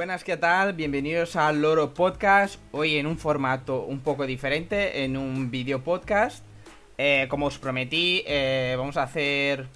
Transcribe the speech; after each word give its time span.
Buenas, 0.00 0.24
¿qué 0.24 0.38
tal? 0.38 0.72
Bienvenidos 0.72 1.36
al 1.36 1.60
Loro 1.60 1.92
Podcast. 1.92 2.58
Hoy 2.72 2.96
en 2.96 3.06
un 3.06 3.18
formato 3.18 3.82
un 3.82 4.00
poco 4.00 4.24
diferente, 4.24 5.04
en 5.04 5.18
un 5.18 5.50
video 5.50 5.84
podcast. 5.84 6.42
Eh, 6.96 7.26
como 7.28 7.44
os 7.44 7.58
prometí, 7.58 8.24
eh, 8.26 8.76
vamos 8.78 8.96
a 8.96 9.02
hacer 9.02 9.66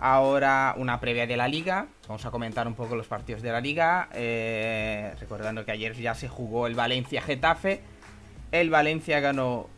ahora 0.00 0.74
una 0.76 0.98
previa 0.98 1.28
de 1.28 1.36
la 1.36 1.46
liga. 1.46 1.86
Vamos 2.08 2.26
a 2.26 2.32
comentar 2.32 2.66
un 2.66 2.74
poco 2.74 2.96
los 2.96 3.06
partidos 3.06 3.42
de 3.42 3.52
la 3.52 3.60
liga. 3.60 4.08
Eh, 4.12 5.14
recordando 5.20 5.64
que 5.64 5.70
ayer 5.70 5.94
ya 5.94 6.16
se 6.16 6.26
jugó 6.26 6.66
el 6.66 6.74
Valencia-Getafe. 6.74 7.80
El 8.50 8.70
Valencia 8.70 9.20
ganó 9.20 9.68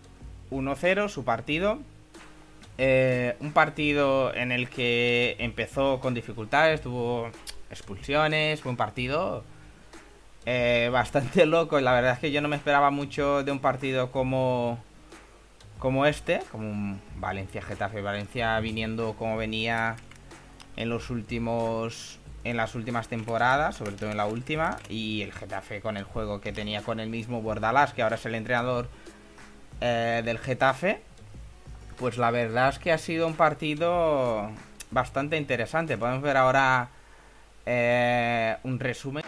1-0 0.50 1.10
su 1.10 1.22
partido. 1.26 1.80
un 2.78 3.52
partido 3.52 4.34
en 4.34 4.52
el 4.52 4.70
que 4.70 5.36
empezó 5.38 6.00
con 6.00 6.14
dificultades, 6.14 6.80
tuvo 6.80 7.30
expulsiones, 7.70 8.62
fue 8.62 8.70
un 8.70 8.78
partido 8.78 9.44
eh, 10.46 10.88
bastante 10.92 11.46
loco. 11.46 11.80
La 11.80 11.92
verdad 11.92 12.14
es 12.14 12.18
que 12.18 12.32
yo 12.32 12.40
no 12.40 12.48
me 12.48 12.56
esperaba 12.56 12.90
mucho 12.90 13.42
de 13.44 13.52
un 13.52 13.60
partido 13.60 14.10
como, 14.10 14.78
como 15.78 16.06
este, 16.06 16.40
como 16.50 16.70
un 16.70 17.00
Valencia-Getafe. 17.16 18.02
Valencia 18.02 18.58
viniendo 18.60 19.14
como 19.14 19.36
venía 19.36 19.96
en 20.76 20.88
los 20.88 21.10
últimos 21.10 22.18
en 22.44 22.56
las 22.56 22.74
últimas 22.74 23.06
temporadas, 23.06 23.76
sobre 23.76 23.92
todo 23.92 24.10
en 24.10 24.16
la 24.16 24.26
última, 24.26 24.78
y 24.88 25.22
el 25.22 25.32
Getafe 25.32 25.80
con 25.80 25.96
el 25.96 26.02
juego 26.02 26.40
que 26.40 26.52
tenía 26.52 26.82
con 26.82 26.98
el 26.98 27.08
mismo 27.08 27.40
Bordalás, 27.40 27.92
que 27.92 28.02
ahora 28.02 28.16
es 28.16 28.26
el 28.26 28.34
entrenador 28.34 28.88
eh, 29.80 30.22
del 30.24 30.38
Getafe, 30.38 31.02
pues 31.98 32.18
la 32.18 32.32
verdad 32.32 32.70
es 32.70 32.78
que 32.80 32.90
ha 32.90 32.98
sido 32.98 33.26
un 33.28 33.34
partido 33.34 34.50
bastante 34.90 35.36
interesante. 35.36 35.96
Podemos 35.96 36.22
ver 36.22 36.36
ahora 36.36 36.88
eh, 37.64 38.56
un 38.64 38.80
resumen. 38.80 39.22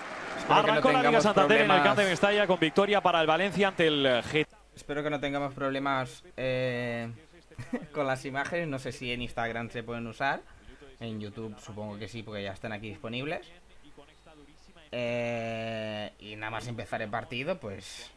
Arrancó 0.48 0.92
la 0.92 1.02
Liga 1.02 1.20
Santander 1.20 1.62
en 1.62 1.70
el 1.70 1.96
de 1.96 2.04
Mestalla 2.04 2.46
con 2.46 2.58
victoria 2.58 3.00
para 3.00 3.20
el 3.20 3.26
Valencia 3.26 3.68
ante 3.68 3.86
el 3.86 4.22
Getafe. 4.24 4.62
Espero 4.74 5.02
que 5.02 5.10
no 5.10 5.20
tengamos 5.20 5.54
problemas 5.54 6.24
eh, 6.36 7.10
con 7.92 8.06
las 8.06 8.24
imágenes. 8.24 8.68
No 8.68 8.78
sé 8.78 8.92
si 8.92 9.12
en 9.12 9.22
Instagram 9.22 9.70
se 9.70 9.82
pueden 9.82 10.06
usar. 10.06 10.42
En 11.00 11.20
YouTube 11.20 11.58
supongo 11.60 11.98
que 11.98 12.08
sí, 12.08 12.22
porque 12.22 12.42
ya 12.42 12.52
están 12.52 12.72
aquí 12.72 12.88
disponibles. 12.88 13.46
Eh, 14.92 16.12
y 16.20 16.36
nada 16.36 16.50
más 16.50 16.66
empezar 16.68 17.02
el 17.02 17.10
partido, 17.10 17.58
pues... 17.58 18.10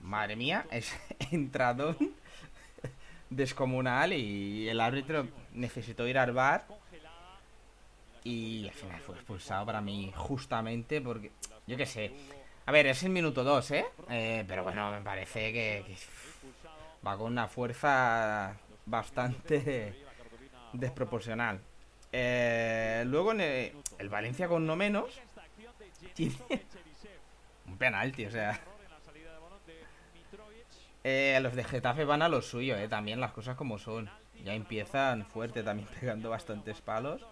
Madre 0.00 0.36
mía, 0.36 0.66
es 0.70 0.94
entrado 1.30 1.96
descomunal 3.30 4.12
y 4.12 4.68
el 4.68 4.80
árbitro 4.80 5.28
necesitó 5.52 6.06
ir 6.06 6.18
al 6.18 6.32
bar 6.32 6.66
y 8.24 8.68
al 8.68 8.74
final 8.74 9.00
fue 9.00 9.14
expulsado 9.16 9.66
para 9.66 9.80
mí 9.80 10.12
justamente 10.16 11.00
porque, 11.00 11.32
yo 11.66 11.76
qué 11.76 11.86
sé. 11.86 12.12
A 12.66 12.72
ver, 12.72 12.86
es 12.86 13.02
el 13.02 13.10
minuto 13.10 13.44
2, 13.44 13.70
¿eh? 13.70 13.86
¿eh? 14.10 14.44
Pero 14.46 14.62
bueno, 14.62 14.90
me 14.90 15.00
parece 15.00 15.52
que, 15.52 15.96
va 17.06 17.16
con 17.16 17.32
una 17.32 17.48
fuerza 17.48 18.56
bastante 18.86 19.94
desproporcional. 20.72 21.60
Eh, 22.12 23.04
luego 23.06 23.32
en 23.32 23.40
el, 23.40 24.08
Valencia 24.08 24.48
con 24.48 24.66
no 24.66 24.76
menos 24.76 25.20
tiene 26.14 26.36
un 27.66 27.76
penalti, 27.76 28.26
o 28.26 28.30
sea. 28.30 28.60
Eh, 31.04 31.38
los 31.40 31.54
de 31.54 31.64
Getafe 31.64 32.04
van 32.04 32.22
a 32.22 32.28
lo 32.28 32.42
suyo, 32.42 32.76
eh, 32.76 32.88
también 32.88 33.20
las 33.20 33.32
cosas 33.32 33.56
como 33.56 33.78
son. 33.78 34.10
Ya 34.44 34.54
empiezan 34.54 35.24
fuerte, 35.24 35.62
también 35.62 35.88
pegando 36.00 36.30
bastantes 36.30 36.80
palos. 36.80 37.24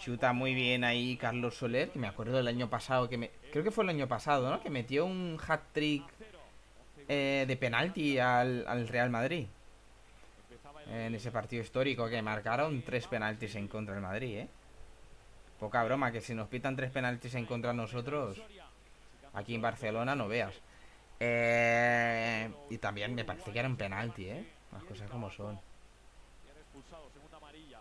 Chuta 0.00 0.32
muy 0.32 0.54
bien 0.54 0.82
ahí 0.82 1.18
Carlos 1.18 1.56
Soler, 1.56 1.90
que 1.90 1.98
me 1.98 2.08
acuerdo 2.08 2.38
del 2.38 2.48
año 2.48 2.70
pasado, 2.70 3.06
que 3.10 3.18
me, 3.18 3.30
creo 3.52 3.62
que 3.62 3.70
fue 3.70 3.84
el 3.84 3.90
año 3.90 4.08
pasado, 4.08 4.50
¿no? 4.50 4.62
Que 4.62 4.70
metió 4.70 5.04
un 5.04 5.38
hat-trick 5.46 6.04
eh, 7.06 7.44
de 7.46 7.56
penalti 7.58 8.18
al, 8.18 8.88
Real 8.88 9.10
Madrid. 9.10 9.46
En 10.90 11.14
ese 11.14 11.30
partido 11.30 11.62
histórico 11.62 12.08
que 12.08 12.22
marcaron 12.22 12.80
tres 12.82 13.06
penaltis 13.06 13.54
en 13.56 13.68
contra 13.68 13.94
del 13.94 14.02
Madrid, 14.02 14.38
¿eh? 14.38 14.48
Poca 15.60 15.84
broma, 15.84 16.10
que 16.10 16.22
si 16.22 16.34
nos 16.34 16.48
pitan 16.48 16.74
tres 16.74 16.90
penaltis 16.90 17.34
en 17.34 17.44
contra 17.44 17.74
nosotros, 17.74 18.42
aquí 19.34 19.54
en 19.54 19.60
Barcelona 19.60 20.16
no 20.16 20.28
veas. 20.28 20.54
Eh, 21.20 22.50
y 22.70 22.78
también 22.78 23.14
me 23.14 23.26
parece 23.26 23.52
que 23.52 23.58
era 23.58 23.68
un 23.68 23.76
penalti, 23.76 24.30
¿eh? 24.30 24.46
Las 24.72 24.82
cosas 24.84 25.10
como 25.10 25.30
son. 25.30 25.60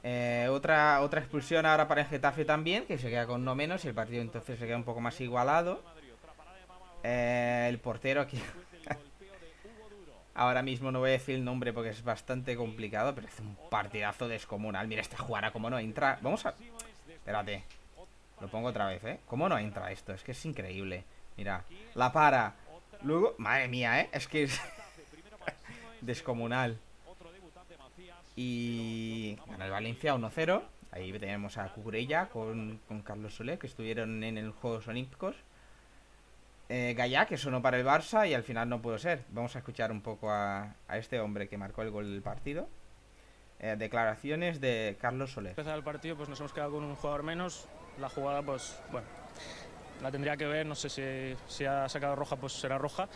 Eh, 0.04 0.48
otra, 0.50 1.02
otra 1.02 1.20
expulsión 1.20 1.66
ahora 1.66 1.88
para 1.88 2.02
el 2.02 2.08
Getafe 2.08 2.46
también, 2.46 2.86
que 2.86 2.98
se 2.98 3.10
queda 3.10 3.28
con 3.28 3.44
no 3.44 3.56
menos 3.56 3.84
y 3.86 3.90
el 3.90 3.94
partido 3.94 4.22
entonces 4.22 4.58
se 4.58 4.66
queda 4.66 4.78
un 4.78 4.84
poco 4.84 5.02
más 5.02 5.20
igualado. 5.22 5.84
Eh, 7.04 7.68
el 7.70 7.80
portero 7.80 8.22
aquí... 8.22 8.42
ahora 10.36 10.62
mismo 10.62 10.92
no 10.92 11.00
voy 11.00 11.10
a 11.10 11.14
decir 11.14 11.36
el 11.36 11.44
nombre 11.44 11.74
porque 11.74 11.90
es 11.90 12.04
bastante 12.04 12.56
complicado, 12.56 13.14
pero 13.14 13.28
es 13.28 13.40
un 13.40 13.58
partidazo 13.70 14.28
descomunal. 14.28 14.88
Mira, 14.88 15.02
esta 15.02 15.18
jugada 15.18 15.52
como 15.52 15.70
no 15.70 15.78
entra... 15.80 16.18
Vamos 16.22 16.46
a... 16.46 16.56
Espérate. 17.10 17.64
Lo 18.40 18.48
pongo 18.48 18.70
otra 18.70 18.88
vez, 18.88 19.04
¿eh? 19.04 19.20
¿Cómo 19.26 19.50
no 19.50 19.58
entra 19.58 19.92
esto? 19.92 20.14
Es 20.14 20.24
que 20.24 20.32
es 20.32 20.46
increíble. 20.46 21.04
Mira, 21.36 21.66
la 21.94 22.12
para. 22.14 22.56
Luego... 23.02 23.36
Madre 23.38 23.68
mía, 23.68 24.00
¿eh? 24.00 24.10
Es 24.14 24.28
que 24.28 24.44
es... 24.44 24.62
descomunal. 26.02 26.80
Y 28.36 29.38
gana 29.48 29.66
el 29.66 29.72
Valencia 29.72 30.16
1-0. 30.16 30.62
Ahí 30.92 31.12
tenemos 31.14 31.58
a 31.58 31.68
Cucurella 31.70 32.30
con, 32.30 32.80
Carlos 33.04 33.36
Soler, 33.36 33.60
que 33.60 33.68
estuvieron 33.68 34.24
en 34.24 34.46
los 34.46 34.56
Juegos 34.56 34.88
Olímpicos. 34.88 35.36
Eh, 36.72 36.94
Gaya, 36.96 37.26
que 37.26 37.36
sonó 37.36 37.64
para 37.64 37.80
el 37.80 37.86
Barça 37.86 38.30
y 38.30 38.34
al 38.36 38.44
final 38.44 38.70
no 38.70 38.82
pudo 38.82 38.98
ser. 39.00 39.26
Vamos 39.30 39.56
a 39.56 39.60
escuchar 39.60 39.92
un 39.92 40.02
poco 40.02 40.32
a, 40.32 40.76
este 40.94 41.20
hombre 41.20 41.48
que 41.48 41.58
marcó 41.58 41.82
el 41.82 41.90
gol 41.90 42.12
del 42.12 42.22
partido. 42.22 42.68
Eh, 43.60 43.76
declaraciones 43.78 44.62
de 44.62 44.96
Carlos 45.02 45.32
Soler. 45.32 45.52
Empezar 45.52 45.76
el 45.76 45.84
partido, 45.84 46.16
pues 46.16 46.30
nos 46.30 46.40
hemos 46.40 46.54
quedado 46.54 46.74
con 46.74 46.84
un 46.84 46.96
jugador 46.96 47.24
menos. 47.24 47.68
La 48.00 48.08
jugada, 48.08 48.42
pues 48.44 48.80
bueno, 48.92 49.08
la 50.02 50.12
tendría 50.12 50.38
que 50.38 50.46
ver. 50.46 50.66
No 50.66 50.76
sé 50.76 50.90
si, 50.90 51.36
si 51.48 51.66
ha 51.66 51.88
sacado 51.90 52.16
roja, 52.16 52.36
pues 52.36 52.54
será 52.54 52.78
roja. 52.78 53.08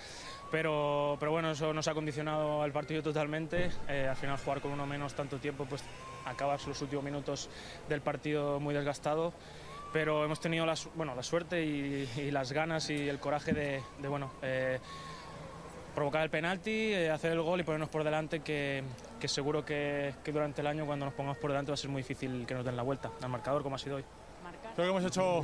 Pero, 0.51 1.17
pero 1.19 1.31
bueno, 1.31 1.51
eso 1.51 1.73
nos 1.73 1.87
ha 1.87 1.93
condicionado 1.93 2.61
al 2.61 2.71
partido 2.71 3.01
totalmente. 3.01 3.71
Eh, 3.87 4.07
al 4.07 4.15
final 4.15 4.37
jugar 4.37 4.61
con 4.61 4.71
uno 4.71 4.85
menos 4.85 5.15
tanto 5.15 5.37
tiempo, 5.39 5.65
pues 5.65 5.83
acabas 6.25 6.67
los 6.67 6.81
últimos 6.81 7.03
minutos 7.03 7.49
del 7.89 8.01
partido 8.01 8.59
muy 8.59 8.73
desgastado. 8.73 9.33
Pero 9.91 10.25
hemos 10.25 10.39
tenido 10.39 10.65
la, 10.65 10.75
bueno, 10.95 11.15
la 11.15 11.23
suerte 11.23 11.63
y, 11.63 12.31
las 12.31 12.51
ganas 12.51 12.89
y 12.89 13.07
el 13.07 13.19
coraje 13.19 13.53
de, 13.53 13.81
bueno, 14.07 14.31
eh, 14.41 14.79
provocar 15.93 16.23
el 16.23 16.29
penalti, 16.29 16.93
eh, 16.93 17.11
hacer 17.11 17.31
el 17.31 17.41
gol 17.41 17.59
y 17.59 17.63
ponernos 17.63 17.89
por 17.89 18.03
delante, 18.03 18.39
que, 18.39 18.83
seguro 19.25 19.63
que, 19.63 20.13
durante 20.25 20.61
el 20.61 20.67
año 20.67 20.85
cuando 20.85 21.05
nos 21.05 21.13
pongamos 21.13 21.37
por 21.37 21.51
delante 21.51 21.71
va 21.71 21.75
a 21.75 21.77
ser 21.77 21.91
muy 21.91 22.01
difícil 22.01 22.45
que 22.45 22.53
nos 22.55 22.65
den 22.65 22.75
la 22.75 22.83
vuelta 22.83 23.11
al 23.21 23.29
marcador 23.29 23.61
como 23.61 23.75
ha 23.75 23.79
sido 23.79 23.97
hoy. 23.97 24.05
Creo 24.75 24.87
que 24.87 24.97
hemos 24.97 25.05
hecho 25.05 25.43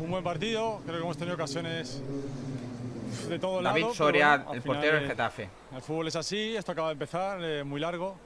un 0.00 0.10
buen 0.10 0.22
partido, 0.22 0.80
creo 0.84 0.96
que 0.98 1.02
hemos 1.02 1.16
tenido 1.16 1.34
ocasiones 1.34 2.02
de 3.28 3.38
todo 3.38 3.62
David 3.62 3.82
lado. 3.82 3.94
Soria, 3.94 4.44
el 4.52 4.62
portero 4.62 4.98
del 4.98 5.08
Getafe. 5.08 5.48
El 5.74 5.82
fútbol 5.82 6.08
es 6.08 6.16
así, 6.16 6.56
esto 6.56 6.72
acaba 6.72 6.88
de 6.88 6.92
empezar, 6.92 7.42
eh, 7.42 7.64
muy 7.64 7.80
largo. 7.80 8.16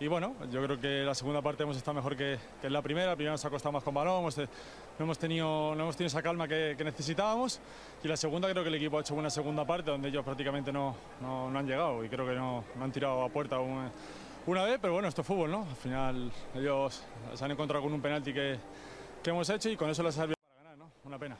Y 0.00 0.06
bueno, 0.06 0.34
yo 0.52 0.62
creo 0.62 0.80
que 0.80 1.02
la 1.02 1.14
segunda 1.14 1.42
parte 1.42 1.64
hemos 1.64 1.76
estado 1.76 1.94
mejor 1.94 2.16
que, 2.16 2.38
que 2.60 2.68
en 2.68 2.72
la 2.72 2.82
primera. 2.82 3.08
La 3.08 3.16
primera 3.16 3.32
nos 3.32 3.44
ha 3.44 3.50
costado 3.50 3.72
más 3.72 3.82
con 3.82 3.92
balón, 3.92 4.20
hemos, 4.20 4.38
no, 4.38 4.46
hemos 5.00 5.18
tenido, 5.18 5.74
no 5.74 5.82
hemos 5.82 5.96
tenido 5.96 6.06
esa 6.06 6.22
calma 6.22 6.46
que, 6.46 6.76
necesitábamos. 6.78 7.58
Y 8.04 8.06
la 8.06 8.16
segunda 8.16 8.48
creo 8.48 8.62
que 8.62 8.68
el 8.68 8.76
equipo 8.76 8.98
ha 8.98 9.00
hecho 9.00 9.16
una 9.16 9.30
segunda 9.30 9.64
parte 9.66 9.90
donde 9.90 10.08
ellos 10.08 10.24
prácticamente 10.24 10.72
no, 10.72 10.94
no, 11.20 11.58
han 11.58 11.66
llegado 11.66 12.04
y 12.04 12.08
creo 12.08 12.24
que 12.24 12.34
no, 12.34 12.62
han 12.80 12.92
tirado 12.92 13.24
a 13.24 13.28
puerta 13.28 13.58
una, 13.58 13.90
una, 14.46 14.62
vez, 14.62 14.78
pero 14.80 14.92
bueno, 14.92 15.08
esto 15.08 15.22
es 15.22 15.26
fútbol, 15.26 15.50
¿no? 15.50 15.66
Al 15.68 15.76
final 15.76 16.32
ellos 16.54 17.02
se 17.34 17.44
han 17.44 17.50
encontrado 17.50 17.82
con 17.82 17.92
un 17.92 18.00
penalti 18.00 18.32
que, 18.32 18.56
que 19.22 19.30
hemos 19.30 19.48
hecho 19.50 19.68
y 19.68 19.76
con 19.76 19.90
eso 19.90 20.02
les 20.02 20.16
ha 20.16 20.20
servido 20.22 20.36
para 20.54 20.62
ganar, 20.62 20.78
¿no? 20.78 20.90
Una 21.04 21.18
pena. 21.18 21.36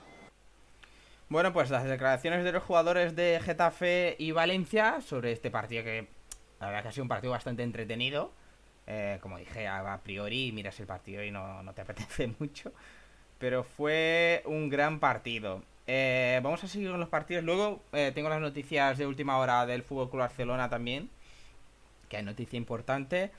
Bueno, 1.29 1.53
pues 1.53 1.71
las 1.71 1.85
declaraciones 1.85 2.43
de 2.45 2.53
los 2.53 2.63
jugadores 2.63 3.15
de 3.15 3.41
Getafe 3.45 4.17
y 4.19 4.33
Valencia 4.33 5.01
sobre 5.01 5.33
este 5.33 5.51
partido 5.51 5.85
que 5.85 6.09
la 6.61 6.67
verdad 6.67 6.83
que 6.83 6.89
ha 6.89 6.93
sido 6.93 7.05
un 7.05 7.09
partido 7.09 7.33
bastante 7.33 7.63
entretenido. 7.63 8.33
Eh, 8.87 9.19
como 9.21 9.37
dije 9.37 9.69
a, 9.69 10.01
priori, 10.03 10.51
miras 10.53 10.81
el 10.81 10.87
partido 10.87 11.23
y 11.23 11.31
no, 11.31 11.63
te 11.75 11.81
apetece 11.83 12.33
mucho. 12.39 12.73
Pero 13.39 13.63
fue 13.63 14.43
un 14.47 14.69
gran 14.69 14.99
partido. 14.99 15.63
Eh, 15.87 16.41
vamos 16.43 16.65
a 16.65 16.69
seguir 16.69 16.91
con 16.91 17.01
los 17.01 17.09
partidos. 17.09 17.45
Luego 17.45 17.83
eh, 17.93 18.13
tengo 18.15 18.29
las 18.29 18.41
noticias 18.41 18.99
de 18.99 19.07
última 19.07 19.39
hora 19.39 19.67
del 19.67 19.83
Fútbol 19.83 20.11
Club 20.11 20.21
Barcelona 20.21 20.69
también. 20.69 21.11
Que 22.09 22.17
hay 22.17 22.25
noticia 22.25 22.57
importante. 22.57 23.31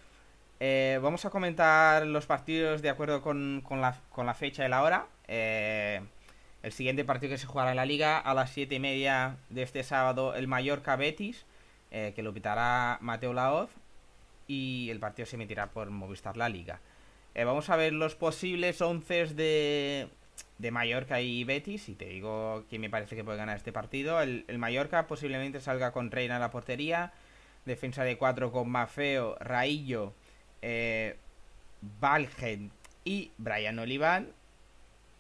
Vamos 0.60 1.26
a 1.26 1.30
comentar 1.30 2.06
los 2.06 2.26
partidos 2.26 2.82
de 2.82 2.90
acuerdo 2.90 3.22
con, 3.22 3.64
la, 3.70 4.34
fecha 4.34 4.66
y 4.66 4.70
la 4.70 4.84
hora. 4.84 5.08
Eh, 5.28 6.02
el 6.62 6.74
siguiente 6.74 7.06
partido 7.06 7.32
que 7.32 7.38
se 7.38 7.48
jugará 7.48 7.72
en 7.72 7.78
la 7.78 7.86
liga 7.86 8.18
a 8.18 8.34
las 8.34 8.52
7 8.52 8.76
y 8.76 8.80
media 8.80 9.38
de 9.50 9.64
este 9.64 9.84
sábado, 9.84 10.36
el 10.36 10.48
Mallorca 10.48 10.98
Betis, 10.98 11.46
eh, 11.92 12.12
que 12.16 12.24
lo 12.24 12.34
pitará 12.34 12.98
Mateo 13.02 13.34
Laoz. 13.34 13.70
Y 14.48 14.90
el 14.90 15.00
partido 15.00 15.26
se 15.28 15.36
emitirá 15.36 15.68
por 15.68 15.92
Movistar 15.92 16.36
La 16.36 16.50
Liga. 16.50 16.82
Eh, 17.36 17.44
vamos 17.44 17.70
a 17.70 17.76
ver 17.76 17.94
los 17.94 18.16
posibles 18.16 18.82
11 18.82 19.28
de, 19.36 20.72
Mallorca 20.72 21.22
y 21.22 21.44
Betis, 21.44 21.88
y 21.88 21.94
te 21.94 22.06
digo 22.06 22.66
quién 22.68 22.82
me 22.82 22.90
parece 22.90 23.16
que 23.16 23.24
puede 23.24 23.38
ganar 23.38 23.58
este 23.58 23.72
partido. 23.72 24.20
El, 24.22 24.46
Mallorca 24.58 25.08
posiblemente 25.08 25.62
salga 25.62 25.92
con 25.92 26.10
Reina 26.12 26.36
en 26.36 26.42
la 26.42 26.50
portería, 26.50 27.14
defensa 27.66 28.04
de 28.04 28.18
4 28.18 28.52
con 28.52 28.70
Mafeo, 28.70 29.38
Raillo, 29.40 30.14
eh, 30.62 31.18
y 33.04 33.32
Brian 33.38 33.80
Oliván. 33.80 34.34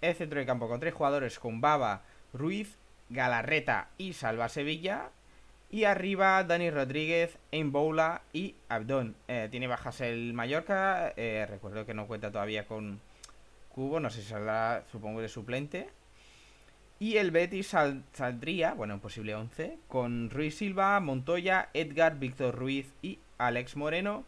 El 0.01 0.15
centro 0.15 0.39
de 0.39 0.45
campo 0.45 0.67
con 0.67 0.79
tres 0.79 0.93
jugadores 0.93 1.39
con 1.39 1.59
Baba, 1.61 2.03
Ruiz, 2.33 2.77
Galarreta 3.09 3.89
y 3.97 4.13
Salva 4.13 4.49
Sevilla. 4.49 5.09
Y 5.71 5.83
arriba 5.83 6.43
Dani 6.43 6.71
Rodríguez, 6.71 7.37
Boula 7.51 8.21
y 8.33 8.55
Abdón. 8.69 9.15
Eh, 9.27 9.49
tiene 9.51 9.67
bajas 9.67 10.01
el 10.01 10.33
Mallorca. 10.33 11.13
Eh, 11.15 11.45
recuerdo 11.47 11.85
que 11.85 11.93
no 11.93 12.07
cuenta 12.07 12.31
todavía 12.31 12.65
con 12.65 12.99
Cubo. 13.69 13.99
No 13.99 14.09
sé 14.09 14.21
si 14.21 14.29
saldrá, 14.29 14.83
supongo, 14.91 15.21
de 15.21 15.29
suplente. 15.29 15.89
Y 16.99 17.15
el 17.15 17.31
Betis 17.31 17.67
saldría, 17.67 18.73
bueno, 18.73 18.95
en 18.95 18.99
posible 18.99 19.33
11, 19.33 19.77
con 19.87 20.29
Ruiz 20.29 20.57
Silva, 20.57 20.99
Montoya, 20.99 21.69
Edgar, 21.73 22.19
Víctor 22.19 22.55
Ruiz 22.55 22.91
y 23.01 23.19
Alex 23.37 23.77
Moreno. 23.77 24.25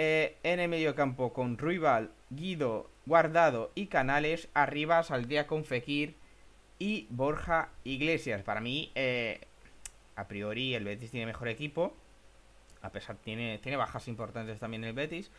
Eh, 0.00 0.36
en 0.44 0.60
el 0.60 0.68
medio 0.68 0.94
campo 0.94 1.32
con 1.32 1.58
Ruibal, 1.58 2.12
Guido, 2.30 2.88
Guardado 3.04 3.72
y 3.74 3.88
Canales. 3.88 4.48
Arriba 4.54 5.02
saldría 5.02 5.48
con 5.48 5.64
Fekir 5.64 6.14
y 6.78 7.08
Borja 7.10 7.70
Iglesias. 7.82 8.44
Para 8.44 8.60
mí, 8.60 8.92
a 10.14 10.28
priori 10.28 10.74
el 10.76 10.84
Betis 10.84 11.10
tiene 11.10 11.26
mejor 11.26 11.48
equipo. 11.48 11.96
A 12.80 12.90
pesar 12.90 13.16
tiene 13.16 13.58
tiene 13.58 13.76
bajas 13.76 14.06
importantes 14.06 14.60
también 14.60 14.84
el 14.84 14.92
Betis. 14.92 15.32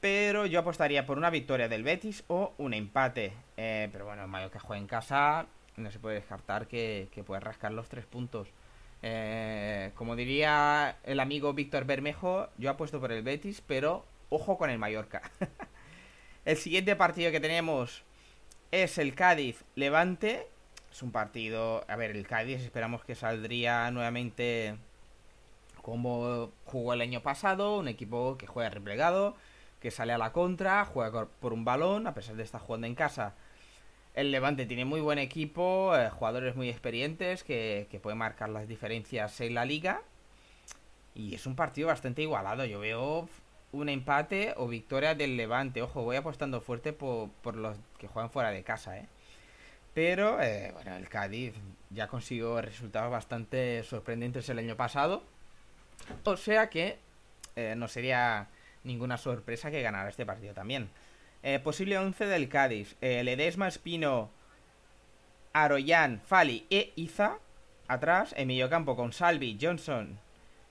Pero 0.00 0.46
yo 0.46 0.60
apostaría 0.60 1.04
por 1.04 1.18
una 1.18 1.28
victoria 1.28 1.68
del 1.68 1.82
Betis 1.82 2.24
o 2.28 2.54
un 2.56 2.72
empate. 2.72 3.34
Eh, 3.56 3.88
pero 3.92 4.06
bueno, 4.06 4.22
el 4.22 4.28
Mallorca 4.28 4.58
juega 4.58 4.80
en 4.80 4.86
casa. 4.86 5.46
No 5.76 5.90
se 5.90 5.98
puede 5.98 6.16
descartar 6.16 6.66
que, 6.66 7.08
puede 7.26 7.40
rascar 7.40 7.72
los 7.72 7.88
tres 7.88 8.06
puntos. 8.06 8.48
Eh, 9.02 9.92
como 9.94 10.14
diría 10.14 10.98
el 11.04 11.20
amigo 11.20 11.54
Víctor 11.54 11.84
Bermejo, 11.84 12.48
yo 12.58 12.70
apuesto 12.70 13.00
por 13.00 13.12
el 13.12 13.22
Betis, 13.22 13.62
pero 13.66 14.04
ojo 14.28 14.58
con 14.58 14.70
el 14.70 14.78
Mallorca. 14.78 15.22
el 16.44 16.56
siguiente 16.56 16.96
partido 16.96 17.30
que 17.30 17.40
tenemos 17.40 18.02
es 18.70 18.98
el 18.98 19.14
Cádiz 19.14 19.64
Levante. 19.74 20.46
Es 20.90 21.02
un 21.02 21.12
partido. 21.12 21.84
A 21.88 21.96
ver, 21.96 22.10
el 22.12 22.26
Cádiz 22.26 22.60
esperamos 22.60 23.04
que 23.04 23.14
saldría 23.14 23.90
nuevamente 23.90 24.76
como 25.82 26.52
jugó 26.64 26.92
el 26.92 27.00
año 27.00 27.22
pasado. 27.22 27.78
Un 27.78 27.88
equipo 27.88 28.36
que 28.36 28.46
juega 28.46 28.70
replegado, 28.70 29.34
que 29.80 29.90
sale 29.90 30.12
a 30.12 30.18
la 30.18 30.32
contra, 30.32 30.84
juega 30.84 31.26
por 31.26 31.52
un 31.52 31.64
balón, 31.64 32.06
a 32.06 32.14
pesar 32.14 32.36
de 32.36 32.42
estar 32.42 32.60
jugando 32.60 32.86
en 32.86 32.94
casa. 32.94 33.34
El 34.14 34.32
Levante 34.32 34.66
tiene 34.66 34.84
muy 34.84 35.00
buen 35.00 35.18
equipo, 35.18 35.96
eh, 35.96 36.10
jugadores 36.10 36.56
muy 36.56 36.68
experientes 36.68 37.44
que, 37.44 37.86
que 37.90 38.00
pueden 38.00 38.18
marcar 38.18 38.48
las 38.48 38.66
diferencias 38.66 39.40
en 39.40 39.54
la 39.54 39.64
liga. 39.64 40.02
Y 41.14 41.34
es 41.34 41.46
un 41.46 41.56
partido 41.56 41.88
bastante 41.88 42.22
igualado. 42.22 42.64
Yo 42.64 42.80
veo 42.80 43.28
un 43.72 43.88
empate 43.88 44.54
o 44.56 44.66
victoria 44.68 45.14
del 45.14 45.36
Levante. 45.36 45.82
Ojo, 45.82 46.02
voy 46.02 46.16
apostando 46.16 46.60
fuerte 46.60 46.92
por, 46.92 47.30
por 47.30 47.56
los 47.56 47.78
que 47.98 48.08
juegan 48.08 48.30
fuera 48.30 48.50
de 48.50 48.62
casa, 48.62 48.98
¿eh? 48.98 49.06
Pero, 49.94 50.40
eh, 50.40 50.70
bueno, 50.72 50.96
el 50.96 51.08
Cádiz 51.08 51.54
ya 51.90 52.06
consiguió 52.06 52.60
resultados 52.60 53.10
bastante 53.10 53.82
sorprendentes 53.82 54.48
el 54.48 54.58
año 54.58 54.76
pasado. 54.76 55.24
O 56.24 56.36
sea 56.36 56.70
que 56.70 56.98
eh, 57.56 57.74
no 57.76 57.88
sería 57.88 58.48
ninguna 58.84 59.18
sorpresa 59.18 59.70
que 59.70 59.82
ganara 59.82 60.08
este 60.08 60.24
partido 60.24 60.54
también. 60.54 60.90
Eh, 61.42 61.58
posible 61.58 61.98
11 61.98 62.26
del 62.26 62.48
Cádiz. 62.48 62.96
Ledesma, 63.00 63.68
Espino, 63.68 64.30
Aroyan, 65.52 66.20
Fali 66.20 66.66
e 66.70 66.92
Iza. 66.96 67.38
Atrás, 67.88 68.34
en 68.36 68.68
campo 68.68 68.94
con 68.94 69.12
Salvi, 69.12 69.58
Johnson, 69.60 70.20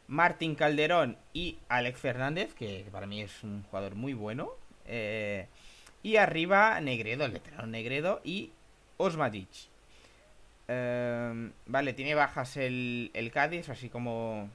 Martín 0.07 0.56
Calderón 0.56 1.18
y 1.33 1.57
Alex 1.68 2.00
Fernández, 2.00 2.54
que 2.54 2.86
para 2.94 3.07
mí 3.07 3.21
es 3.21 3.44
un 3.44 3.63
jugador 3.63 3.95
muy 3.95 4.13
bueno. 4.13 4.51
y 6.01 6.16
arriba, 6.16 6.80
Negredo, 6.80 7.25
el 7.25 7.31
veterano 7.31 7.68
Negredo 7.68 8.21
y 8.24 8.51
Osmatic. 8.95 9.50
Em, 10.69 11.51
vale, 11.66 11.94
tiene 11.94 12.13
bajas 12.13 12.56
el, 12.56 13.10
el 13.16 13.31
Cádiz, 13.31 13.69
así 13.69 13.89
como 13.89 14.50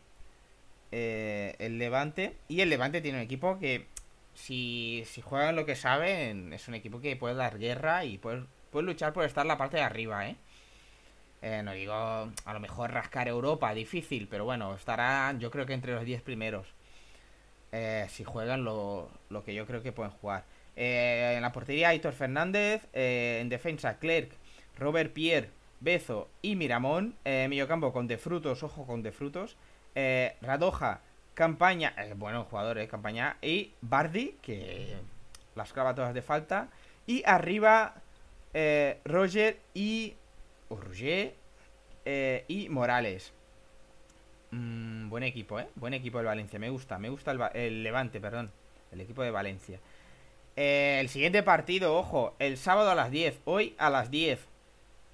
eh, 0.92 1.56
el 1.58 1.76
Levante. 1.78 2.36
Y 2.46 2.60
el 2.60 2.70
Levante 2.70 3.00
tiene 3.00 3.18
un 3.18 3.24
equipo 3.24 3.58
que, 3.58 3.86
si, 4.34 5.04
juegan 5.22 5.56
lo 5.56 5.66
que 5.66 5.76
saben, 5.76 6.52
es 6.52 6.68
un 6.68 6.74
equipo 6.74 7.00
que 7.00 7.16
puede 7.16 7.34
dar 7.34 7.58
guerra 7.58 8.04
y 8.04 8.18
puede, 8.18 8.44
luchar 8.72 9.12
por 9.12 9.24
estar 9.24 9.44
en 9.44 9.48
la 9.48 9.58
parte 9.58 9.76
de 9.76 9.82
arriba, 9.82 10.28
¿eh? 10.28 10.36
¿eh? 11.42 11.62
no 11.64 11.72
digo, 11.72 11.94
a 11.94 12.52
lo 12.52 12.60
mejor 12.60 12.92
rascar 12.92 13.28
Europa, 13.28 13.72
difícil, 13.74 14.28
pero 14.28 14.44
bueno, 14.44 14.74
estarán 14.74 15.40
yo 15.40 15.50
creo 15.50 15.66
que 15.66 15.74
entre 15.74 15.94
los 15.94 16.04
10 16.04 16.22
primeros. 16.22 16.66
Eh, 17.72 18.06
si 18.08 18.24
juegan 18.24 18.64
lo, 18.64 19.10
lo 19.30 19.44
que 19.44 19.54
yo 19.54 19.66
creo 19.66 19.82
que 19.82 19.92
pueden 19.92 20.12
jugar. 20.12 20.44
Eh, 20.76 21.34
en 21.36 21.42
la 21.42 21.52
portería, 21.52 21.88
Aitor 21.88 22.12
Fernández. 22.14 22.86
Eh, 22.92 23.38
en 23.40 23.48
defensa, 23.48 23.98
Clerc, 23.98 24.32
Robert 24.78 25.12
Pierre, 25.12 25.50
Bezo 25.80 26.28
y 26.42 26.56
Miramón. 26.56 27.16
Eh, 27.24 27.48
con 27.92 28.06
De 28.06 28.18
Frutos, 28.18 28.62
ojo 28.62 28.86
con 28.86 29.02
De 29.02 29.12
Frutos. 29.12 29.56
Eh, 29.94 30.36
Radoja, 30.40 31.00
Campaña, 31.34 31.94
bueno, 32.16 32.44
jugadores, 32.44 32.88
Campaña. 32.88 33.36
Y 33.42 33.72
Bardi, 33.80 34.36
que 34.40 34.96
las 35.54 35.72
clava 35.72 35.94
todas 35.94 36.14
de 36.14 36.22
falta. 36.22 36.68
Y 37.06 37.22
arriba, 37.26 37.94
Roger 39.04 39.58
y. 39.74 40.14
O 40.68 40.76
Roger 40.76 41.34
y 42.48 42.68
Morales. 42.70 43.32
Mm, 44.52 45.08
buen 45.08 45.24
equipo, 45.24 45.58
¿eh? 45.58 45.66
Buen 45.74 45.94
equipo 45.94 46.20
el 46.20 46.26
Valencia. 46.26 46.58
Me 46.58 46.70
gusta, 46.70 46.98
me 46.98 47.08
gusta 47.08 47.32
el, 47.32 47.40
el 47.54 47.82
Levante, 47.82 48.20
perdón. 48.20 48.52
El 48.92 49.00
equipo 49.00 49.22
de 49.22 49.32
Valencia. 49.32 49.80
Eh, 50.56 50.98
el 51.00 51.08
siguiente 51.08 51.42
partido, 51.42 51.96
ojo, 51.96 52.34
el 52.38 52.56
sábado 52.56 52.90
a 52.90 52.94
las 52.94 53.10
10. 53.10 53.40
Hoy 53.44 53.74
a 53.78 53.90
las 53.90 54.10
10. 54.10 54.38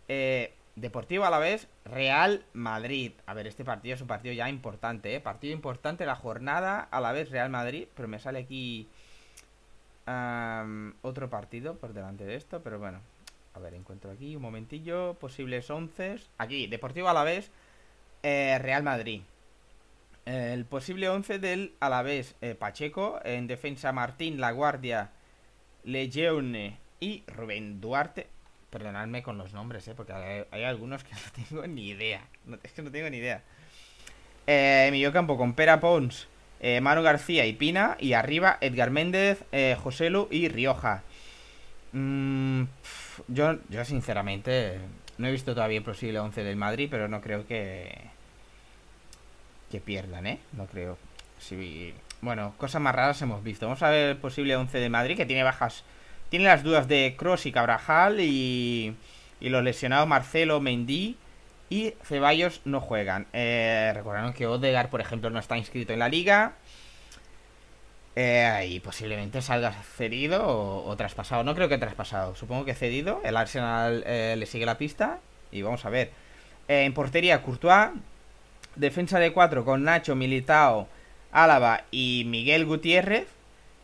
Eh, 0.08 0.52
Deportivo 0.80 1.26
a 1.26 1.30
la 1.30 1.38
vez, 1.38 1.68
Real 1.84 2.42
Madrid. 2.54 3.12
A 3.26 3.34
ver, 3.34 3.46
este 3.46 3.64
partido 3.66 3.94
es 3.94 4.00
un 4.00 4.06
partido 4.06 4.34
ya 4.34 4.48
importante, 4.48 5.14
¿eh? 5.14 5.20
Partido 5.20 5.52
importante 5.52 6.06
la 6.06 6.16
jornada, 6.16 6.88
a 6.90 7.00
la 7.02 7.12
vez 7.12 7.30
Real 7.30 7.50
Madrid. 7.50 7.86
Pero 7.94 8.08
me 8.08 8.18
sale 8.18 8.38
aquí 8.38 8.88
otro 11.02 11.28
partido 11.28 11.76
por 11.76 11.92
delante 11.92 12.24
de 12.24 12.34
esto. 12.34 12.62
Pero 12.62 12.78
bueno, 12.78 13.00
a 13.54 13.58
ver, 13.58 13.74
encuentro 13.74 14.10
aquí 14.10 14.34
un 14.34 14.42
momentillo. 14.42 15.14
Posibles 15.20 15.68
11. 15.68 16.16
Aquí, 16.38 16.66
Deportivo 16.66 17.10
a 17.10 17.14
la 17.14 17.24
vez, 17.24 17.50
eh, 18.22 18.58
Real 18.58 18.82
Madrid. 18.82 19.20
El 20.24 20.64
posible 20.64 21.10
11 21.10 21.38
del 21.38 21.74
Alavés, 21.80 22.36
eh, 22.40 22.54
Pacheco. 22.54 23.20
En 23.22 23.46
defensa, 23.46 23.92
Martín, 23.92 24.40
La 24.40 24.52
Guardia. 24.52 25.10
Lejeune 25.84 26.78
y 27.00 27.22
Rubén 27.26 27.82
Duarte. 27.82 28.28
Perdonadme 28.70 29.22
con 29.22 29.36
los 29.36 29.52
nombres, 29.52 29.86
¿eh? 29.88 29.94
porque 29.96 30.12
hay, 30.12 30.64
algunos 30.64 31.04
que 31.04 31.12
no 31.14 31.44
tengo 31.44 31.66
ni 31.66 31.88
idea. 31.88 32.22
es 32.62 32.72
que 32.72 32.82
no 32.82 32.90
tengo 32.90 33.10
ni 33.10 33.18
idea. 33.18 33.42
Eh, 34.46 35.10
campo 35.12 35.36
con 35.36 35.54
Pera 35.54 35.80
Pons, 35.80 36.28
eh, 36.60 36.80
Manu 36.80 37.02
García 37.02 37.46
y 37.46 37.52
Pina. 37.52 37.96
Y 37.98 38.12
arriba 38.12 38.58
Edgar 38.60 38.90
Méndez, 38.90 39.44
eh, 39.52 39.76
Joselu 39.80 40.28
y 40.30 40.48
Rioja. 40.48 41.02
Mm, 41.92 42.64
yo, 43.28 43.58
yo, 43.68 43.84
sinceramente, 43.84 44.78
no 45.18 45.26
he 45.26 45.32
visto 45.32 45.54
todavía 45.54 45.78
el 45.78 45.84
posible 45.84 46.20
11 46.20 46.44
del 46.44 46.56
Madrid, 46.56 46.88
pero 46.90 47.08
no 47.08 47.20
creo 47.20 47.46
que. 47.46 47.92
que 49.70 49.80
pierdan, 49.80 50.26
¿eh? 50.26 50.38
No 50.52 50.66
creo. 50.66 50.96
Si 51.38 51.94
bueno, 52.20 52.54
cosas 52.58 52.82
más 52.82 52.94
raras 52.94 53.20
hemos 53.22 53.42
visto. 53.42 53.66
Vamos 53.66 53.82
a 53.82 53.90
ver 53.90 54.10
el 54.10 54.16
posible 54.16 54.56
11 54.56 54.78
de 54.78 54.88
Madrid, 54.90 55.16
que 55.16 55.26
tiene 55.26 55.42
bajas. 55.42 55.84
Tiene 56.30 56.46
las 56.46 56.62
dudas 56.62 56.88
de 56.88 57.14
Cross 57.18 57.46
y 57.46 57.52
Cabrajal 57.52 58.20
y, 58.20 58.94
y 59.40 59.48
los 59.48 59.62
lesionados 59.62 60.08
Marcelo, 60.08 60.60
Mendy 60.60 61.16
y 61.68 61.94
Ceballos 62.02 62.60
no 62.64 62.80
juegan. 62.80 63.26
Eh, 63.32 63.92
recordaron 63.94 64.32
que 64.32 64.46
Odegar, 64.46 64.90
por 64.90 65.00
ejemplo, 65.00 65.30
no 65.30 65.38
está 65.38 65.56
inscrito 65.58 65.92
en 65.92 66.00
la 66.00 66.08
liga. 66.08 66.54
Eh, 68.16 68.66
y 68.68 68.80
posiblemente 68.80 69.40
salga 69.40 69.72
cedido 69.72 70.46
o, 70.46 70.96
traspasado. 70.96 71.44
No 71.44 71.54
creo 71.54 71.68
que 71.68 71.78
traspasado. 71.78 72.34
Supongo 72.34 72.64
que 72.64 72.74
cedido. 72.74 73.20
El 73.24 73.36
Arsenal 73.36 74.02
eh, 74.06 74.34
le 74.36 74.46
sigue 74.46 74.66
la 74.66 74.78
pista. 74.78 75.20
Y 75.52 75.62
vamos 75.62 75.84
a 75.84 75.90
ver. 75.90 76.10
Eh, 76.68 76.84
en 76.84 76.92
portería, 76.92 77.42
Courtois. 77.42 77.90
Defensa 78.76 79.18
de 79.18 79.32
4 79.32 79.64
con 79.64 79.82
Nacho, 79.82 80.14
Militao, 80.14 80.88
Álava 81.32 81.84
y 81.90 82.24
Miguel 82.26 82.66
Gutiérrez. 82.66 83.26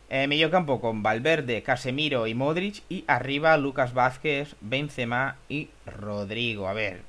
Eh, 0.09 0.27
medio 0.27 0.49
campo 0.49 0.79
con 0.79 1.03
Valverde, 1.03 1.63
Casemiro 1.63 2.27
y 2.27 2.33
Modric. 2.33 2.81
Y 2.89 3.03
arriba 3.07 3.57
Lucas 3.57 3.93
Vázquez, 3.93 4.55
Benzema 4.61 5.35
y 5.49 5.69
Rodrigo. 5.85 6.67
A 6.67 6.73
ver, 6.73 7.01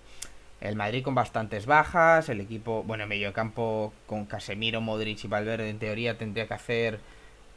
el 0.60 0.74
Madrid 0.74 1.04
con 1.04 1.14
bastantes 1.14 1.66
bajas. 1.66 2.28
El 2.28 2.40
equipo, 2.40 2.82
bueno, 2.82 3.06
medio 3.06 3.32
campo 3.32 3.92
con 4.06 4.26
Casemiro, 4.26 4.80
Modric 4.80 5.24
y 5.24 5.28
Valverde 5.28 5.70
en 5.70 5.78
teoría 5.78 6.18
tendría 6.18 6.48
que 6.48 6.54
hacer 6.54 7.00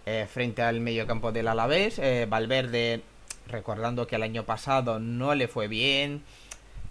eh, 0.05 0.27
frente 0.31 0.61
al 0.61 0.79
medio 0.79 1.07
campo 1.07 1.31
del 1.31 1.47
Alavés. 1.47 1.97
Eh, 1.97 2.27
Valverde 2.29 3.01
recordando 3.47 4.07
que 4.07 4.17
el 4.17 4.23
año 4.23 4.43
pasado 4.43 4.99
no 4.99 5.33
le 5.35 5.47
fue 5.47 5.67
bien, 5.67 6.23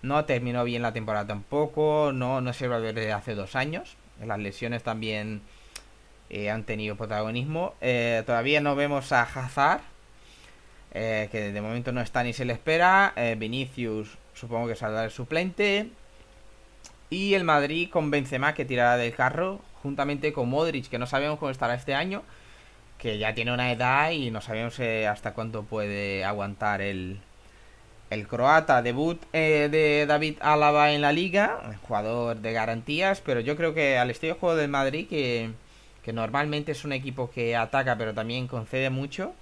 no 0.03 0.25
terminó 0.25 0.65
bien 0.65 0.83
la 0.83 0.93
temporada 0.93 1.27
tampoco, 1.27 2.11
no, 2.13 2.41
no 2.41 2.53
se 2.53 2.69
va 2.69 2.77
a 2.77 2.81
ver 2.81 2.95
desde 2.95 3.13
hace 3.13 3.35
dos 3.35 3.55
años. 3.55 3.97
Las 4.25 4.39
lesiones 4.39 4.83
también 4.83 5.41
eh, 6.31 6.49
han 6.49 6.63
tenido 6.65 6.97
protagonismo. 6.97 7.75
Eh, 7.81 8.23
todavía 8.25 8.61
no 8.61 8.77
vemos 8.77 9.11
a 9.11 9.23
Hazard, 9.23 9.81
eh, 10.93 11.29
que 11.33 11.53
de 11.53 11.61
momento 11.61 11.91
no 11.91 12.01
está 12.01 12.23
ni 12.23 12.33
se 12.33 12.45
le 12.45 12.53
espera. 12.53 13.13
Vinicius 13.37 14.17
supongo 14.35 14.69
que 14.69 14.77
saldrá 14.77 15.05
el 15.05 15.11
suplente. 15.11 15.91
Y 17.11 17.35
el 17.35 17.43
Madrid 17.43 17.91
con 17.91 18.13
Benzema 18.13 18.55
que 18.55 18.65
tirará 18.65 18.97
del 18.97 19.13
carro, 19.13 19.61
juntamente 19.83 20.33
con 20.33 20.49
Modric, 20.49 20.89
que 20.89 20.99
no 20.99 21.07
sabemos 21.07 21.41
cómo 21.41 21.51
estará 21.51 21.75
este 21.75 21.95
año, 21.95 22.23
que 22.99 23.19
ya 23.19 23.35
tiene 23.35 23.53
una 23.53 23.73
edad 23.73 24.13
y 24.13 24.31
no 24.31 24.41
sabemos 24.41 24.79
hasta 24.79 25.35
cuánto 25.35 25.65
puede 25.65 26.25
aguantar 26.25 26.81
el, 26.81 27.19
el 28.11 28.29
croata, 28.29 28.83
debut 28.83 29.21
de 29.33 30.05
David 30.07 30.37
Álava 30.41 30.93
en 30.93 31.01
la 31.01 31.11
liga, 31.11 31.81
jugador 31.83 32.37
de 32.37 32.53
garantías, 32.53 33.21
pero 33.21 33.41
yo 33.41 33.57
creo 33.57 33.75
que 33.75 33.99
al 33.99 34.11
estilo 34.11 34.35
de 34.35 34.41
juego 34.41 34.55
del 34.55 34.71
Madrid, 34.71 35.09
que, 35.09 35.51
que 36.03 36.13
normalmente 36.13 36.73
es 36.73 36.85
un 36.85 36.93
equipo 36.93 37.31
que 37.31 37.57
ataca 37.57 37.97
pero 37.97 38.15
también 38.15 38.47
concede 38.47 38.91
mucho 38.91 39.33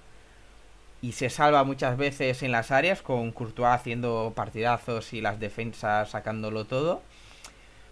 y 1.01 1.13
se 1.13 1.29
salva 1.29 1.63
muchas 1.63 1.97
veces 1.97 2.43
en 2.43 2.51
las 2.51 2.71
áreas 2.71 3.01
con 3.01 3.31
Courtois 3.31 3.69
haciendo 3.69 4.33
partidazos 4.35 5.13
y 5.13 5.21
las 5.21 5.39
defensas 5.39 6.09
sacándolo 6.09 6.65
todo. 6.65 7.01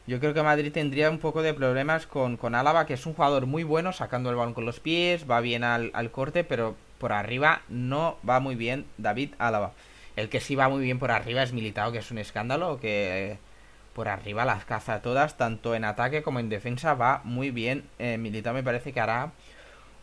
Yo 0.07 0.19
creo 0.19 0.33
que 0.33 0.41
Madrid 0.41 0.71
tendría 0.71 1.09
un 1.09 1.19
poco 1.19 1.41
de 1.41 1.53
problemas 1.53 2.07
con, 2.07 2.37
con 2.37 2.55
Álava, 2.55 2.85
que 2.85 2.93
es 2.93 3.05
un 3.05 3.13
jugador 3.13 3.45
muy 3.45 3.63
bueno 3.63 3.91
sacando 3.91 4.29
el 4.29 4.35
balón 4.35 4.53
con 4.53 4.65
los 4.65 4.79
pies, 4.79 5.29
va 5.29 5.41
bien 5.41 5.63
al, 5.63 5.91
al 5.93 6.11
corte, 6.11 6.43
pero 6.43 6.75
por 6.97 7.13
arriba 7.13 7.61
no 7.69 8.17
va 8.27 8.39
muy 8.39 8.55
bien 8.55 8.85
David 8.97 9.33
Álava. 9.37 9.73
El 10.15 10.29
que 10.29 10.39
sí 10.39 10.55
va 10.55 10.69
muy 10.69 10.83
bien 10.83 10.99
por 10.99 11.11
arriba 11.11 11.43
es 11.43 11.53
Militao, 11.53 11.91
que 11.91 11.99
es 11.99 12.11
un 12.11 12.17
escándalo, 12.17 12.79
que 12.79 13.37
por 13.97 14.09
arriba 14.09 14.45
las 14.45 14.63
caza 14.63 15.01
todas, 15.01 15.37
tanto 15.37 15.73
en 15.73 15.83
ataque 15.83 16.21
como 16.21 16.39
en 16.39 16.49
defensa, 16.49 16.93
va 16.93 17.21
muy 17.23 17.49
bien. 17.49 17.83
Eh, 17.97 18.19
me 18.19 18.63
parece 18.63 18.93
que 18.93 18.99
hará 18.99 19.31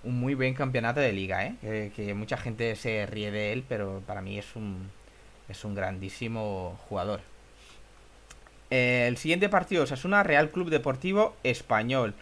un 0.02 0.18
muy 0.18 0.34
buen 0.34 0.54
campeonato 0.54 0.98
de 0.98 1.12
liga, 1.12 1.46
¿eh? 1.46 1.92
que, 1.94 2.12
mucha 2.12 2.36
gente 2.36 2.74
se 2.74 3.06
ríe 3.06 3.30
de 3.30 3.52
él, 3.52 3.64
pero 3.68 4.02
para 4.04 4.20
mí 4.20 4.36
es 4.36 4.56
un, 4.56 4.90
es 5.48 5.64
un 5.64 5.76
grandísimo 5.76 6.76
jugador. 6.88 7.20
Eh, 8.70 9.06
el 9.06 9.16
siguiente 9.16 9.48
partido, 9.48 9.84
Osasuna 9.84 10.24
Real 10.24 10.50
Club 10.50 10.70
Deportivo 10.70 11.36
Español. 11.44 12.14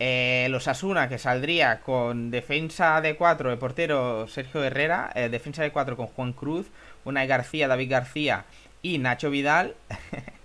Eh, 0.00 0.48
los 0.50 0.66
Asuna, 0.66 1.08
que 1.08 1.18
saldría 1.18 1.82
con 1.82 2.32
defensa 2.32 3.00
de 3.00 3.14
4 3.14 3.50
de 3.50 3.56
portero 3.58 4.26
Sergio 4.26 4.64
Herrera, 4.64 5.12
eh, 5.14 5.28
defensa 5.28 5.62
de 5.62 5.70
4 5.70 5.96
con 5.96 6.08
Juan 6.08 6.32
Cruz, 6.32 6.66
Unai 7.04 7.28
García, 7.28 7.68
David 7.68 7.92
García 7.92 8.44
y 8.82 8.98
Nacho 8.98 9.30
Vidal. 9.30 9.76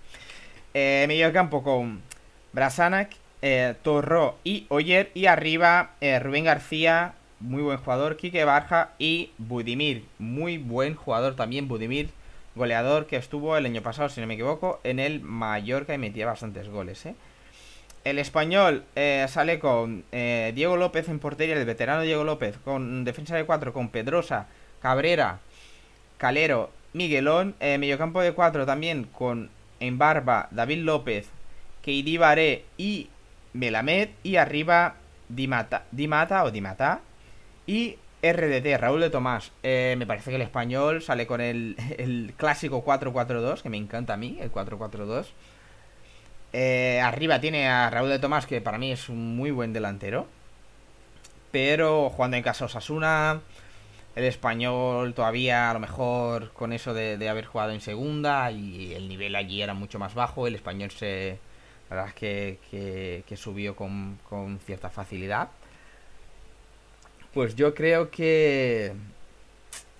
eh, 0.78 1.06
medio 1.08 1.32
campo 1.32 1.62
con 1.62 2.02
Brasanac, 2.52 3.16
eh, 3.40 3.74
y 4.44 4.66
Oyer. 4.68 5.10
Y 5.14 5.24
arriba 5.24 5.92
eh, 6.02 6.18
Rubén 6.18 6.44
García, 6.44 7.14
muy 7.40 7.62
buen 7.62 7.78
jugador, 7.78 8.18
Quique 8.18 8.44
Barja 8.44 8.90
y 8.98 9.30
Budimir, 9.38 10.04
muy 10.18 10.58
buen 10.58 10.94
jugador 10.94 11.34
también, 11.34 11.66
Budimir, 11.66 12.10
goleador 12.54 13.06
que 13.06 13.16
estuvo 13.16 13.56
el 13.56 13.64
año 13.64 13.80
pasado, 13.80 14.10
si 14.10 14.20
no 14.20 14.26
me 14.26 14.34
equivoco, 14.34 14.78
en 14.84 14.98
el 14.98 15.22
Mallorca 15.22 15.94
y 15.94 15.98
metía 15.98 16.26
bastantes 16.26 16.68
goles. 16.68 17.06
¿eh? 17.06 17.14
El 18.04 18.18
español 18.18 18.84
eh, 18.96 19.24
sale 19.30 19.58
con 19.58 20.04
Diego 20.12 20.76
López 20.76 21.08
en 21.08 21.20
portería, 21.20 21.56
el 21.56 21.64
veterano 21.64 22.02
Diego 22.02 22.22
López, 22.22 22.58
con 22.62 23.04
defensa 23.04 23.34
de 23.34 23.46
4 23.46 23.72
con 23.72 23.88
Pedrosa, 23.88 24.46
Cabrera, 24.82 25.38
Calero, 26.18 26.70
Miguelón. 26.92 27.54
Eh, 27.60 27.78
mediocampo 27.78 28.20
de 28.20 28.32
4 28.32 28.66
también 28.66 29.04
con 29.04 29.50
en 29.80 29.98
barba 29.98 30.48
David 30.50 30.78
López, 30.78 31.28
Keidi 31.82 32.16
Baré 32.16 32.64
y 32.76 33.08
Melamed. 33.52 34.10
Y 34.22 34.36
arriba 34.36 34.96
Dimata, 35.28 35.84
Dimata 35.92 36.44
o 36.44 36.50
Dimata. 36.50 37.00
Y 37.66 37.96
RDT, 38.22 38.78
Raúl 38.78 39.00
de 39.00 39.10
Tomás. 39.10 39.52
Eh, 39.62 39.94
me 39.98 40.06
parece 40.06 40.30
que 40.30 40.36
el 40.36 40.42
español 40.42 41.02
sale 41.02 41.26
con 41.26 41.40
el, 41.40 41.76
el 41.98 42.34
clásico 42.36 42.84
4-4-2, 42.84 43.62
que 43.62 43.70
me 43.70 43.76
encanta 43.76 44.14
a 44.14 44.16
mí, 44.16 44.38
el 44.40 44.52
4-4-2. 44.52 45.26
Eh, 46.52 47.00
arriba 47.02 47.40
tiene 47.40 47.68
a 47.68 47.90
Raúl 47.90 48.08
de 48.08 48.18
Tomás, 48.18 48.46
que 48.46 48.60
para 48.60 48.78
mí 48.78 48.92
es 48.92 49.08
un 49.08 49.36
muy 49.36 49.50
buen 49.50 49.72
delantero. 49.72 50.26
Pero 51.52 52.10
jugando 52.10 52.36
en 52.36 52.42
casa 52.42 52.64
Osasuna, 52.64 53.40
el 54.16 54.24
español 54.24 55.12
todavía 55.12 55.70
a 55.70 55.74
lo 55.74 55.78
mejor 55.78 56.50
con 56.52 56.72
eso 56.72 56.94
de, 56.94 57.28
haber 57.28 57.44
jugado 57.44 57.72
en 57.72 57.82
segunda 57.82 58.50
y 58.50 58.94
el 58.94 59.08
nivel 59.08 59.36
allí 59.36 59.60
era 59.60 59.74
mucho 59.74 59.98
más 59.98 60.14
bajo, 60.14 60.46
el 60.46 60.56
español 60.56 60.90
se... 60.90 61.38
La 61.88 61.96
verdad 61.96 62.08
es 62.08 62.58
que, 62.68 63.22
que, 63.28 63.36
subió 63.36 63.76
con, 63.76 64.18
con, 64.28 64.58
cierta 64.58 64.90
facilidad. 64.90 65.50
Pues 67.32 67.54
yo 67.54 67.74
creo 67.74 68.10
que... 68.10 68.92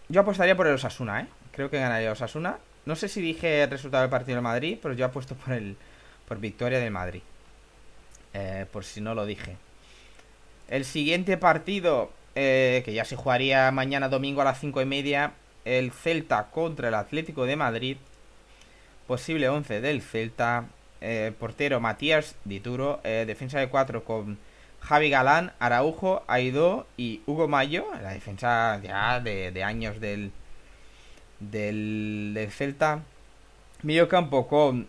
Yo 0.08 0.23
apostaría 0.23 0.56
por 0.56 0.66
el 0.66 0.75
Osasuna, 0.75 1.20
¿eh? 1.20 1.26
Creo 1.52 1.70
que 1.70 1.78
ganaría 1.78 2.11
Osasuna. 2.11 2.58
No 2.87 2.96
sé 2.96 3.08
si 3.08 3.20
dije 3.20 3.62
el 3.62 3.70
resultado 3.70 4.00
del 4.02 4.11
partido 4.11 4.37
de 4.37 4.42
Madrid, 4.42 4.78
pero 4.82 4.94
yo 4.94 5.04
apuesto 5.04 5.37
por 5.37 5.52
el 5.52 5.76
por 6.26 6.40
victoria 6.40 6.80
de 6.80 6.90
Madrid. 6.90 7.23
Eh, 8.35 8.66
por 8.73 8.85
si 8.85 9.00
no 9.00 9.14
lo 9.14 9.26
dije. 9.26 9.56
El 10.68 10.85
siguiente 10.85 11.37
partido 11.37 12.11
eh, 12.37 12.83
que 12.85 12.93
ya 12.93 13.07
se 13.07 13.16
jugaría 13.16 13.71
mañana 13.71 14.11
domingo 14.11 14.43
a 14.43 14.45
las 14.45 14.61
5 14.61 14.83
y 14.83 14.85
media, 14.85 15.33
el 15.64 15.90
Celta 15.90 16.50
contra 16.50 16.88
el 16.88 16.95
Atlético 16.95 17.47
de 17.47 17.57
Madrid. 17.57 17.97
Posible 19.07 19.49
11 19.49 19.81
del 19.81 20.02
Celta. 20.02 20.66
Eh, 21.00 21.33
portero 21.38 21.81
Matías 21.81 22.37
Dituro. 22.45 23.00
Eh, 23.05 23.25
defensa 23.26 23.59
de 23.59 23.69
4 23.69 24.05
con 24.05 24.38
Javi 24.81 25.09
Galán, 25.09 25.52
Araujo, 25.59 26.25
Aidó 26.26 26.87
y 26.99 27.23
Hugo 27.26 27.49
Mayo. 27.49 27.87
La 28.02 28.12
defensa 28.12 28.81
ya 28.83 29.19
de, 29.21 29.64
años 29.64 29.99
del, 29.99 30.31
del, 31.40 32.49
Celta. 32.50 33.00
Medio 33.83 34.09
campo 34.11 34.47
con 34.47 34.88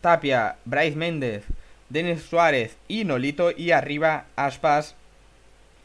Tapia, 0.00 0.56
Bryce 0.64 0.96
Méndez, 0.96 1.44
Denis 1.90 2.22
Suárez 2.22 2.78
y 2.88 3.04
Nolito. 3.04 3.50
Y 3.50 3.72
arriba 3.72 4.24
Aspas, 4.34 4.96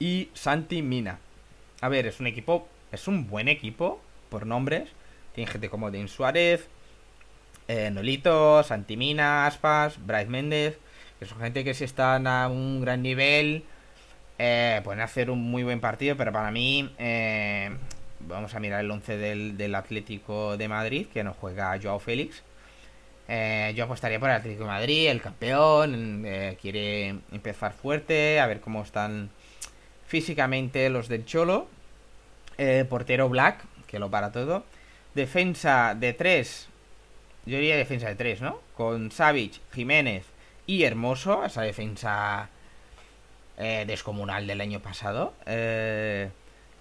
y 0.01 0.29
Santi 0.33 0.81
Mina. 0.81 1.19
A 1.79 1.87
ver, 1.87 2.07
es 2.07 2.19
un 2.19 2.25
equipo, 2.25 2.67
es 2.91 3.07
un 3.07 3.27
buen 3.27 3.47
equipo 3.47 4.01
por 4.29 4.47
nombres. 4.47 4.89
Tiene 5.35 5.51
gente 5.51 5.69
como 5.69 5.91
Dean 5.91 6.07
Suárez, 6.07 6.67
eh, 7.67 7.91
Nolito, 7.91 8.63
Santi 8.63 8.97
Mina, 8.97 9.45
Aspas, 9.45 10.03
Bryce 10.03 10.25
Méndez, 10.25 10.79
que 11.19 11.27
son 11.27 11.39
gente 11.39 11.63
que 11.63 11.75
si 11.75 11.83
están 11.83 12.25
a 12.25 12.47
un 12.47 12.81
gran 12.81 13.03
nivel 13.03 13.63
eh, 14.39 14.81
pueden 14.83 15.01
hacer 15.01 15.29
un 15.29 15.39
muy 15.39 15.61
buen 15.61 15.79
partido, 15.79 16.17
pero 16.17 16.31
para 16.31 16.49
mí 16.49 16.91
eh, 16.97 17.69
vamos 18.21 18.55
a 18.55 18.59
mirar 18.59 18.79
el 18.79 18.89
11 18.89 19.17
del, 19.17 19.55
del, 19.55 19.75
Atlético 19.75 20.57
de 20.57 20.67
Madrid, 20.67 21.05
que 21.13 21.23
no 21.23 21.35
juega 21.35 21.77
Joao 21.79 21.99
Félix. 21.99 22.41
Eh, 23.27 23.71
yo 23.75 23.85
apostaría 23.85 24.19
por 24.19 24.29
el 24.29 24.35
Atlético 24.35 24.63
de 24.63 24.69
Madrid, 24.69 25.09
el 25.09 25.21
campeón, 25.21 26.23
eh, 26.25 26.57
quiere 26.59 27.09
empezar 27.31 27.71
fuerte, 27.71 28.39
a 28.39 28.47
ver 28.47 28.61
cómo 28.61 28.81
están 28.81 29.29
físicamente 30.11 30.89
los 30.89 31.07
del 31.07 31.23
Cholo. 31.25 31.67
Eh, 32.57 32.85
portero 32.89 33.29
Black, 33.29 33.63
que 33.87 33.97
lo 33.97 34.11
para 34.11 34.33
todo. 34.33 34.65
Defensa 35.15 35.95
de 35.95 36.11
3. 36.11 36.67
Yo 37.45 37.57
diría 37.57 37.77
defensa 37.77 38.09
de 38.09 38.15
3, 38.15 38.41
¿no? 38.41 38.59
Con 38.75 39.09
Savic, 39.09 39.61
Jiménez 39.73 40.25
y 40.67 40.83
Hermoso. 40.83 41.45
Esa 41.45 41.61
defensa 41.61 42.49
eh, 43.57 43.85
descomunal 43.87 44.47
del 44.47 44.59
año 44.59 44.81
pasado. 44.81 45.33
Eh, 45.45 46.29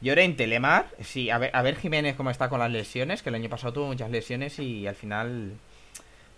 Llorente, 0.01 0.49
Lemar. 0.49 0.89
Sí, 1.01 1.31
a 1.31 1.39
ver, 1.39 1.53
a 1.55 1.63
ver 1.63 1.77
Jiménez 1.77 2.17
cómo 2.17 2.31
está 2.31 2.49
con 2.49 2.59
las 2.59 2.73
lesiones. 2.73 3.23
Que 3.23 3.29
el 3.29 3.37
año 3.37 3.49
pasado 3.49 3.73
tuvo 3.73 3.87
muchas 3.87 4.11
lesiones 4.11 4.59
y 4.59 4.89
al 4.89 4.97
final 4.97 5.53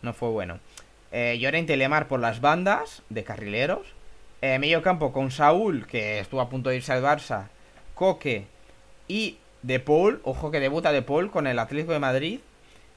no 0.03 0.13
fue 0.13 0.29
bueno. 0.29 0.61
Eh, 1.11 1.39
Llorente, 1.41 1.79
Lemar 1.79 2.07
por 2.07 2.21
las 2.21 2.43
bandas 2.43 3.03
de 3.09 3.25
carrileros. 3.25 3.87
Eh, 4.45 4.59
medio 4.59 4.83
campo 4.83 5.13
con 5.13 5.31
Saúl, 5.31 5.87
que 5.87 6.19
estuvo 6.19 6.41
a 6.41 6.51
punto 6.51 6.69
de 6.69 6.75
irse 6.75 6.93
al 6.93 7.01
Barça. 7.01 7.47
Coque 7.95 8.47
y 9.07 9.39
De 9.63 9.79
Paul. 9.79 10.21
Ojo 10.25 10.51
que 10.51 10.59
debuta 10.59 10.91
De 10.91 11.03
Paul 11.03 11.31
con 11.31 11.47
el 11.47 11.61
Atlético 11.61 11.93
de 11.93 12.01
Madrid. 12.01 12.41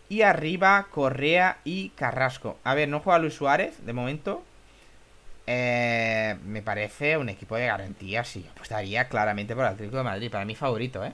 Y 0.09 0.23
arriba 0.23 0.87
Correa 0.89 1.59
y 1.63 1.89
Carrasco. 1.89 2.57
A 2.63 2.73
ver, 2.73 2.89
no 2.89 2.99
juega 2.99 3.19
Luis 3.19 3.35
Suárez 3.35 3.85
de 3.85 3.93
momento. 3.93 4.43
Eh, 5.45 6.35
me 6.45 6.63
parece 6.63 7.15
un 7.17 7.29
equipo 7.29 7.55
de 7.57 7.67
garantía. 7.67 8.23
Sí, 8.23 8.43
apostaría 8.51 9.07
claramente 9.07 9.53
por 9.53 9.65
el 9.65 9.71
Atlético 9.73 9.97
de 9.97 10.03
Madrid. 10.03 10.31
Para 10.31 10.45
mí 10.45 10.55
favorito, 10.55 11.05
¿eh? 11.05 11.13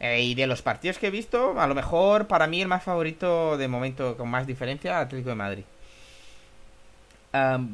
¿eh? 0.00 0.22
Y 0.22 0.34
de 0.34 0.46
los 0.46 0.62
partidos 0.62 0.96
que 0.96 1.08
he 1.08 1.10
visto, 1.10 1.60
a 1.60 1.66
lo 1.66 1.74
mejor 1.74 2.26
para 2.26 2.46
mí 2.46 2.62
el 2.62 2.68
más 2.68 2.84
favorito 2.84 3.58
de 3.58 3.68
momento 3.68 4.16
con 4.16 4.30
más 4.30 4.46
diferencia, 4.46 4.92
el 4.92 5.04
Atlético 5.04 5.28
de 5.28 5.36
Madrid. 5.36 5.64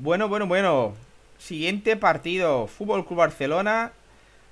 bueno, 0.02 0.28
bueno, 0.28 0.48
bueno. 0.48 1.05
Siguiente 1.38 1.96
partido, 1.96 2.66
Fútbol 2.66 3.06
Club 3.06 3.18
Barcelona, 3.18 3.92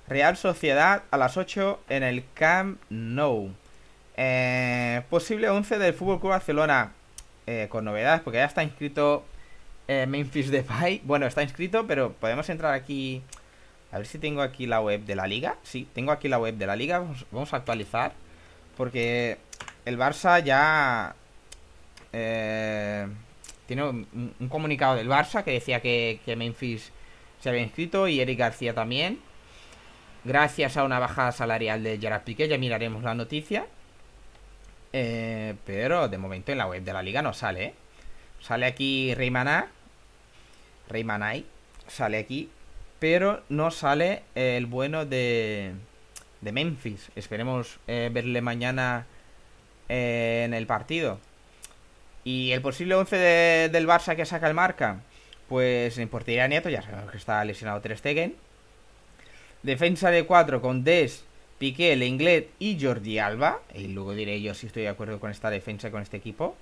Real 0.07 0.37
Sociedad 0.37 1.03
a 1.11 1.17
las 1.17 1.37
8 1.37 1.79
en 1.89 2.03
el 2.03 2.23
Camp 2.33 2.79
Nou. 2.89 3.51
Eh, 4.17 5.01
posible 5.09 5.49
11 5.49 5.77
del 5.77 5.93
Fútbol 5.93 6.19
Club 6.19 6.31
Barcelona. 6.31 6.93
Eh, 7.47 7.67
con 7.69 7.85
novedades, 7.85 8.21
porque 8.21 8.39
ya 8.39 8.45
está 8.45 8.63
inscrito 8.63 9.23
eh, 9.87 10.05
Memphis 10.07 10.49
Depay. 10.49 11.01
Bueno, 11.03 11.27
está 11.27 11.43
inscrito, 11.43 11.85
pero 11.85 12.13
podemos 12.13 12.49
entrar 12.49 12.73
aquí. 12.73 13.21
A 13.91 13.97
ver 13.97 14.07
si 14.07 14.17
tengo 14.17 14.41
aquí 14.41 14.65
la 14.65 14.81
web 14.81 15.01
de 15.05 15.15
la 15.15 15.27
liga. 15.27 15.55
Sí, 15.63 15.87
tengo 15.93 16.11
aquí 16.11 16.27
la 16.27 16.39
web 16.39 16.55
de 16.55 16.65
la 16.65 16.75
liga. 16.75 17.03
Vamos, 17.31 17.53
a 17.53 17.57
actualizar. 17.57 18.13
Porque 18.75 19.37
el 19.85 19.97
Barça 19.97 20.43
ya. 20.43 21.15
Eh, 22.13 23.07
tiene 23.65 23.83
un, 23.83 24.49
comunicado 24.49 24.95
del 24.95 25.09
Barça 25.09 25.43
que 25.43 25.51
decía 25.51 25.81
que, 25.81 26.19
Memphis 26.37 26.91
se 27.39 27.49
había 27.49 27.61
inscrito 27.61 28.07
y 28.07 28.19
Eric 28.19 28.39
García 28.39 28.73
también. 28.73 29.19
Gracias 30.23 30.77
a 30.77 30.83
una 30.83 30.99
bajada 30.99 31.31
salarial 31.31 31.83
de 31.83 31.99
Gerard 31.99 32.23
Piqué, 32.23 32.47
ya 32.47 32.57
miraremos 32.57 33.03
la 33.03 33.13
noticia. 33.13 33.67
Eh, 34.93 35.55
pero 35.65 36.07
de 36.07 36.17
momento 36.17 36.51
en 36.51 36.57
la 36.57 36.67
web 36.67 36.83
de 36.83 36.93
la 36.93 37.03
liga 37.03 37.21
no 37.21 37.33
sale, 37.33 37.63
¿eh? 37.65 37.73
Sale 38.41 38.65
aquí 38.65 39.13
Reymaná. 39.15 39.67
Reymanay. 40.89 41.45
Sale 41.87 42.17
aquí. 42.17 42.49
Pero 42.99 43.43
no 43.49 43.71
sale 43.71 44.23
el 44.35 44.67
bueno 44.67 45.05
de, 45.05 45.73
de 46.41 46.51
Memphis. 46.51 47.11
Esperemos 47.15 47.79
eh, 47.87 48.09
verle 48.13 48.41
mañana 48.41 49.05
en 49.89 50.53
el 50.53 50.65
partido. 50.67 51.19
Y 52.25 52.51
el 52.53 52.61
posible 52.61 52.95
11 52.95 53.69
del 53.69 53.87
Barça 53.87 54.15
que 54.15 54.25
saca 54.25 54.47
el 54.47 54.55
marca. 54.55 55.01
Pues 55.47 55.97
en 55.99 56.09
portería 56.09 56.47
Nieto, 56.47 56.69
ya 56.69 56.81
sabemos 56.81 57.11
que 57.11 57.17
está 57.17 57.45
lesionado 57.45 57.79
Ter 57.81 57.95
Stegen. 57.95 58.35
Defensa 59.61 60.09
de 60.09 60.25
4 60.25 60.59
con 60.59 60.83
Des, 60.83 61.23
Piqué, 61.59 61.95
Lenglet 61.95 62.49
y 62.57 62.79
Jordi 62.81 63.19
Alba. 63.19 63.61
Y 63.75 63.89
luego 63.89 64.15
diré 64.15 64.41
yo 64.41 64.55
si 64.55 64.65
estoy 64.65 64.81
de 64.81 64.89
acuerdo 64.89 65.19
con 65.19 65.29
esta 65.29 65.51
defensa, 65.51 65.91
con 65.91 66.01
este 66.01 66.17
equipo. 66.17 66.57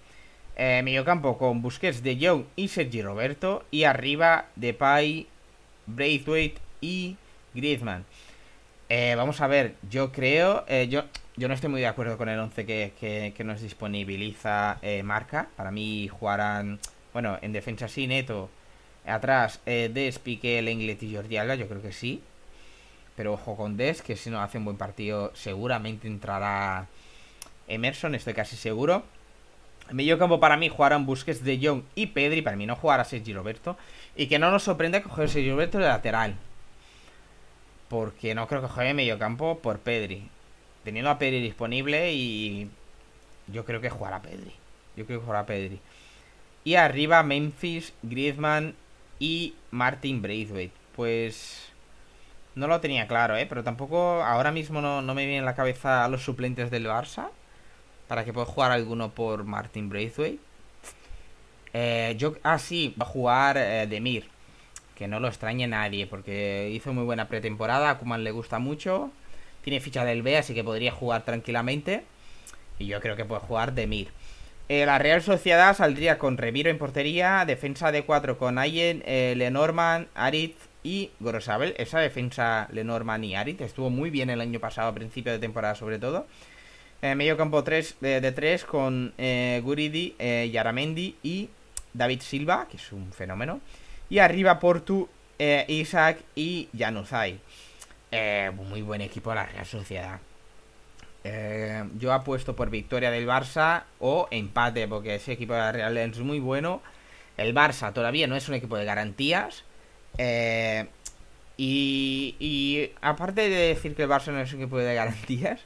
Eh, 0.57 0.81
mediocampo 0.83 1.37
con 1.37 1.61
Busquets, 1.61 2.03
De 2.03 2.17
Jong 2.19 2.43
y 2.57 2.67
Sergi 2.67 3.01
Roberto. 3.01 3.63
Y 3.71 3.85
arriba 3.85 4.47
Depay, 4.57 5.27
Braithwaite 5.85 6.59
y 6.81 7.15
Griezmann. 7.53 8.03
Eh, 8.89 9.15
vamos 9.15 9.39
a 9.39 9.47
ver, 9.47 9.75
yo 9.89 10.11
creo... 10.11 10.65
Eh, 10.67 10.89
yo, 10.89 11.05
yo 11.35 11.47
no 11.47 11.53
estoy 11.53 11.69
muy 11.69 11.81
de 11.81 11.87
acuerdo 11.87 12.17
con 12.17 12.29
el 12.29 12.39
11 12.39 12.65
que, 12.65 13.33
que, 13.35 13.43
nos 13.43 13.61
disponibiliza 13.61 14.77
eh, 14.81 15.03
Marca. 15.03 15.47
Para 15.55 15.71
mí 15.71 16.07
jugarán... 16.07 16.79
Bueno, 17.11 17.37
en 17.41 17.53
defensa 17.53 17.87
sí, 17.87 18.07
Neto. 18.07 18.49
Atrás, 19.05 19.59
Des, 19.65 20.17
Piqué, 20.19 20.61
Lenglet 20.61 21.01
y 21.03 21.15
Jordi 21.15 21.37
Alba, 21.37 21.55
yo 21.55 21.67
creo 21.67 21.81
que 21.81 21.91
sí. 21.91 22.21
Pero 23.15 23.33
ojo 23.33 23.55
con 23.55 23.77
Des, 23.77 24.01
que 24.01 24.15
si 24.15 24.29
no 24.29 24.41
hace 24.41 24.57
un 24.57 24.65
buen 24.65 24.77
partido, 24.77 25.31
seguramente 25.35 26.07
entrará 26.07 26.87
Emerson, 27.67 28.15
estoy 28.15 28.33
casi 28.33 28.55
seguro. 28.55 29.03
En 29.89 29.97
medio 29.97 30.17
campo 30.17 30.39
para 30.39 30.57
mí 30.57 30.69
jugarán 30.69 31.05
Busquets 31.05 31.43
de 31.43 31.59
Jong 31.61 31.83
y 31.95 32.07
Pedri. 32.07 32.41
Para 32.41 32.55
mí 32.55 32.65
no 32.65 32.75
jugará 32.75 33.03
Sergi 33.03 33.33
Roberto. 33.33 33.77
Y 34.15 34.27
que 34.27 34.39
no 34.39 34.51
nos 34.51 34.63
sorprenda 34.63 35.03
coger 35.03 35.29
Sergi 35.29 35.51
Roberto 35.51 35.77
de 35.77 35.87
lateral. 35.87 36.35
Porque 37.89 38.33
no 38.33 38.47
creo 38.47 38.61
que 38.61 38.67
juegue 38.67 38.93
medio 38.93 39.19
campo 39.19 39.59
por 39.59 39.79
Pedri. 39.79 40.29
Teniendo 40.83 41.09
a 41.09 41.17
Pedri 41.17 41.41
disponible 41.41 42.13
y 42.13 42.69
yo 43.47 43.65
creo 43.65 43.81
que 43.81 43.89
jugará 43.89 44.21
Pedri. 44.21 44.53
Yo 44.95 45.05
creo 45.05 45.19
que 45.19 45.25
jugará 45.25 45.45
Pedri. 45.45 45.79
Y 46.63 46.75
arriba 46.75 47.23
Memphis, 47.23 47.93
Griezmann 48.03 48.75
y 49.19 49.55
Martin 49.71 50.21
Braithwaite. 50.21 50.73
Pues 50.95 51.69
no 52.55 52.67
lo 52.67 52.79
tenía 52.79 53.07
claro, 53.07 53.35
¿eh? 53.35 53.45
Pero 53.47 53.63
tampoco 53.63 54.23
ahora 54.23 54.51
mismo 54.51 54.81
no, 54.81 55.01
me 55.01 55.25
viene 55.25 55.39
en 55.39 55.45
la 55.45 55.55
cabeza 55.55 56.07
los 56.07 56.23
suplentes 56.23 56.71
del 56.71 56.85
Barça. 56.85 57.29
Para 58.07 58.25
que 58.25 58.33
pueda 58.33 58.45
jugar 58.45 58.71
alguno 58.71 59.11
por 59.11 59.43
Martin 59.43 59.89
Braithwaite. 59.89 60.39
Eh, 61.73 62.15
yo, 62.17 62.35
ah, 62.43 62.59
sí, 62.59 62.93
va 62.99 63.05
a 63.05 63.09
jugar 63.09 63.57
eh, 63.57 63.87
Demir. 63.87 64.29
Que 64.95 65.07
no 65.07 65.19
lo 65.19 65.27
extrañe 65.27 65.67
nadie, 65.67 66.05
porque 66.05 66.69
hizo 66.71 66.93
muy 66.93 67.03
buena 67.03 67.27
pretemporada. 67.27 67.89
A 67.89 67.97
Kuman 67.97 68.23
le 68.23 68.31
gusta 68.31 68.59
mucho. 68.59 69.11
Tiene 69.63 69.79
ficha 69.79 70.05
del 70.05 70.21
B, 70.21 70.37
así 70.37 70.53
que 70.53 70.63
podría 70.63 70.91
jugar 70.91 71.23
tranquilamente. 71.23 72.03
Y 72.79 72.87
yo 72.87 72.99
creo 72.99 73.15
que 73.15 73.25
puede 73.25 73.41
jugar 73.41 73.73
Demir. 73.73 74.09
Eh, 74.69 74.85
la 74.85 74.97
Real 74.97 75.21
Sociedad 75.21 75.75
saldría 75.75 76.17
con 76.17 76.37
Reviro 76.37 76.69
en 76.69 76.77
portería. 76.77 77.43
Defensa 77.45 77.91
de 77.91 78.03
4 78.03 78.37
con 78.37 78.57
Ayen, 78.57 79.03
eh, 79.05 79.33
Lenormand, 79.35 80.07
Aritz 80.15 80.55
y 80.83 81.11
Gorosabel. 81.19 81.75
Esa 81.77 81.99
defensa 81.99 82.67
Lenormand 82.71 83.25
y 83.25 83.35
Aritz 83.35 83.61
estuvo 83.61 83.89
muy 83.89 84.09
bien 84.09 84.29
el 84.29 84.41
año 84.41 84.59
pasado, 84.59 84.89
a 84.89 84.95
principio 84.95 85.31
de 85.31 85.39
temporada 85.39 85.75
sobre 85.75 85.99
todo. 85.99 86.27
Eh, 87.01 87.15
medio 87.15 87.35
campo 87.35 87.63
3 87.63 87.97
de 87.99 88.31
3 88.31 88.63
con 88.63 89.13
eh, 89.17 89.61
Guridi, 89.63 90.15
Yaramendi 90.51 91.17
y 91.21 91.49
David 91.93 92.21
Silva, 92.21 92.67
que 92.69 92.77
es 92.77 92.91
un 92.93 93.11
fenómeno. 93.11 93.59
Y 94.09 94.19
arriba 94.19 94.59
Portu, 94.59 95.09
Isaac 95.67 96.19
y 96.35 96.69
Januzaj. 96.77 97.33
Muy 98.55 98.81
buen 98.81 99.01
equipo 99.01 99.33
la 99.33 99.45
Real 99.45 99.65
Sociedad. 99.65 100.19
yo 101.97 102.13
apuesto 102.13 102.55
por 102.55 102.69
victoria 102.69 103.11
del 103.11 103.27
Barça 103.27 103.83
o 103.99 104.27
empate, 104.31 104.87
porque 104.87 105.15
ese 105.15 105.33
equipo 105.33 105.53
de 105.53 105.59
la 105.59 105.71
Real 105.71 105.97
es 105.97 106.19
muy 106.19 106.39
bueno. 106.39 106.81
El 107.37 107.55
Barça 107.55 107.93
todavía 107.93 108.27
no 108.27 108.35
es 108.35 108.47
un 108.49 108.55
equipo 108.55 108.77
de 108.77 108.85
garantías. 108.85 109.63
y, 111.57 112.35
y 112.39 112.91
aparte 113.01 113.49
de 113.49 113.67
decir 113.67 113.95
que 113.95 114.03
el 114.03 114.09
Barça 114.09 114.31
no 114.31 114.39
es 114.39 114.53
un 114.53 114.61
equipo 114.61 114.77
de 114.77 114.95
garantías, 114.95 115.61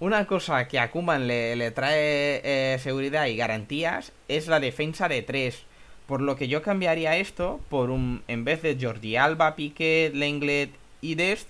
una 0.00 0.26
cosa 0.26 0.68
que 0.68 0.78
a 0.78 0.92
Kuman 0.92 1.26
le, 1.26 1.70
trae 1.72 2.40
eh, 2.44 2.78
seguridad 2.78 3.26
y 3.26 3.36
garantías 3.36 4.12
es 4.28 4.46
la 4.46 4.60
defensa 4.60 5.08
de 5.08 5.22
tres. 5.22 5.64
Por 6.06 6.20
lo 6.20 6.36
que 6.36 6.46
yo 6.46 6.62
cambiaría 6.62 7.16
esto 7.16 7.60
por 7.68 7.90
un. 7.90 8.22
En 8.28 8.44
vez 8.44 8.62
de 8.62 8.78
Jordi 8.80 9.16
Alba, 9.16 9.56
Piqué, 9.56 10.12
Lenglet 10.14 10.70
y 11.00 11.14
Dest, 11.14 11.48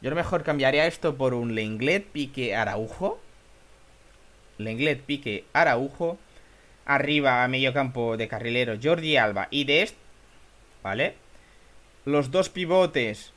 yo 0.00 0.08
a 0.08 0.10
lo 0.10 0.16
mejor 0.16 0.42
cambiaría 0.42 0.86
esto 0.86 1.16
por 1.16 1.34
un 1.34 1.54
Lenglet, 1.54 2.06
Piqué, 2.06 2.56
Araujo. 2.56 3.20
Lenglet, 4.58 5.02
Piqué, 5.02 5.44
Araujo. 5.52 6.18
Arriba 6.86 7.44
a 7.44 7.48
medio 7.48 7.72
campo 7.72 8.16
de 8.16 8.26
carrilero 8.26 8.78
Jordi 8.82 9.16
Alba 9.16 9.48
y 9.50 9.64
Dest. 9.64 9.96
¿Vale? 10.82 11.14
Los 12.06 12.30
dos 12.30 12.48
pivotes 12.48 13.32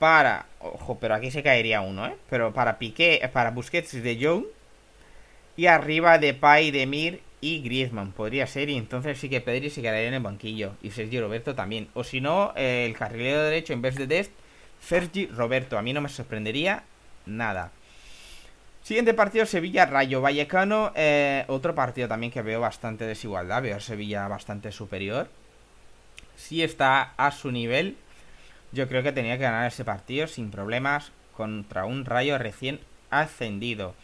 para. 0.00 0.46
Ojo, 0.58 0.98
pero 1.00 1.14
aquí 1.14 1.30
se 1.30 1.44
caería 1.44 1.80
uno, 1.80 2.06
¿eh? 2.06 2.16
Pero 2.28 2.52
para 2.52 2.78
Piqué, 2.78 3.28
para 3.32 3.52
Busquets 3.52 4.02
de 4.02 4.18
Jong. 4.20 4.44
Y 5.56 5.66
arriba 5.66 6.18
de 6.18 6.34
Pai, 6.34 6.72
Demir 6.72 7.22
y 7.40 7.62
Griezmann. 7.62 8.12
Podría 8.12 8.48
ser. 8.48 8.68
Y 8.68 8.76
entonces 8.76 9.18
sí 9.18 9.28
que 9.28 9.40
Pedri 9.40 9.70
se 9.70 9.82
quedaría 9.82 10.08
en 10.08 10.14
el 10.14 10.22
banquillo. 10.22 10.72
Y 10.82 10.90
Sergio 10.90 11.20
Roberto 11.20 11.54
también. 11.54 11.88
O 11.94 12.02
si 12.02 12.20
no, 12.20 12.52
el 12.56 12.96
carrilero 12.96 13.44
derecho 13.44 13.72
en 13.72 13.82
vez 13.82 13.94
de 13.94 14.08
Dest, 14.08 14.32
Sergi 14.80 15.26
Roberto. 15.26 15.78
A 15.78 15.82
mí 15.82 15.92
no 15.92 16.00
me 16.00 16.08
sorprendería 16.08 16.82
nada. 17.26 17.70
Siguiente 18.82 19.14
partido, 19.14 19.46
Sevilla-Rayo 19.46 20.20
Vallecano. 20.20 20.92
Eh, 20.94 21.44
otro 21.48 21.74
partido 21.74 22.08
también 22.08 22.32
que 22.32 22.42
veo 22.42 22.60
bastante 22.60 23.04
desigualdad. 23.04 23.62
Veo 23.62 23.76
a 23.76 23.80
Sevilla 23.80 24.26
bastante 24.28 24.72
superior. 24.72 25.28
Sí 26.36 26.62
está 26.62 27.12
a 27.16 27.30
su 27.30 27.50
nivel 27.50 27.96
yo 28.72 28.88
creo 28.88 29.02
que 29.02 29.12
tenía 29.12 29.36
que 29.36 29.42
ganar 29.42 29.66
ese 29.66 29.84
partido 29.84 30.26
sin 30.26 30.50
problemas 30.50 31.10
contra 31.36 31.84
un 31.84 32.04
Rayo 32.04 32.38
recién 32.38 32.80
ascendido. 33.10 33.94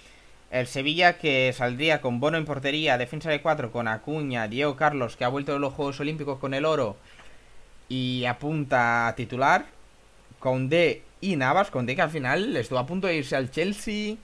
El 0.50 0.66
Sevilla 0.66 1.18
que 1.18 1.52
saldría 1.52 2.00
con 2.00 2.18
Bono 2.18 2.36
en 2.36 2.44
portería, 2.44 2.98
defensa 2.98 3.30
de 3.30 3.42
4 3.42 3.70
con 3.70 3.88
Acuña, 3.88 4.48
Diego 4.48 4.76
Carlos 4.76 5.16
que 5.16 5.24
ha 5.24 5.28
vuelto 5.28 5.52
de 5.52 5.60
los 5.60 5.74
Juegos 5.74 6.00
Olímpicos 6.00 6.38
con 6.38 6.54
el 6.54 6.64
oro 6.64 6.96
y 7.88 8.24
apunta 8.24 9.06
a 9.06 9.14
titular, 9.14 9.66
con 10.38 10.68
D 10.68 11.02
y 11.20 11.36
Navas, 11.36 11.70
con 11.70 11.86
D 11.86 11.96
que 11.96 12.02
al 12.02 12.10
final 12.10 12.56
estuvo 12.56 12.78
a 12.78 12.86
punto 12.86 13.06
de 13.06 13.16
irse 13.16 13.36
al 13.36 13.50
Chelsea, 13.50 14.16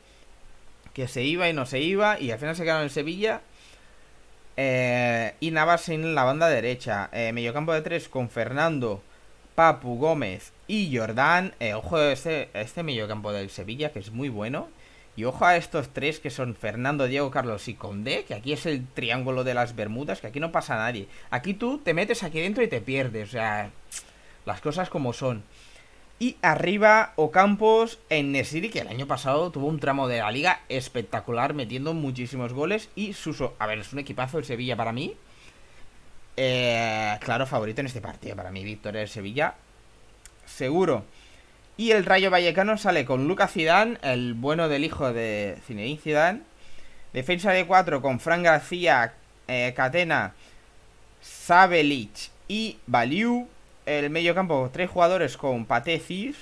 que 0.93 1.09
se 1.09 1.23
iba 1.23 1.49
y 1.49 1.53
no 1.53 1.67
se 1.67 1.81
iba 1.81 2.21
y 2.21 2.31
al 2.31 2.39
final 2.39 2.57
se 2.57 2.65
quedó 2.65 2.83
en 2.83 2.91
Sevilla. 2.91 3.41
Eh, 4.57 5.35
y 5.41 5.51
Navas 5.51 5.89
en 5.89 6.15
la 6.15 6.25
banda 6.25 6.49
derecha, 6.49 7.09
eh, 7.13 7.33
mediocampo 7.33 7.73
de 7.73 7.81
3 7.81 8.09
con 8.09 8.29
Fernando, 8.29 9.03
Papu 9.55 9.97
Gómez 9.99 10.53
y 10.67 10.97
Jordán. 10.97 11.55
Eh, 11.61 11.75
ojo 11.75 11.97
a 11.97 12.13
este, 12.13 12.51
este 12.55 12.83
mediocampo 12.83 13.33
del 13.33 13.51
Sevilla, 13.51 13.93
que 13.93 13.99
es 13.99 14.11
muy 14.11 14.29
bueno. 14.29 14.69
Y 15.15 15.25
ojo 15.25 15.45
a 15.45 15.57
estos 15.57 15.91
tres 15.91 16.21
que 16.21 16.31
son 16.31 16.55
Fernando, 16.55 17.07
Diego, 17.07 17.31
Carlos 17.31 17.69
y 17.69 17.75
Condé, 17.75 18.25
que 18.25 18.35
aquí 18.35 18.55
es 18.55 18.65
el 18.65 18.87
triángulo 18.87 19.45
de 19.45 19.53
las 19.53 19.77
Bermudas, 19.77 20.23
que 20.23 20.29
aquí 20.29 20.41
no 20.41 20.53
pasa 20.53 20.77
nadie. 20.77 21.07
Aquí 21.31 21.53
tú 21.53 21.79
te 21.79 21.93
metes 21.93 22.23
aquí 22.23 22.41
dentro 22.41 22.63
y 22.63 22.69
te 22.69 22.81
pierdes, 22.81 23.29
o 23.29 23.33
sea, 23.33 23.71
las 24.47 24.63
cosas 24.63 24.89
como 24.89 25.13
son. 25.13 25.43
Y 26.23 26.37
arriba 26.41 27.15
Ocampos 27.17 27.99
en 28.09 28.31
Nesiri, 28.31 28.71
que 28.71 28.79
el 28.79 28.87
año 28.87 29.09
pasado 29.09 29.51
tuvo 29.51 29.67
un 29.67 29.81
tramo 29.81 30.07
de 30.07 30.19
la 30.19 30.31
liga 30.31 30.61
espectacular, 30.69 31.53
metiendo 31.53 31.95
muchísimos 31.95 32.53
goles. 32.53 32.91
Y 32.95 33.13
Suso, 33.13 33.57
a 33.59 33.67
ver, 33.67 33.81
es 33.81 33.93
un 33.93 33.99
equipazo 33.99 34.39
el 34.39 34.45
Sevilla 34.45 34.77
para 34.77 34.93
mí. 34.93 35.17
Eh, 36.37 37.19
claro, 37.23 37.45
favorito 37.45 37.81
en 37.81 37.89
este 37.89 38.01
partido. 38.01 38.37
Para 38.37 38.53
mí, 38.53 38.63
victoria 38.63 39.01
del 39.01 39.09
Sevilla. 39.09 39.55
Seguro. 40.47 41.05
Y 41.77 41.91
el 41.91 42.05
Rayo 42.05 42.31
Vallecano 42.31 42.79
sale 42.79 43.05
con 43.05 43.27
Lucas 43.27 43.51
Zidane, 43.51 43.99
el 44.03 44.35
bueno 44.35 44.69
del 44.69 44.85
hijo 44.85 45.13
de 45.13 45.59
Zinedine 45.67 46.01
Zidane. 46.01 46.43
Defensa 47.13 47.51
de 47.51 47.67
4 47.67 48.01
con 48.01 48.21
Fran 48.21 48.45
García, 48.45 49.15
eh, 49.49 49.73
Catena, 49.75 50.35
Sabelich 51.21 52.31
y 52.47 52.79
Baliu. 52.87 53.49
El 53.85 54.11
medio 54.11 54.35
campo, 54.35 54.71
tres 54.73 54.89
jugadores 54.89 55.37
con 55.37 55.67
Patecis, 55.67 56.37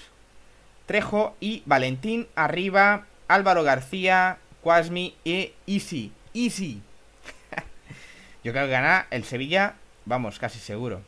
Trejo 0.86 1.34
y 1.40 1.62
Valentín. 1.64 2.28
Arriba, 2.34 3.06
Álvaro 3.28 3.62
García, 3.62 4.38
Quasmi 4.62 5.14
e 5.24 5.54
Easy. 5.66 6.12
Easy. 6.34 6.82
Yo 8.44 8.52
creo 8.52 8.66
que 8.66 8.72
gana 8.72 9.06
el 9.10 9.24
Sevilla, 9.24 9.74
vamos, 10.04 10.38
casi 10.38 10.58
seguro. 10.58 11.00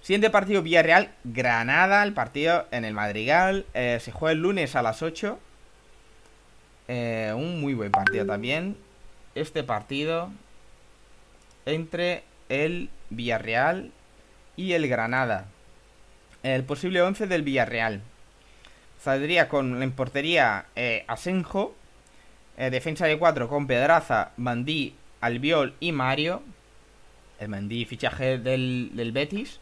Siguiente 0.00 0.30
partido, 0.30 0.62
Villarreal, 0.62 1.10
Granada, 1.24 2.02
el 2.02 2.14
partido 2.14 2.66
en 2.70 2.84
el 2.84 2.94
Madrigal. 2.94 3.66
Eh, 3.74 3.98
se 4.00 4.12
juega 4.12 4.32
el 4.32 4.38
lunes 4.38 4.76
a 4.76 4.82
las 4.82 5.02
8. 5.02 5.38
Eh, 6.88 7.32
un 7.36 7.60
muy 7.60 7.74
buen 7.74 7.90
partido 7.90 8.24
también. 8.24 8.76
Este 9.34 9.62
partido 9.62 10.30
entre 11.66 12.24
el 12.48 12.88
Villarreal 13.10 13.92
y 14.58 14.72
el 14.72 14.88
Granada. 14.88 15.46
El 16.42 16.64
posible 16.64 17.00
11 17.00 17.28
del 17.28 17.42
Villarreal. 17.42 18.02
Saldría 19.00 19.48
con 19.48 19.82
en 19.82 19.92
portería 19.92 20.66
eh, 20.74 21.04
Asenjo. 21.06 21.74
defensa 22.56 23.06
de 23.06 23.16
4 23.16 23.48
con 23.48 23.68
Pedraza, 23.68 24.32
Mandí, 24.36 24.94
Albiol 25.20 25.74
y 25.78 25.92
Mario. 25.92 26.42
El 27.38 27.48
Mandí 27.48 27.84
fichaje 27.84 28.38
del, 28.38 28.90
del 28.94 29.12
Betis. 29.12 29.60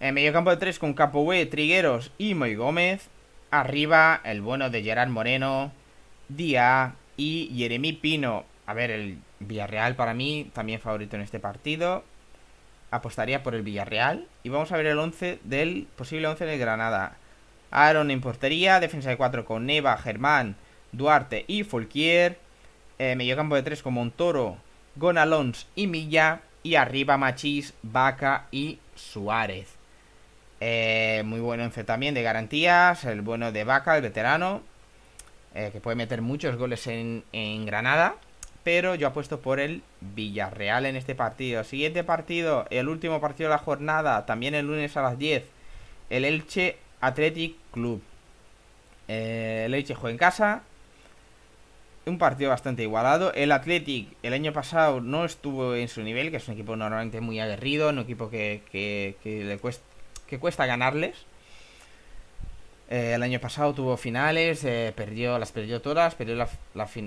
En 0.00 0.14
medio 0.14 0.34
campo 0.34 0.50
de 0.50 0.58
3 0.58 0.78
con 0.78 0.92
Capoue, 0.92 1.46
Trigueros 1.46 2.12
y 2.18 2.34
Moy 2.34 2.54
Gómez. 2.54 3.08
Arriba 3.50 4.20
el 4.24 4.42
bueno 4.42 4.68
de 4.68 4.82
Gerard 4.82 5.08
Moreno, 5.08 5.72
Díaz 6.28 6.92
y 7.16 7.50
Jeremy 7.56 7.94
Pino. 7.94 8.44
A 8.66 8.74
ver, 8.74 8.90
el 8.90 9.18
Villarreal 9.40 9.96
para 9.96 10.12
mí 10.12 10.50
también 10.52 10.80
favorito 10.80 11.16
en 11.16 11.22
este 11.22 11.40
partido. 11.40 12.04
Apostaría 12.94 13.42
por 13.42 13.54
el 13.54 13.62
Villarreal. 13.62 14.26
Y 14.42 14.48
vamos 14.48 14.70
a 14.72 14.76
ver 14.76 14.86
el 14.86 14.98
11 14.98 15.40
del 15.44 15.88
posible 15.96 16.28
11 16.28 16.44
de 16.44 16.58
Granada. 16.58 17.16
Aaron 17.70 18.10
en 18.10 18.20
portería, 18.20 18.80
defensa 18.80 19.10
de 19.10 19.16
4 19.16 19.44
con 19.44 19.66
Neva, 19.66 19.96
Germán, 19.96 20.56
Duarte 20.92 21.44
y 21.48 21.64
Folquier. 21.64 22.38
Eh, 22.98 23.16
medio 23.16 23.36
campo 23.36 23.56
de 23.56 23.62
3 23.62 23.82
con 23.82 23.94
Montoro, 23.94 24.58
Gonalons 24.96 25.66
y 25.74 25.86
Milla. 25.86 26.40
Y 26.62 26.76
arriba 26.76 27.18
Machís, 27.18 27.74
Vaca 27.82 28.46
y 28.50 28.78
Suárez. 28.94 29.68
Eh, 30.60 31.22
muy 31.26 31.40
bueno 31.40 31.64
en 31.64 31.84
también 31.84 32.14
de 32.14 32.22
garantías. 32.22 33.04
El 33.04 33.20
bueno 33.20 33.52
de 33.52 33.64
Vaca, 33.64 33.96
el 33.96 34.02
veterano. 34.02 34.62
Eh, 35.54 35.70
que 35.72 35.80
puede 35.80 35.94
meter 35.94 36.22
muchos 36.22 36.56
goles 36.56 36.86
en, 36.86 37.22
Granada. 37.66 38.16
Pero 38.64 38.94
yo 38.94 39.06
apuesto 39.08 39.40
por 39.40 39.60
el 39.60 39.82
Villarreal 40.00 40.86
en 40.86 40.96
este 40.96 41.14
partido. 41.14 41.62
Siguiente 41.64 42.02
partido, 42.02 42.66
el 42.70 42.88
último 42.88 43.20
partido 43.20 43.50
de 43.50 43.56
la 43.56 43.62
jornada. 43.62 44.24
También 44.24 44.54
el 44.54 44.66
lunes 44.66 44.96
a 44.96 45.02
las 45.02 45.18
10. 45.18 45.44
El 46.08 46.24
Elche 46.24 46.78
Athletic 47.00 47.56
Club. 47.70 48.02
Eh, 49.06 49.64
el 49.66 49.74
Elche 49.74 49.94
juega 49.94 50.12
en 50.12 50.18
casa. 50.18 50.62
Un 52.06 52.16
partido 52.16 52.50
bastante 52.50 52.82
igualado. 52.82 53.34
El 53.34 53.52
Athletic 53.52 54.08
el 54.22 54.32
año 54.32 54.52
pasado 54.54 55.02
no 55.02 55.26
estuvo 55.26 55.74
en 55.74 55.88
su 55.88 56.02
nivel, 56.02 56.30
que 56.30 56.38
es 56.38 56.48
un 56.48 56.54
equipo 56.54 56.74
normalmente 56.74 57.20
muy 57.20 57.40
aguerrido, 57.40 57.90
un 57.90 57.98
equipo 57.98 58.30
que, 58.30 58.62
le 59.22 59.60
que 60.26 60.38
cuesta 60.38 60.64
ganarles. 60.64 61.26
Eh, 62.90 63.14
el 63.14 63.22
año 63.22 63.40
pasado 63.40 63.72
tuvo 63.72 63.96
finales, 63.96 64.62
eh, 64.64 64.92
perdió, 64.94 65.38
las 65.38 65.52
perdió 65.52 65.80
todas, 65.80 66.14
perdió 66.14 66.36
la, 66.36 66.48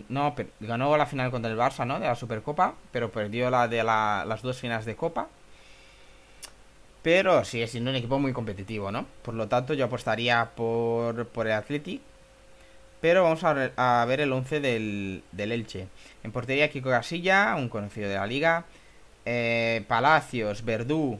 no, 0.09 0.35
ganó 0.59 0.97
la 0.97 1.05
final 1.05 1.29
contra 1.29 1.51
el 1.51 1.57
Barça, 1.57 1.85
¿no? 1.85 1.99
De 1.99 2.07
la 2.07 2.15
Supercopa, 2.15 2.73
pero 2.91 3.11
perdió 3.11 3.49
la 3.51 3.67
de 3.67 3.83
las 3.83 4.41
dos 4.41 4.57
finales 4.57 4.85
de 4.85 4.95
Copa. 4.95 5.27
Pero 7.03 7.45
sigue 7.45 7.67
siendo 7.67 7.91
un 7.91 7.95
equipo 7.95 8.19
muy 8.19 8.33
competitivo, 8.33 8.91
¿no? 8.91 9.05
Por 9.21 9.35
lo 9.35 9.47
tanto, 9.47 9.73
yo 9.73 9.85
apostaría 9.85 10.49
por, 10.55 11.27
por 11.27 11.47
el 11.47 11.53
Athletic. 11.53 12.01
Pero 12.99 13.23
vamos 13.23 13.43
a, 13.43 14.05
ver 14.05 14.21
el 14.21 14.33
11 14.33 14.59
del, 14.59 15.23
del, 15.31 15.51
Elche. 15.51 15.87
En 16.23 16.31
portería, 16.31 16.69
Kiko 16.69 16.89
Casilla, 16.89 17.55
un 17.55 17.69
conocido 17.69 18.09
de 18.09 18.15
la 18.15 18.25
liga. 18.25 18.65
Eh, 19.25 19.83
Palacios, 19.87 20.65
Verdú, 20.65 21.19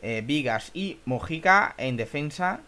Vigas 0.00 0.70
y 0.74 0.98
Mojica 1.04 1.74
en 1.76 1.96
defensa. 1.96 2.60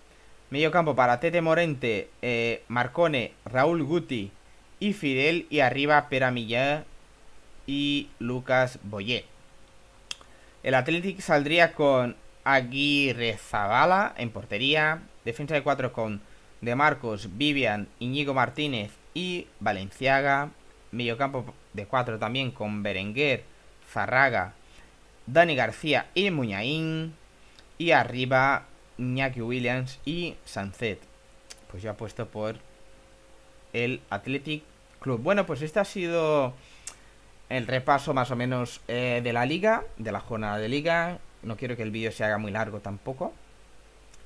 Medio 0.50 0.72
campo 0.72 0.96
para 0.96 1.20
Tete 1.20 1.42
Morente, 1.42 2.10
eh, 2.22 2.64
Marcone, 2.66 3.34
Raúl 3.44 3.84
Guti 3.84 4.32
y 4.80 4.94
Fidel. 4.94 5.46
Y 5.48 5.60
arriba 5.60 6.08
Pera 6.08 6.32
y 7.68 8.08
Lucas 8.18 8.80
Boyé. 8.82 9.26
El 10.64 10.74
Athletic 10.74 11.20
saldría 11.20 11.72
con 11.72 12.16
Aguirre 12.42 13.36
Zavala 13.38 14.12
en 14.16 14.30
portería. 14.30 15.02
Defensa 15.24 15.54
de 15.54 15.62
4 15.62 15.92
con 15.92 16.20
De 16.60 16.74
Marcos, 16.74 17.28
Vivian, 17.36 17.86
Iñigo 18.00 18.34
Martínez 18.34 18.90
y 19.14 19.46
Valenciaga. 19.60 20.50
Medio 20.90 21.16
campo 21.16 21.54
de 21.74 21.86
4 21.86 22.18
también 22.18 22.50
con 22.50 22.82
Berenguer, 22.82 23.44
Zarraga, 23.88 24.54
Dani 25.26 25.54
García 25.54 26.08
y 26.12 26.32
Muñain. 26.32 27.14
Y 27.78 27.92
arriba 27.92 28.66
Iñaki 29.00 29.40
Williams 29.40 29.98
y 30.04 30.36
Sancet. 30.44 31.00
Pues 31.70 31.82
yo 31.82 31.90
apuesto 31.90 32.28
por 32.28 32.56
el 33.72 34.00
Athletic 34.10 34.62
Club. 35.00 35.20
Bueno, 35.20 35.46
pues 35.46 35.62
este 35.62 35.80
ha 35.80 35.84
sido 35.84 36.52
el 37.48 37.66
repaso 37.66 38.14
más 38.14 38.30
o 38.30 38.36
menos 38.36 38.80
eh, 38.88 39.20
de 39.24 39.32
la 39.32 39.46
liga, 39.46 39.84
de 39.96 40.12
la 40.12 40.20
jornada 40.20 40.58
de 40.58 40.68
liga. 40.68 41.18
No 41.42 41.56
quiero 41.56 41.76
que 41.76 41.82
el 41.82 41.90
vídeo 41.90 42.12
se 42.12 42.24
haga 42.24 42.38
muy 42.38 42.52
largo 42.52 42.80
tampoco. 42.80 43.32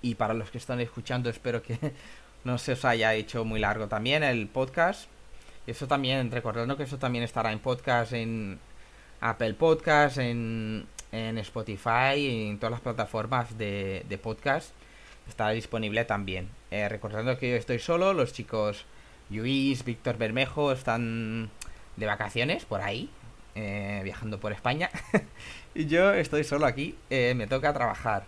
Y 0.03 0.17
para 0.17 0.35
los 0.35 0.51
que 0.51 0.59
están 0.59 0.81
escuchando, 0.81 1.31
espero 1.31 1.63
que 1.63 1.79
no 2.45 2.59
se 2.59 2.73
os 2.73 2.85
haya 2.85 3.15
hecho 3.15 3.45
muy 3.45 3.61
largo 3.61 3.89
también 3.89 4.23
el 4.23 4.47
podcast. 4.49 5.09
Eso 5.67 5.87
también, 5.87 6.31
recordando 6.31 6.77
que 6.77 6.83
eso 6.83 6.99
también 6.99 7.25
estará 7.25 7.53
en 7.53 7.59
podcast, 7.59 8.13
en 8.13 8.59
Apple 9.21 9.55
Podcast, 9.55 10.19
en 10.19 10.87
en 11.15 11.39
Spotify 11.39 12.17
y 12.17 12.49
en 12.49 12.59
todas 12.59 12.73
las 12.73 12.81
plataformas 12.81 13.57
de, 13.57 14.19
podcast. 14.23 14.71
Está 15.29 15.51
disponible 15.51 16.05
también. 16.05 16.49
Eh, 16.71 16.89
recordando 16.89 17.39
que 17.39 17.51
yo 17.51 17.57
estoy 17.57 17.79
solo, 17.79 18.13
los 18.13 18.33
chicos 18.33 18.85
Luis, 19.31 19.85
Víctor 19.85 20.19
Bermejo 20.19 20.73
están 20.73 21.51
de 21.97 22.07
vacaciones 22.07 22.65
por 22.65 22.83
ahí, 22.83 23.09
eh, 23.55 24.01
viajando 24.03 24.41
por 24.41 24.53
España. 24.53 24.91
y 25.75 25.87
yo 25.87 26.13
estoy 26.13 26.45
solo 26.45 26.67
aquí, 26.67 26.97
eh, 27.11 27.35
me 27.37 27.47
toca 27.47 27.73
trabajar. 27.73 28.27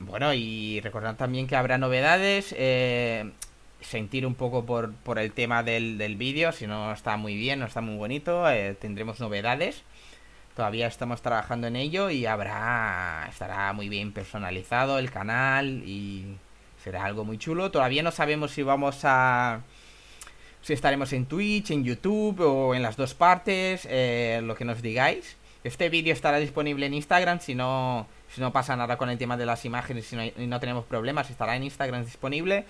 bueno, 0.00 0.34
y 0.34 0.80
recordad 0.80 1.16
también 1.16 1.46
que 1.46 1.56
habrá 1.56 1.78
novedades. 1.78 2.54
sentir 3.80 4.26
un 4.26 4.34
poco 4.34 4.64
por, 4.64 4.92
por 4.92 5.18
el 5.18 5.32
tema 5.32 5.62
del, 5.62 5.98
del 5.98 6.16
vídeo, 6.16 6.52
si 6.52 6.66
no 6.66 6.92
está 6.92 7.16
muy 7.16 7.36
bien, 7.36 7.58
no 7.58 7.66
está 7.66 7.80
muy 7.80 7.96
bonito, 7.96 8.44
tendremos 8.80 9.18
novedades. 9.18 9.82
Todavía 10.54 10.86
estamos 10.86 11.22
trabajando 11.22 11.66
en 11.66 11.76
ello 11.76 12.10
y 12.10 12.26
habrá 12.26 13.26
estará 13.30 13.72
muy 13.72 13.88
bien 13.88 14.12
personalizado 14.12 14.98
el 14.98 15.10
canal 15.10 15.82
y 15.86 16.36
será 16.82 17.04
algo 17.06 17.24
muy 17.24 17.38
chulo. 17.38 17.70
Todavía 17.70 18.02
no 18.02 18.10
sabemos 18.10 18.50
si 18.50 18.62
vamos 18.62 19.00
a 19.04 19.62
si 20.60 20.74
estaremos 20.74 21.12
en 21.14 21.24
Twitch, 21.26 21.70
en 21.70 21.84
YouTube 21.84 22.40
o 22.40 22.74
en 22.74 22.82
las 22.82 22.96
dos 22.96 23.14
partes, 23.14 23.86
eh, 23.90 24.40
lo 24.44 24.54
que 24.54 24.66
nos 24.66 24.82
digáis. 24.82 25.36
Este 25.64 25.88
vídeo 25.88 26.12
estará 26.12 26.38
disponible 26.38 26.84
en 26.86 26.94
Instagram 26.94 27.40
si 27.40 27.54
no 27.54 28.06
si 28.28 28.40
no 28.40 28.52
pasa 28.52 28.76
nada 28.76 28.98
con 28.98 29.08
el 29.08 29.16
tema 29.16 29.38
de 29.38 29.46
las 29.46 29.64
imágenes 29.64 30.12
y 30.12 30.46
no, 30.46 30.60
tenemos 30.60 30.84
problemas, 30.84 31.30
estará 31.30 31.56
en 31.56 31.64
Instagram 31.64 32.04
disponible. 32.04 32.66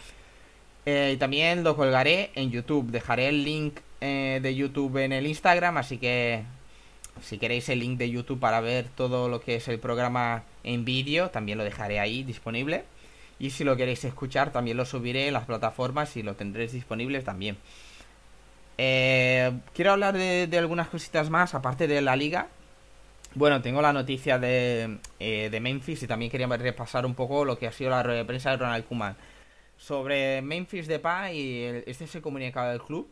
Eh, 0.87 1.13
y 1.15 1.17
también 1.17 1.65
lo 1.65 1.77
colgaré 1.77 2.31
en 2.35 2.51
YouTube. 2.51 2.91
Dejaré 2.91 3.29
el 3.29 3.45
link 3.45 3.79
eh, 4.01 4.41
de 4.43 4.55
YouTube 4.55 4.99
en 4.99 5.13
el 5.13 5.27
Instagram, 5.27 5.77
así 5.77 5.99
que 5.99 6.45
si 7.21 7.39
queréis 7.39 7.69
el 7.69 7.81
link 7.81 7.99
de 7.99 8.11
YouTube 8.11 8.41
para 8.41 8.61
ver 8.61 8.87
todo 8.95 9.29
lo 9.29 9.41
que 9.41 9.57
es 9.57 9.69
el 9.69 9.79
programa 9.79 10.45
en 10.65 10.85
vídeo, 10.85 11.31
también 11.31 11.59
lo 11.59 11.65
dejaré 11.65 12.01
ahí 12.01 12.23
disponible. 12.23 12.85
Y 13.39 13.51
si 13.51 13.65
lo 13.65 13.77
queréis 13.77 14.05
escuchar, 14.05 14.53
también 14.53 14.77
lo 14.77 14.85
subiré 14.85 15.27
en 15.27 15.35
las 15.35 15.47
plataformas 15.47 16.17
y 16.17 16.23
lo 16.23 16.35
tendréis 16.35 16.73
disponible 16.73 17.23
también. 17.23 17.57
Eh, 18.79 19.53
quiero 19.75 19.93
hablar 19.93 20.17
de, 20.17 20.49
algunas 20.59 20.89
cositas 20.89 21.31
más, 21.31 21.55
aparte 21.55 21.87
de 21.87 22.01
la 22.01 22.17
liga. 22.17 22.49
Bueno, 23.35 23.63
tengo 23.63 23.83
la 23.83 23.93
noticia 23.93 24.39
de, 24.39 24.99
eh, 25.19 25.61
Memphis 25.61 26.03
y 26.03 26.07
también 26.07 26.31
quería 26.31 26.47
repasar 26.47 27.07
un 27.07 27.15
poco 27.15 27.45
lo 27.45 27.59
que 27.59 27.67
ha 27.67 27.73
sido 27.73 27.91
la 27.91 28.03
rueda 28.03 28.19
de 28.19 28.25
prensa 28.25 28.51
de 28.51 28.57
Ronald 28.59 28.85
Koeman. 28.87 29.17
Sobre 29.77 30.43
Memphis 30.43 30.87
Depay 30.87 31.37
y 31.37 31.65
este 31.87 32.05
es 32.05 32.15
el 32.15 32.23
comunicado 32.23 32.71
del 32.71 32.83
club 32.83 33.09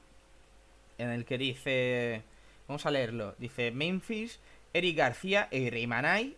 en 0.99 1.11
el 1.11 1.25
que 1.25 1.39
dice 1.39 2.23
Vamos 2.71 2.87
a 2.87 2.93
leerlo. 2.93 3.35
Dice 3.37 3.73
Memphis, 3.73 4.39
Eric 4.73 4.97
García 4.97 5.49
y 5.51 5.71
Reimanay 5.71 6.37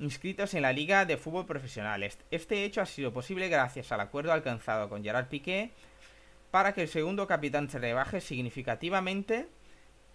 inscritos 0.00 0.52
en 0.54 0.62
la 0.62 0.72
Liga 0.72 1.04
de 1.04 1.16
Fútbol 1.16 1.46
Profesional. 1.46 2.02
Este 2.32 2.64
hecho 2.64 2.80
ha 2.80 2.86
sido 2.86 3.12
posible 3.12 3.48
gracias 3.48 3.92
al 3.92 4.00
acuerdo 4.00 4.32
alcanzado 4.32 4.88
con 4.88 5.04
Gerard 5.04 5.28
Piqué 5.28 5.70
para 6.50 6.74
que 6.74 6.82
el 6.82 6.88
segundo 6.88 7.28
capitán 7.28 7.70
se 7.70 7.78
rebaje 7.78 8.20
significativamente 8.20 9.46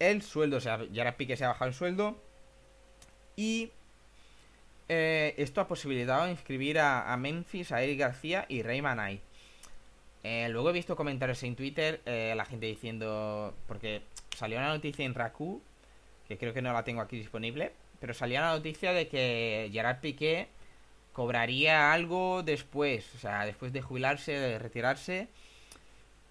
el 0.00 0.20
sueldo. 0.20 0.60
Gerard 0.60 1.16
Piqué 1.16 1.34
se 1.34 1.46
ha 1.46 1.48
bajado 1.48 1.70
el 1.70 1.74
sueldo. 1.74 2.22
Y 3.34 3.70
eh, 4.90 5.34
esto 5.38 5.62
ha 5.62 5.66
posibilitado 5.66 6.28
inscribir 6.28 6.78
a, 6.78 7.16
Memphis, 7.16 7.72
a 7.72 7.82
Eric 7.82 8.00
García 8.00 8.44
y 8.50 8.62
Rayman 8.62 9.00
Ay. 9.00 9.22
Eh, 10.24 10.46
luego 10.50 10.68
he 10.68 10.72
visto 10.74 10.94
comentarios 10.94 11.42
en 11.42 11.56
Twitter, 11.56 12.02
eh, 12.04 12.34
la 12.36 12.44
gente 12.44 12.66
diciendo. 12.66 13.54
Porque 13.66 14.02
salió 14.34 14.58
una 14.58 14.68
noticia 14.68 15.04
en 15.04 15.14
Raku, 15.14 15.62
que 16.28 16.38
creo 16.38 16.52
que 16.52 16.62
no 16.62 16.72
la 16.72 16.84
tengo 16.84 17.00
aquí 17.00 17.16
disponible. 17.16 17.72
Pero 18.00 18.14
salía 18.14 18.40
la 18.40 18.52
noticia 18.52 18.92
de 18.92 19.08
que 19.08 19.70
Gerard 19.72 20.00
Piqué 20.00 20.48
cobraría 21.12 21.92
algo 21.92 22.42
después. 22.42 23.14
O 23.14 23.18
sea, 23.18 23.46
después 23.46 23.72
de 23.72 23.82
jubilarse, 23.82 24.32
de 24.32 24.58
retirarse. 24.58 25.28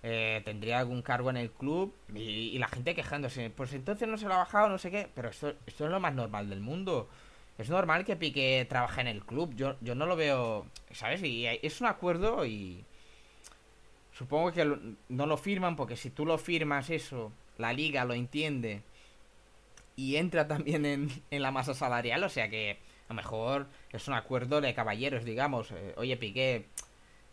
tendría 0.02 0.80
algún 0.80 1.02
cargo 1.02 1.30
en 1.30 1.38
el 1.38 1.50
club 1.52 1.96
y, 2.14 2.58
la 2.60 2.68
gente 2.68 2.94
quejándose. 2.96 3.50
Pues 3.50 3.74
entonces 3.74 4.08
no 4.08 4.18
se 4.18 4.28
lo 4.28 4.36
ha 4.36 4.38
bajado, 4.38 4.70
no 4.70 4.78
sé 4.78 4.92
qué. 4.92 5.10
Pero 5.16 5.30
esto, 5.30 5.54
esto 5.66 5.86
es 5.86 5.92
lo 5.92 6.00
más 6.00 6.14
normal 6.14 6.50
del 6.50 6.60
mundo. 6.60 7.10
Es 7.58 7.70
normal 7.70 8.06
que 8.06 8.16
Piqué 8.16 8.66
trabaje 8.70 9.02
en 9.02 9.08
el 9.08 9.24
club. 9.24 9.54
Yo, 9.56 9.76
yo 9.82 9.96
no 9.96 10.06
lo 10.06 10.16
veo, 10.16 10.68
¿sabes? 10.92 11.24
Y 11.24 11.48
es 11.48 11.82
un 11.82 11.88
acuerdo 11.88 12.46
y 12.46 12.84
supongo 14.14 14.52
que 14.52 14.78
no 15.10 15.26
lo 15.26 15.38
firman 15.38 15.76
porque 15.76 15.96
si 15.98 16.10
tú 16.10 16.26
lo 16.26 16.38
firmas 16.38 16.90
eso, 16.90 17.32
la 17.58 17.74
liga 17.74 18.06
lo 18.06 18.14
entiende 18.14 18.82
y 19.96 20.16
entra 20.16 20.48
también 20.48 20.86
en, 20.86 21.42
la 21.42 21.52
masa 21.52 21.74
salarial, 21.74 22.24
o 22.24 22.30
sea 22.30 22.50
que 22.50 22.80
a 23.10 23.14
lo 23.14 23.16
mejor 23.16 23.68
es 23.92 24.08
un 24.08 24.14
acuerdo 24.14 24.62
de 24.62 24.74
caballeros, 24.74 25.26
digamos. 25.26 25.72
Eh, 25.72 25.94
oye, 25.98 26.18
Piqué, 26.18 26.68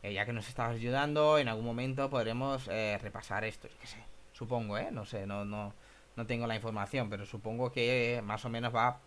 eh, 0.02 0.12
ya 0.12 0.26
que 0.26 0.32
nos 0.32 0.48
estabas 0.48 0.76
ayudando, 0.76 1.38
en 1.38 1.48
algún 1.48 1.64
momento 1.64 2.10
podremos 2.10 2.68
eh, 2.68 2.98
repasar 3.00 3.44
esto. 3.44 3.68
Yo 3.68 3.86
sé, 3.86 3.98
supongo, 4.32 4.78
¿eh? 4.78 4.88
No 4.90 5.04
sé, 5.04 5.26
no, 5.26 5.44
no, 5.44 5.74
no 6.16 6.26
tengo 6.26 6.46
la 6.46 6.56
información, 6.56 7.08
pero 7.08 7.24
supongo 7.24 7.72
que 7.72 8.20
más 8.24 8.44
o 8.44 8.48
menos 8.48 8.74
va 8.74 9.00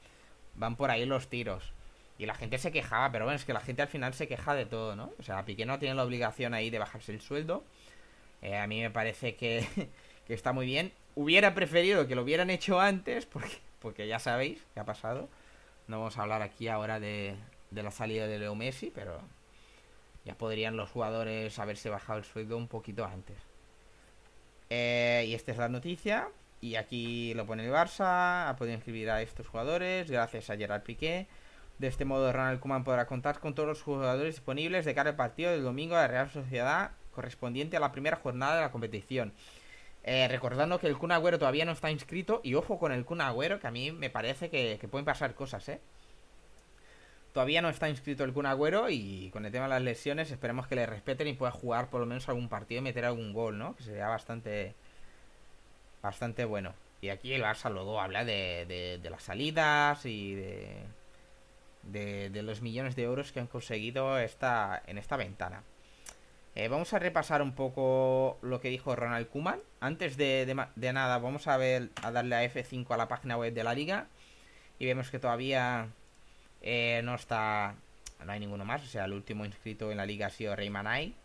van 0.56 0.76
por 0.76 0.92
ahí 0.92 1.06
los 1.06 1.28
tiros. 1.30 1.74
Y 2.18 2.26
la 2.26 2.36
gente 2.36 2.58
se 2.58 2.72
quejaba, 2.72 3.12
pero 3.12 3.26
bueno, 3.26 3.36
es 3.36 3.46
que 3.46 3.54
la 3.54 3.60
gente 3.60 3.82
al 3.82 3.88
final 3.88 4.14
se 4.14 4.28
queja 4.28 4.54
de 4.54 4.66
todo, 4.66 4.96
¿no? 4.96 5.12
O 5.20 5.24
sea, 5.24 5.44
Piqué 5.46 5.66
no 5.66 5.80
tiene 5.80 5.96
la 5.96 6.04
obligación 6.04 6.54
ahí 6.54 6.70
de 6.70 6.80
bajarse 6.80 7.12
el 7.12 7.22
sueldo. 7.22 7.64
Eh, 8.42 8.58
a 8.58 8.68
mí 8.68 8.82
me 8.82 8.92
parece 8.92 9.36
que, 9.36 9.66
que, 10.28 10.34
está 10.34 10.54
muy 10.54 10.66
bien. 10.66 10.94
Hubiera 11.16 11.54
preferido 11.54 12.08
que 12.08 12.16
lo 12.16 12.24
hubieran 12.24 12.50
hecho 12.50 12.80
antes, 12.80 13.26
porque, 13.26 13.58
porque 13.80 14.08
ya 14.08 14.20
sabéis 14.20 14.66
qué 14.74 14.80
ha 14.80 14.86
pasado. 14.86 15.30
No 15.88 16.00
vamos 16.00 16.18
a 16.18 16.22
hablar 16.22 16.42
aquí 16.42 16.68
ahora 16.68 17.00
de, 17.00 17.36
de 17.72 17.84
la 17.84 17.92
salida 17.92 18.28
de 18.28 18.40
Leo 18.40 18.56
Messi, 18.56 18.92
pero 18.94 19.20
ya 20.26 20.36
podrían 20.36 20.78
los 20.78 20.90
jugadores 20.90 21.60
haberse 21.60 21.90
bajado 21.90 22.20
el 22.20 22.26
sueldo 22.26 22.58
un 22.58 22.68
poquito 22.68 23.06
antes. 23.06 23.38
Eh, 24.70 25.26
y 25.28 25.34
esta 25.34 25.52
es 25.52 25.58
la 25.58 25.70
noticia. 25.70 26.30
Y 26.62 26.76
aquí 26.76 27.34
lo 27.34 27.46
pone 27.46 27.66
el 27.66 27.72
Barça, 27.72 28.48
ha 28.48 28.56
podido 28.58 28.76
inscribir 28.76 29.10
a 29.10 29.22
estos 29.22 29.48
jugadores 29.48 30.10
gracias 30.10 30.50
a 30.50 30.56
Gerard 30.56 30.84
Piqué. 30.84 31.28
De 31.78 31.88
este 31.88 32.06
modo 32.06 32.32
Ronald 32.32 32.62
Koeman 32.62 32.86
podrá 32.86 33.06
contar 33.06 33.40
con 33.40 33.54
todos 33.54 33.68
los 33.68 33.82
jugadores 33.82 34.36
disponibles 34.36 34.86
de 34.86 34.96
cara 34.96 35.10
al 35.10 35.16
partido 35.18 35.52
del 35.52 35.64
domingo 35.64 35.96
de 35.96 36.04
la 36.04 36.08
Real 36.08 36.30
Sociedad 36.30 36.92
correspondiente 37.12 37.76
a 37.76 37.82
la 37.82 37.92
primera 37.92 38.16
jornada 38.16 38.56
de 38.56 38.62
la 38.62 38.72
competición. 38.72 39.34
Eh, 40.06 40.28
recordando 40.28 40.80
que 40.80 40.88
el 40.88 40.98
Kun 40.98 41.14
Agüero 41.14 41.40
todavía 41.40 41.64
no 41.64 41.72
está 41.72 41.90
inscrito 41.90 42.42
y 42.44 42.56
ojo 42.56 42.78
con 42.78 42.92
el 42.92 43.06
Kun 43.06 43.22
Agüero 43.22 43.60
que 43.60 43.68
a 43.68 43.72
mí 43.72 43.92
me 43.92 44.10
parece 44.10 44.50
que, 44.50 44.78
pueden 44.92 45.06
pasar 45.06 45.34
cosas, 45.34 45.68
¿eh? 45.70 45.80
Todavía 47.32 47.62
no 47.62 47.70
está 47.70 47.90
inscrito 47.90 48.24
el 48.26 48.34
Kun 48.34 48.46
Agüero 48.46 48.90
y 48.90 49.30
con 49.32 49.46
el 49.46 49.52
tema 49.52 49.66
de 49.66 49.70
las 49.70 49.82
lesiones 49.82 50.30
esperemos 50.30 50.68
que 50.68 50.76
le 50.76 50.86
respeten 50.86 51.28
y 51.28 51.34
pueda 51.34 51.52
jugar 51.52 51.90
por 51.90 52.02
lo 52.02 52.06
menos 52.06 52.28
algún 52.28 52.50
partido 52.50 52.80
y 52.80 52.84
meter 52.84 53.06
algún 53.06 53.34
gol, 53.34 53.58
¿no? 53.58 53.76
Que 53.76 53.84
sería 53.84 54.08
bastante 54.08 54.76
bastante 56.02 56.46
bueno. 56.46 56.74
Y 57.02 57.10
aquí 57.10 57.34
el 57.34 57.44
Barça 57.44 57.72
luego 57.72 58.00
habla 58.00 58.24
de, 58.26 59.00
de, 59.02 59.10
las 59.10 59.24
salidas 59.24 60.06
y 60.06 60.36
de, 60.36 60.84
de, 61.84 62.44
los 62.44 62.62
millones 62.62 62.96
de 62.96 63.04
euros 63.04 63.32
que 63.32 63.40
han 63.40 63.48
conseguido 63.48 64.20
esta, 64.20 64.82
en 64.88 64.98
esta 64.98 65.18
ventana. 65.18 65.64
Eh, 66.56 66.68
vamos 66.68 66.94
a 66.94 67.00
repasar 67.00 67.42
un 67.42 67.54
poco 67.54 68.38
lo 68.44 68.62
que 68.62 68.70
dijo 68.70 68.96
Ronald 68.96 69.28
Kuman. 69.28 69.60
Antes 69.80 70.18
de, 70.18 70.46
nada, 70.94 71.18
vamos 71.18 71.48
a 71.48 71.58
ver 71.58 71.90
a 72.04 72.12
darle 72.12 72.36
a 72.36 72.44
F5 72.44 72.92
a 72.92 72.98
la 72.98 73.08
página 73.08 73.38
web 73.38 73.54
de 73.54 73.64
la 73.64 73.74
liga. 73.74 74.08
Y 74.78 74.86
vemos 74.86 75.10
que 75.10 75.20
todavía 75.20 75.88
eh, 76.62 77.02
no 77.04 77.16
está. 77.16 77.76
No 78.24 78.32
hay 78.32 78.40
ninguno 78.40 78.66
más. 78.66 78.84
O 78.84 78.86
sea, 78.86 79.06
el 79.06 79.14
último 79.14 79.46
inscrito 79.46 79.92
en 79.92 79.98
la 79.98 80.06
liga 80.06 80.28
ha 80.28 80.30
sido 80.30 80.56
Rayman 80.56 81.16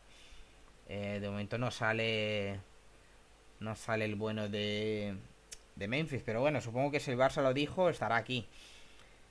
eh, 0.90 1.18
de 1.20 1.28
momento 1.28 1.58
no 1.58 1.70
sale 1.70 2.60
no 3.60 3.76
sale 3.76 4.06
el 4.06 4.14
bueno 4.14 4.48
de, 4.48 5.14
de 5.76 5.88
Memphis. 5.88 6.22
Pero 6.24 6.40
bueno, 6.40 6.60
supongo 6.62 6.90
que 6.90 7.00
si 7.00 7.10
el 7.10 7.18
Barça 7.18 7.42
lo 7.42 7.52
dijo, 7.52 7.90
estará 7.90 8.16
aquí. 8.16 8.48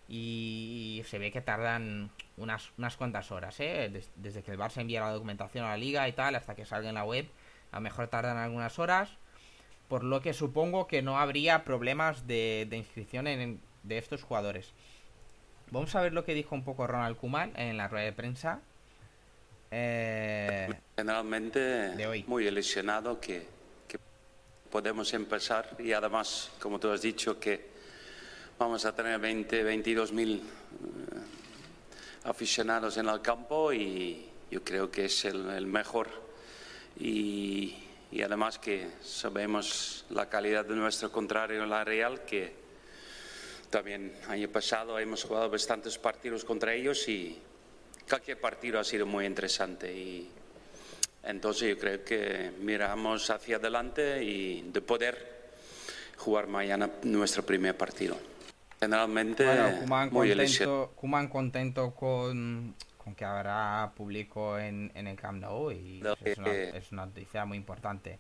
Y 0.10 1.04
se 1.06 1.20
ve 1.20 1.32
que 1.32 1.42
tardan 1.42 2.12
unas, 2.38 2.72
unas 2.78 2.96
cuantas 2.96 3.32
horas, 3.32 3.60
¿eh? 3.60 3.92
Desde, 4.16 4.42
que 4.42 4.52
el 4.52 4.58
Barça 4.58 4.80
envía 4.80 5.02
la 5.02 5.12
documentación 5.12 5.66
a 5.66 5.70
la 5.70 5.78
liga 5.78 6.08
y 6.08 6.14
tal, 6.14 6.36
hasta 6.36 6.56
que 6.56 6.66
salga 6.66 6.90
en 6.90 6.96
la 6.96 7.04
web. 7.04 7.28
A 7.72 7.78
lo 7.78 7.82
mejor 7.82 8.08
tardan 8.08 8.38
algunas 8.38 8.80
horas. 8.80 9.10
Por 9.90 10.04
lo 10.04 10.22
que 10.22 10.34
supongo 10.34 10.88
que 10.88 11.02
no 11.02 11.18
habría 11.18 11.64
problemas 11.64 12.28
de, 12.28 12.68
de 12.70 12.78
inscripción 12.78 13.28
en, 13.28 13.60
de 13.84 13.98
estos 13.98 14.24
jugadores. 14.24 14.74
Vamos 15.72 15.94
a 15.96 16.02
ver 16.02 16.14
lo 16.14 16.24
que 16.24 16.34
dijo 16.34 16.56
un 16.56 16.64
poco 16.64 16.88
Ronald 16.88 17.18
Kuman 17.18 17.52
en 17.58 17.76
la 17.76 17.88
rueda 17.90 18.06
de 18.06 18.14
prensa. 18.14 18.62
Eh, 19.72 20.70
Generalmente 20.96 21.60
de 21.60 22.08
hoy. 22.08 22.24
muy 22.28 22.48
ilusionado 22.48 23.20
que 23.20 23.46
podemos 24.72 25.14
empezar 25.14 25.76
y 25.80 25.94
además, 25.94 26.52
como 26.62 26.80
tú 26.80 26.92
has 26.92 27.02
dicho, 27.02 27.40
que 27.40 27.77
vamos 28.58 28.86
a 28.86 28.96
tener 28.96 29.20
20, 29.20 29.64
22 29.64 30.12
mil 30.14 30.38
eh, 30.38 30.42
aficionados 32.24 32.98
en 32.98 33.08
el 33.08 33.22
campo 33.22 33.72
y 33.72 34.26
yo 34.50 34.64
creo 34.64 34.90
que 34.90 35.06
es 35.06 35.26
el, 35.26 35.68
mejor 35.68 36.08
y, 37.00 37.76
y, 38.12 38.22
además 38.22 38.58
que 38.58 38.88
sabemos 39.04 40.06
la 40.10 40.28
calidad 40.28 40.66
de 40.66 40.76
nuestro 40.76 41.12
contrario 41.12 41.66
la 41.66 41.84
Real 41.84 42.26
que 42.26 42.56
también 43.70 44.14
año 44.28 44.50
pasado 44.50 44.98
hemos 44.98 45.24
jugado 45.24 45.50
bastantes 45.50 45.98
partidos 45.98 46.44
contra 46.44 46.74
ellos 46.74 47.08
y 47.08 47.38
cualquier 48.10 48.40
partido 48.40 48.80
ha 48.80 48.84
sido 48.84 49.06
muy 49.06 49.26
interesante 49.26 49.94
y 49.94 50.30
entonces 51.24 51.70
yo 51.70 51.78
creo 51.78 52.04
que 52.04 52.54
miramos 52.60 53.30
hacia 53.30 53.58
adelante 53.58 54.24
y 54.24 54.62
de 54.72 54.82
poder 54.82 55.38
jugar 56.18 56.48
mañana 56.48 56.90
nuestro 57.04 57.44
primer 57.44 57.78
partido. 57.78 58.18
Generalmente 58.80 59.44
bueno, 59.44 60.12
muy 60.12 60.30
contento, 60.30 60.92
contento 61.32 61.92
con, 61.96 62.76
con, 62.98 63.16
que 63.16 63.26
habrá 63.26 63.92
público 63.96 64.60
en, 64.60 64.92
en 64.94 65.08
el 65.08 65.16
Camp 65.16 65.42
Nou 65.42 65.72
y 65.72 66.04
es, 66.24 66.38
una, 66.38 66.54
es, 66.54 66.92
una, 66.92 67.06
noticia 67.08 67.44
muy 67.46 67.58
importante. 67.58 68.20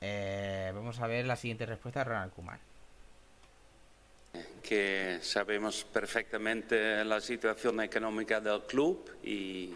Eh, 0.00 0.70
vamos 0.74 1.00
a 1.00 1.06
ver 1.06 1.24
la 1.24 1.36
siguiente 1.36 1.64
respuesta 1.64 2.00
de 2.00 2.04
Ronald 2.04 2.32
Kuman. 2.32 2.58
Que 4.62 5.20
sabemos 5.22 5.84
perfectamente 5.84 7.02
la 7.04 7.22
situación 7.22 7.80
económica 7.80 8.40
del 8.42 8.60
club 8.62 9.10
y 9.24 9.72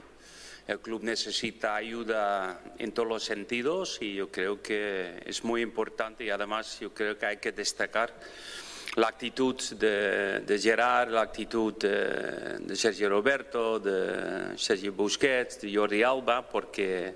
el 0.66 0.80
club 0.80 1.02
necesita 1.02 1.74
ayuda 1.74 2.60
en 2.78 2.92
todos 2.92 3.08
los 3.08 3.24
sentidos 3.24 3.96
y 4.02 4.16
yo 4.16 4.30
creo 4.30 4.60
que 4.60 5.22
es 5.24 5.42
muy 5.42 5.62
importante 5.62 6.24
y 6.24 6.30
además 6.30 6.78
yo 6.80 6.92
creo 6.92 7.16
que 7.16 7.24
hay 7.24 7.36
que 7.38 7.52
destacar 7.52 8.12
la 8.96 9.08
actitud 9.08 9.56
de, 9.78 10.58
Gerard, 10.60 11.10
la 11.10 11.22
actitud 11.22 11.74
de, 11.74 12.74
Sergio 12.76 13.08
Roberto, 13.08 13.78
de 13.78 14.56
Sergio 14.58 14.92
Busquets, 14.92 15.60
de 15.60 15.74
Jordi 15.74 16.02
Alba, 16.02 16.48
porque 16.48 17.14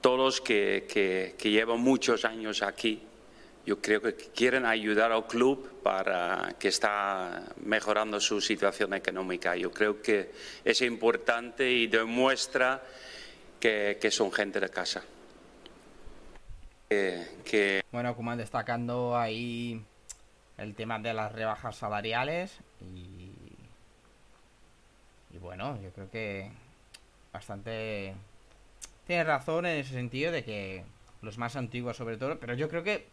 todos 0.00 0.40
que, 0.40 0.86
que 0.88 1.50
llevan 1.50 1.80
muchos 1.80 2.24
años 2.24 2.62
aquí 2.62 3.02
yo 3.68 3.82
creo 3.82 4.00
que 4.00 4.14
quieren 4.14 4.64
ayudar 4.64 5.12
al 5.12 5.26
club 5.26 5.82
para 5.82 6.54
que 6.58 6.68
está 6.68 7.42
mejorando 7.66 8.18
su 8.18 8.40
situación 8.40 8.94
económica. 8.94 9.56
Yo 9.56 9.70
creo 9.70 10.00
que 10.00 10.32
es 10.64 10.80
importante 10.80 11.70
y 11.70 11.86
demuestra 11.86 12.82
que, 13.60 14.08
son 14.10 14.32
gente 14.32 14.58
de 14.58 14.70
casa. 14.70 15.02
que... 16.88 17.82
Bueno, 17.92 18.16
como 18.16 18.34
destacando 18.38 19.14
ahí 19.14 19.84
el 20.58 20.74
tema 20.74 20.98
de 20.98 21.14
las 21.14 21.32
rebajas 21.32 21.76
salariales 21.76 22.58
y, 22.80 23.32
y 25.32 25.38
bueno, 25.38 25.80
yo 25.80 25.90
creo 25.90 26.10
que 26.10 26.50
bastante 27.32 28.14
tiene 29.06 29.24
razón 29.24 29.66
en 29.66 29.78
ese 29.78 29.94
sentido 29.94 30.30
de 30.32 30.44
que 30.44 30.84
los 31.22 31.38
más 31.38 31.56
antiguos 31.56 31.96
sobre 31.96 32.16
todo, 32.16 32.38
pero 32.38 32.54
yo 32.54 32.68
creo 32.68 32.82
que 32.84 33.08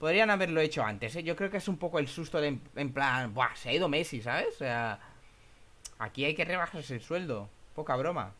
Podrían 0.00 0.30
haberlo 0.30 0.62
hecho 0.62 0.82
antes, 0.82 1.14
¿eh? 1.16 1.22
Yo 1.22 1.36
creo 1.36 1.50
que 1.50 1.58
es 1.58 1.68
un 1.68 1.76
poco 1.76 1.98
el 1.98 2.08
susto 2.08 2.40
de, 2.40 2.58
en 2.74 2.92
plan, 2.94 3.34
¡buah! 3.34 3.54
Se 3.54 3.68
ha 3.68 3.74
ido 3.74 3.86
Messi, 3.86 4.22
¿sabes? 4.22 4.54
O 4.54 4.58
sea, 4.58 4.98
aquí 5.98 6.24
hay 6.24 6.34
que 6.34 6.46
rebajarse 6.46 6.94
el 6.94 7.02
sueldo. 7.02 7.50
Poca 7.74 7.96
broma. 7.96 8.32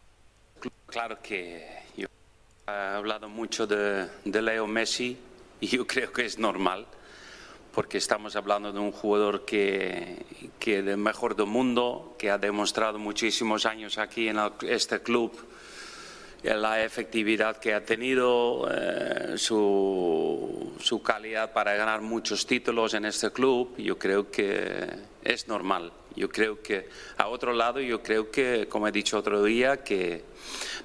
Claro 0.86 1.20
que 1.20 1.82
yo 1.98 2.08
Ha 2.66 2.96
hablado 2.96 3.28
mucho 3.28 3.66
de, 3.66 4.08
de 4.24 4.40
Leo 4.40 4.66
Messi 4.66 5.18
y 5.60 5.66
yo 5.66 5.86
creo 5.86 6.10
que 6.14 6.24
es 6.24 6.38
normal 6.38 6.86
porque 7.72 7.98
estamos 7.98 8.36
hablando 8.36 8.72
de 8.72 8.78
un 8.78 8.92
jugador 8.92 9.44
que, 9.44 10.24
que 10.58 10.78
es 10.78 10.96
mejor 10.96 11.36
del 11.36 11.46
mundo, 11.46 12.16
que 12.18 12.30
ha 12.30 12.38
demostrado 12.38 12.98
muchísimos 12.98 13.66
años 13.66 13.98
aquí 13.98 14.28
en 14.28 14.38
este 14.62 15.02
club 15.02 15.32
la 16.42 16.82
efectividad 16.82 17.58
que 17.58 17.74
ha 17.74 17.84
tenido, 17.84 18.68
eh, 18.70 19.34
su, 19.36 20.72
su, 20.80 21.02
calidad 21.02 21.52
para 21.52 21.74
ganar 21.74 22.00
muchos 22.00 22.46
títulos 22.46 22.94
en 22.94 23.04
este 23.04 23.30
club, 23.30 23.76
yo 23.76 23.98
creo 23.98 24.30
que 24.30 24.86
es 25.22 25.48
normal. 25.48 25.92
Yo 26.16 26.28
creo 26.28 26.62
que, 26.62 26.88
a 27.16 27.28
otro 27.28 27.52
lado, 27.52 27.80
yo 27.80 28.02
creo 28.02 28.30
que, 28.30 28.66
como 28.68 28.88
he 28.88 28.92
dicho 28.92 29.18
otro 29.18 29.42
día, 29.42 29.84
que 29.84 30.24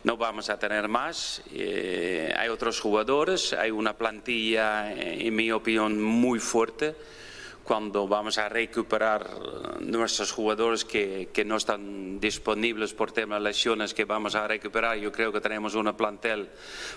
no 0.04 0.18
vamos 0.18 0.50
a 0.50 0.60
tener 0.60 0.88
más. 0.88 1.42
Eh, 1.54 2.34
hay 2.38 2.50
otros 2.50 2.80
jugadores, 2.80 3.54
hay 3.54 3.72
una 3.72 3.98
plantilla, 3.98 4.94
eh, 4.94 5.28
en 5.28 5.36
mi 5.36 5.52
opinión, 5.52 6.02
muy 6.02 6.40
fuerte 6.40 6.96
cuando 7.66 8.08
vamos 8.08 8.38
a 8.38 8.48
recuperar 8.48 9.28
nuestros 9.80 10.32
jugadores 10.32 10.86
que, 10.86 11.30
que, 11.34 11.44
no 11.44 11.58
están 11.58 12.20
disponibles 12.20 12.94
por 12.94 13.12
temas 13.12 13.40
de 13.40 13.50
lesiones 13.50 13.94
que 13.94 14.06
vamos 14.06 14.36
a 14.36 14.48
recuperar, 14.48 14.98
yo 14.98 15.12
creo 15.12 15.32
que 15.34 15.42
tenemos 15.42 15.74
un 15.74 15.92
plantel 15.96 16.48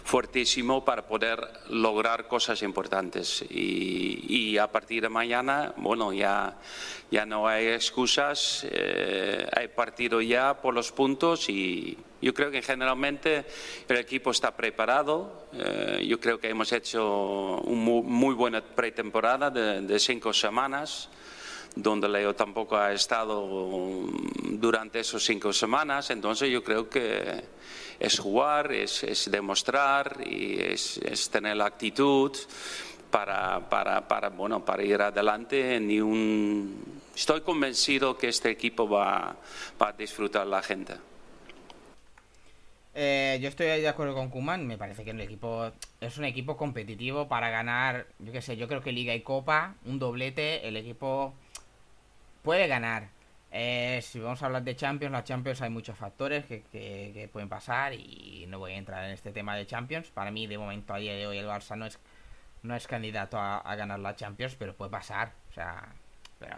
fuertísimo 0.04 0.85
para 0.85 1.07
poder 1.07 1.40
lograr 1.70 2.28
cosas 2.28 2.62
importantes. 2.62 3.42
Y, 3.48 4.26
y 4.28 4.59
a 4.59 4.70
partir 4.70 5.02
de 5.02 5.09
mañana, 5.09 5.72
bueno, 5.78 6.12
ya, 6.12 6.59
ya 7.11 7.24
no 7.24 7.48
hay 7.48 7.68
excusas, 7.68 8.66
eh, 8.70 9.48
hay 9.57 9.68
partido 9.68 10.20
ya 10.20 10.61
por 10.61 10.74
los 10.74 10.92
puntos 10.92 11.48
y 11.48 11.96
yo 12.20 12.35
creo 12.35 12.50
que 12.50 12.62
generalmente 12.62 13.44
el 13.88 13.96
equipo 13.96 14.33
está 14.33 14.57
preparado. 14.57 15.46
Eh, 15.52 16.04
yo 16.07 16.18
creo 16.18 16.40
que 16.40 16.48
hemos 16.48 16.72
hecho 16.72 17.61
una 17.64 18.02
muy, 18.02 18.35
buena 18.35 18.61
pretemporada 18.61 19.50
de, 19.50 19.98
cinco 20.00 20.33
semanas, 20.33 21.09
donde 21.76 22.09
Leo 22.09 22.35
tampoco 22.35 22.76
ha 22.76 22.92
estado 22.92 23.46
durante 24.42 25.00
esas 25.00 25.22
cinco 25.22 25.52
semanas. 25.52 26.11
Entonces 26.11 26.50
yo 26.50 26.64
creo 26.64 26.88
que 26.88 27.44
es 28.00 28.18
jugar, 28.18 28.72
es, 28.72 29.31
demostrar 29.31 30.18
y 30.26 30.59
es, 30.61 31.31
tener 31.31 31.57
la 31.57 31.66
actitud 31.66 32.37
para, 33.12 33.61
bueno, 34.37 34.64
para 34.64 34.83
ir 34.83 35.00
adelante. 35.00 35.78
Ni 35.78 36.00
un... 36.00 36.98
Estoy 37.14 37.42
convencido 37.42 38.18
que 38.18 38.28
este 38.28 38.50
equipo 38.50 38.88
va, 38.88 39.37
va 39.81 39.88
a 39.88 39.92
disfrutar 39.92 40.46
la 40.48 40.62
gente. 40.62 41.08
Eh, 43.00 43.38
yo 43.40 43.48
estoy 43.48 43.66
de 43.66 43.87
acuerdo 43.87 44.12
con 44.14 44.28
Kuman. 44.28 44.66
Me 44.66 44.76
parece 44.76 45.04
que 45.04 45.12
el 45.12 45.20
equipo 45.20 45.70
es 46.00 46.18
un 46.18 46.24
equipo 46.24 46.56
competitivo 46.56 47.28
para 47.28 47.48
ganar. 47.48 48.08
Yo 48.18 48.32
qué 48.32 48.42
sé, 48.42 48.56
yo 48.56 48.66
creo 48.66 48.80
que 48.82 48.90
Liga 48.90 49.14
y 49.14 49.20
Copa, 49.20 49.76
un 49.84 50.00
doblete, 50.00 50.66
el 50.66 50.76
equipo 50.76 51.32
puede 52.42 52.66
ganar. 52.66 53.11
Eh, 53.52 54.00
si 54.02 54.18
vamos 54.18 54.42
a 54.42 54.46
hablar 54.46 54.64
de 54.64 54.74
Champions, 54.74 55.12
la 55.12 55.22
Champions 55.22 55.62
hay 55.62 55.70
muchos 55.70 55.96
factores 55.96 56.44
que, 56.46 57.30
pueden 57.32 57.48
pasar 57.48 57.94
y 57.94 58.46
no 58.48 58.58
voy 58.58 58.72
a 58.72 58.76
entrar 58.78 59.04
en 59.04 59.12
este 59.12 59.30
tema 59.30 59.54
de 59.54 59.64
Champions. 59.64 60.08
Para 60.11 60.32
mí, 60.32 60.48
de 60.48 60.58
momento, 60.58 60.92
a 60.92 60.96
hoy, 60.96 61.08
el 61.08 61.46
Barça 61.46 61.76
no 61.76 61.87
es, 61.87 62.00
no 62.64 62.74
es 62.74 62.88
candidato 62.88 63.38
a, 63.38 63.76
ganar 63.76 64.00
la 64.00 64.16
Champions, 64.16 64.56
pero 64.58 64.74
puede 64.74 64.90
pasar. 64.90 65.32
O 65.50 65.54
sea, 65.54 65.88
pero 66.40 66.56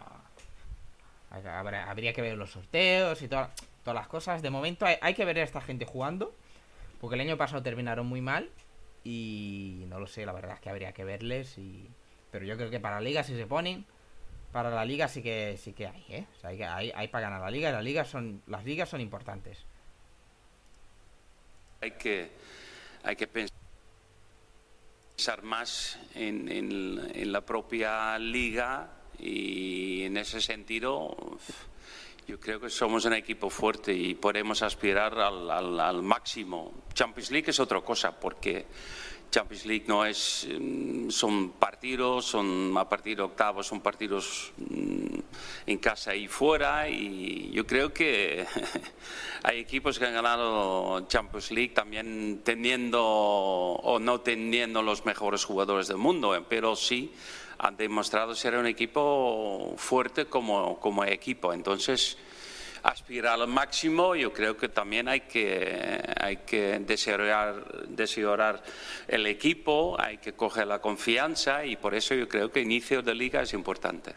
habría, 1.90 2.14
que 2.14 2.22
ver 2.22 2.38
los 2.38 2.50
sorteos 2.50 3.20
y 3.20 3.29
todo 3.29 3.50
todas 3.83 3.95
las 3.95 4.09
cosas. 4.09 4.43
De 4.43 4.51
momento 4.51 4.87
hay, 4.87 5.14
que 5.14 5.25
ver 5.25 5.38
a 5.38 5.43
esta 5.43 5.61
gente 5.61 5.85
jugando. 5.85 6.35
Porque 7.01 7.14
el 7.14 7.23
año 7.23 7.37
pasado 7.37 7.62
terminaron 7.62 8.07
muy 8.07 8.21
mal. 8.21 8.51
Y 9.05 9.85
no 9.88 9.99
lo 9.99 10.07
sé, 10.07 10.27
la 10.27 10.33
verdad 10.33 10.55
es 10.55 10.61
que 10.61 10.71
habría 10.71 10.93
que 10.93 11.05
verles. 11.05 11.57
Y... 11.59 11.88
Pero 12.31 12.45
yo 12.45 12.57
creo 12.57 12.71
que 12.71 12.81
para 12.81 12.97
la 12.97 13.03
liga 13.03 13.23
si 13.25 13.37
se 13.37 13.47
ponen. 13.47 13.87
Para 14.53 14.71
la 14.71 14.85
liga 14.85 15.09
sí 15.09 15.23
que 15.23 15.57
sí 15.57 15.73
que 15.73 15.87
hay, 15.87 16.05
¿eh? 16.09 16.27
O 16.43 16.47
hay, 16.47 16.61
hay, 16.62 16.93
hay 16.95 17.09
para 17.09 17.23
ganar 17.23 17.40
la 17.40 17.51
liga. 17.51 17.71
Y 17.71 17.73
la 17.73 17.83
liga 17.83 18.05
son, 18.05 18.43
las 18.47 18.64
ligas 18.64 18.88
son 18.88 19.01
importantes. 19.01 19.64
Hay 21.81 21.93
que, 21.93 22.31
hay 23.05 23.16
que 23.16 23.27
pensar 23.27 23.55
más 25.43 25.99
en, 26.14 26.49
en 26.51 27.33
la 27.33 27.40
propia 27.40 28.19
liga 28.19 28.90
y 29.23 30.05
en 30.05 30.16
ese 30.16 30.40
sentido 30.40 31.14
yo 32.27 32.39
creo 32.39 32.61
que 32.61 32.71
somos 32.71 33.05
un 33.05 33.15
equipo 33.15 33.51
fuerte 33.51 33.93
y 33.93 34.15
podemos 34.15 34.63
aspirar 34.63 35.19
al, 35.19 36.03
máximo. 36.03 36.73
Champions 36.93 37.31
League 37.31 37.51
es 37.51 37.61
otra 37.61 37.81
cosa, 37.81 38.19
porque 38.19 38.67
Champions 39.31 39.67
League 39.67 39.85
no 39.87 40.05
es, 40.05 40.49
mm, 40.49 41.11
son 41.11 41.53
partidos, 41.53 42.27
son 42.27 42.77
a 42.77 42.89
partir 42.89 43.17
de 43.17 43.23
octavos, 43.23 43.67
son 43.67 43.81
partidos 43.81 44.53
mm, 44.59 45.19
en 45.67 45.79
casa 45.79 46.15
y 46.15 46.29
fuera. 46.29 46.89
Y 46.89 47.51
yo 47.53 47.67
creo 47.67 47.93
que 47.93 48.47
hay 49.43 49.59
equipos 49.59 49.99
que 49.99 50.07
han 50.07 50.15
ganado 50.15 51.07
Champions 51.09 51.51
League 51.53 51.73
también 51.75 52.43
teniendo 52.45 53.03
o 53.05 53.99
no 53.99 54.21
teniendo 54.21 54.83
los 54.83 55.05
mejores 55.05 55.45
jugadores 55.45 55.89
del 55.89 55.99
mundo, 55.99 56.35
eh, 56.35 56.45
pero 56.49 56.77
sí 56.77 57.13
han 57.62 57.77
demostrado 57.77 58.35
ser 58.35 58.57
un 58.57 58.66
equipo 58.66 59.75
fuerte 59.77 60.25
como, 60.25 60.81
como 60.81 61.05
equipo. 61.05 61.53
Entonces, 61.53 62.16
aspirar 62.83 63.38
al 63.38 63.49
máximo, 63.49 64.14
yo 64.14 64.33
creo 64.33 64.57
que 64.57 64.70
también 64.70 65.09
hay 65.09 65.20
que, 65.20 66.03
hay 66.18 66.38
que 66.38 66.79
desear, 66.79 68.62
el 69.09 69.27
equipo, 69.27 70.01
hay 70.01 70.16
que 70.16 70.33
coger 70.33 70.68
la 70.68 70.81
confianza 70.81 71.66
y 71.66 71.77
por 71.77 71.94
eso 71.94 72.14
yo 72.14 72.27
creo 72.29 72.51
que 72.51 72.61
inicio 72.61 73.03
de 73.03 73.14
liga 73.14 73.42
es 73.42 73.53
importante. 73.53 74.14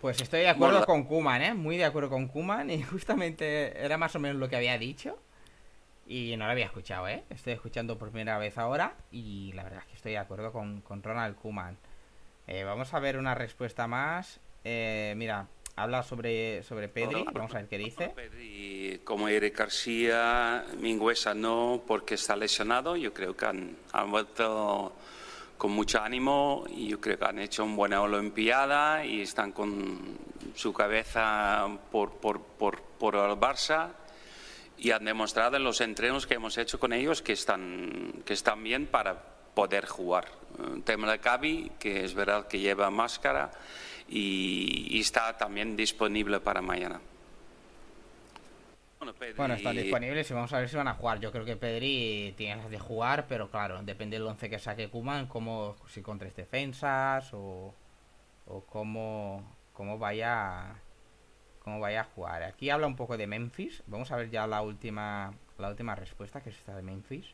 Pues 0.00 0.20
estoy 0.20 0.40
de 0.40 0.48
acuerdo 0.48 0.86
con 0.86 1.04
Kuman, 1.04 1.42
¿eh? 1.42 1.54
Muy 1.54 1.76
de 1.76 1.84
acuerdo 1.84 2.10
con 2.10 2.28
Kuman 2.28 2.70
y 2.70 2.82
justamente 2.84 3.76
era 3.84 3.98
más 3.98 4.14
o 4.14 4.20
menos 4.20 4.38
lo 4.38 4.48
que 4.48 4.56
había 4.56 4.78
dicho. 4.78 5.18
Y 6.06 6.36
no 6.36 6.46
lo 6.46 6.52
había 6.52 6.64
escuchado, 6.66 7.08
¿eh? 7.08 7.24
Estoy 7.28 7.52
escuchando 7.54 7.98
por 7.98 8.10
primera 8.10 8.38
vez 8.38 8.56
ahora 8.56 8.94
y 9.10 9.52
la 9.52 9.64
verdad 9.64 9.80
es 9.80 9.86
que 9.86 9.94
estoy 9.94 10.12
de 10.12 10.18
acuerdo 10.18 10.52
con, 10.52 10.80
con 10.80 11.02
Ronald 11.02 11.36
Kuman. 11.36 11.76
Eh, 12.50 12.64
vamos 12.64 12.92
a 12.94 12.98
ver 12.98 13.16
una 13.16 13.36
respuesta 13.36 13.86
más. 13.86 14.40
Eh, 14.64 15.14
mira, 15.16 15.46
habla 15.76 16.02
sobre, 16.02 16.64
sobre 16.64 16.88
Pedri. 16.88 17.24
Vamos 17.32 17.54
a 17.54 17.58
ver 17.58 17.68
qué 17.68 17.78
dice. 17.78 19.00
como 19.04 19.28
Eric 19.28 19.56
García, 19.56 20.64
Mingüesa 20.80 21.32
no, 21.32 21.84
porque 21.86 22.14
está 22.14 22.34
lesionado. 22.34 22.96
Yo 22.96 23.14
creo 23.14 23.36
que 23.36 23.46
han, 23.46 23.76
han 23.92 24.10
vuelto 24.10 24.96
con 25.56 25.70
mucho 25.70 26.02
ánimo 26.02 26.64
y 26.68 26.88
yo 26.88 27.00
creo 27.00 27.16
que 27.20 27.24
han 27.24 27.38
hecho 27.38 27.62
una 27.64 27.76
buena 27.76 28.02
Olimpiada 28.02 29.04
y 29.06 29.20
están 29.20 29.52
con 29.52 30.18
su 30.56 30.72
cabeza 30.72 31.68
por, 31.92 32.14
por, 32.16 32.42
por, 32.42 32.82
por 32.82 33.14
el 33.14 33.38
Barça 33.38 33.90
y 34.76 34.90
han 34.90 35.04
demostrado 35.04 35.56
en 35.56 35.62
los 35.62 35.80
entrenos 35.80 36.26
que 36.26 36.34
hemos 36.34 36.58
hecho 36.58 36.80
con 36.80 36.92
ellos 36.92 37.22
que 37.22 37.32
están, 37.32 38.24
que 38.24 38.32
están 38.32 38.64
bien 38.64 38.86
para 38.86 39.22
poder 39.54 39.86
jugar. 39.86 40.39
Un 40.60 40.82
tema 40.82 41.10
de 41.10 41.18
Cavi, 41.18 41.72
que 41.78 42.04
es 42.04 42.14
verdad 42.14 42.46
que 42.46 42.58
lleva 42.58 42.90
máscara 42.90 43.50
y, 44.08 45.00
está 45.00 45.36
también 45.36 45.76
disponible 45.76 46.40
para 46.40 46.60
mañana. 46.60 47.00
Bueno, 49.36 49.54
están 49.54 49.76
disponibles 49.76 50.30
y 50.30 50.34
vamos 50.34 50.52
a 50.52 50.58
ver 50.58 50.68
si 50.68 50.76
van 50.76 50.88
a 50.88 50.94
jugar. 50.94 51.20
Yo 51.20 51.32
creo 51.32 51.44
que 51.44 51.56
Pedri 51.56 52.34
tiene 52.36 52.56
ganas 52.56 52.70
de 52.70 52.78
jugar, 52.78 53.26
pero 53.28 53.50
claro, 53.50 53.82
depende 53.82 54.18
del 54.18 54.26
once 54.26 54.50
que 54.50 54.58
saque 54.58 54.88
Kuman, 54.88 55.26
como 55.26 55.76
si 55.88 56.02
con 56.02 56.18
tres 56.18 56.36
defensas 56.36 57.32
o, 57.32 57.74
o 58.46 58.60
cómo, 58.66 59.56
cómo 59.72 59.98
vaya 59.98 60.74
cómo 61.60 61.80
vaya 61.80 62.02
a 62.02 62.04
jugar. 62.04 62.42
Aquí 62.42 62.68
habla 62.68 62.86
un 62.86 62.96
poco 62.96 63.16
de 63.16 63.26
Memphis. 63.26 63.82
Vamos 63.86 64.10
a 64.12 64.16
ver 64.16 64.30
ya 64.30 64.46
la 64.46 64.60
última 64.60 65.32
la 65.56 65.68
última 65.68 65.94
respuesta 65.94 66.42
que 66.42 66.50
es 66.50 66.56
esta 66.56 66.76
de 66.76 66.82
Memphis. 66.82 67.26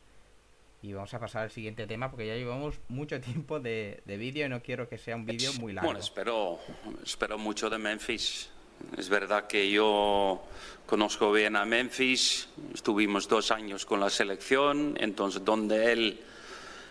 Y 0.82 0.92
vamos 0.92 1.12
a 1.14 1.18
pasar 1.18 1.44
al 1.44 1.50
siguiente 1.50 1.86
tema 1.86 2.10
porque 2.10 2.26
ya 2.26 2.34
llevamos 2.34 2.76
mucho 2.88 3.20
tiempo 3.20 3.60
de, 3.60 4.02
vídeo 4.06 4.46
y 4.46 4.48
no 4.48 4.62
quiero 4.62 4.88
que 4.88 4.98
sea 4.98 5.16
un 5.16 5.26
vídeo 5.26 5.52
muy 5.54 5.72
largo. 5.72 5.88
Bueno, 5.88 6.00
espero, 6.00 6.58
espero 7.04 7.38
mucho 7.38 7.70
de 7.70 7.78
Memphis. 7.78 8.50
Es 8.96 9.08
verdad 9.08 9.46
que 9.46 9.70
yo 9.70 10.42
conozco 10.84 11.32
bien 11.32 11.56
a 11.56 11.64
Memphis, 11.64 12.48
estuvimos 12.74 13.26
dos 13.26 13.50
años 13.50 13.86
con 13.86 14.00
la 14.00 14.10
selección, 14.10 14.96
entonces 15.00 15.42
donde 15.42 15.92
él 15.92 16.20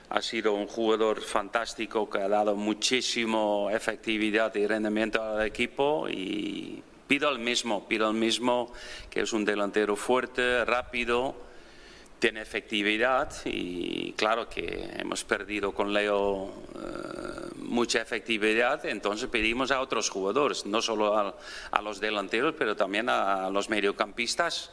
ha 0.10 0.22
sido 0.22 0.54
un 0.54 0.68
jugador 0.68 1.22
fantástico 1.22 2.10
que 2.10 2.20
ha 2.20 2.28
dado 2.28 2.56
muchísimo 2.56 3.70
efectividad 3.72 4.54
y 4.56 4.66
rendimiento 4.66 5.22
al 5.22 5.46
equipo 5.46 6.08
y 6.10 6.84
pido 7.08 7.30
al 7.30 7.40
mismo, 7.40 7.88
pido 7.88 8.08
al 8.08 8.14
mismo 8.14 8.74
que 9.10 9.22
es 9.22 9.34
un 9.34 9.46
delantero 9.46 9.96
fuerte, 9.96 10.66
rápido 10.66 11.36
tiene 12.26 12.42
efectividad 12.42 13.32
y 13.46 14.12
claro 14.14 14.50
que 14.50 14.90
hemos 14.98 15.24
perdido 15.24 15.76
con 15.76 15.94
Leo 15.94 16.52
eh, 16.74 17.54
mucha 17.58 18.02
efectividad, 18.02 18.84
entonces 18.88 19.30
pedimos 19.30 19.70
a 19.70 19.80
otros 19.80 20.10
jugadores, 20.10 20.66
no 20.66 20.82
solo 20.82 21.16
a, 21.16 21.82
los 21.84 22.00
delanteros, 22.00 22.56
pero 22.58 22.76
también 22.76 23.10
a 23.10 23.48
los 23.52 23.70
mediocampistas. 23.70 24.72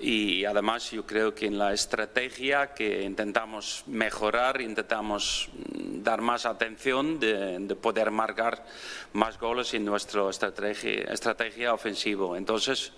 y 0.00 0.44
además 0.44 0.90
yo 0.90 1.06
creo 1.06 1.32
que 1.32 1.46
en 1.46 1.58
la 1.58 1.72
estrategia 1.72 2.74
que 2.74 3.02
intentamos 3.02 3.84
mejorar, 3.86 4.60
intentamos 4.60 5.50
mm, 5.52 6.02
dar 6.02 6.22
más 6.22 6.44
atención 6.44 7.20
de, 7.20 7.76
poder 7.80 8.10
marcar 8.10 8.66
más 9.12 9.38
goles 9.38 9.72
en 9.74 9.84
nuestra 9.84 10.28
estrategia, 10.28 11.04
estrategia 11.12 11.72
ofensiva. 11.72 12.36
Entonces, 12.36 12.92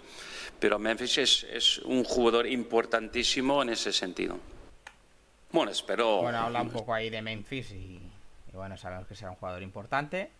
pero 0.59 0.79
Memphis 0.79 1.45
es, 1.45 1.79
un 1.79 2.05
jugador 2.05 2.47
importantísimo 2.47 3.63
en 3.63 3.71
ese 3.71 3.93
sentido. 3.93 4.39
Bueno, 5.53 5.71
espero... 5.71 6.23
Bueno, 6.23 6.39
habla 6.39 6.63
un 6.63 6.71
poco 6.71 6.93
ahí 6.93 7.11
de 7.11 7.23
Memphis 7.23 7.71
y, 7.73 8.01
y 8.53 8.53
bueno, 8.53 8.77
sabemos 8.77 9.07
que 9.07 9.15
será 9.15 9.31
un 9.31 9.37
jugador 9.37 9.63
importante. 9.63 10.31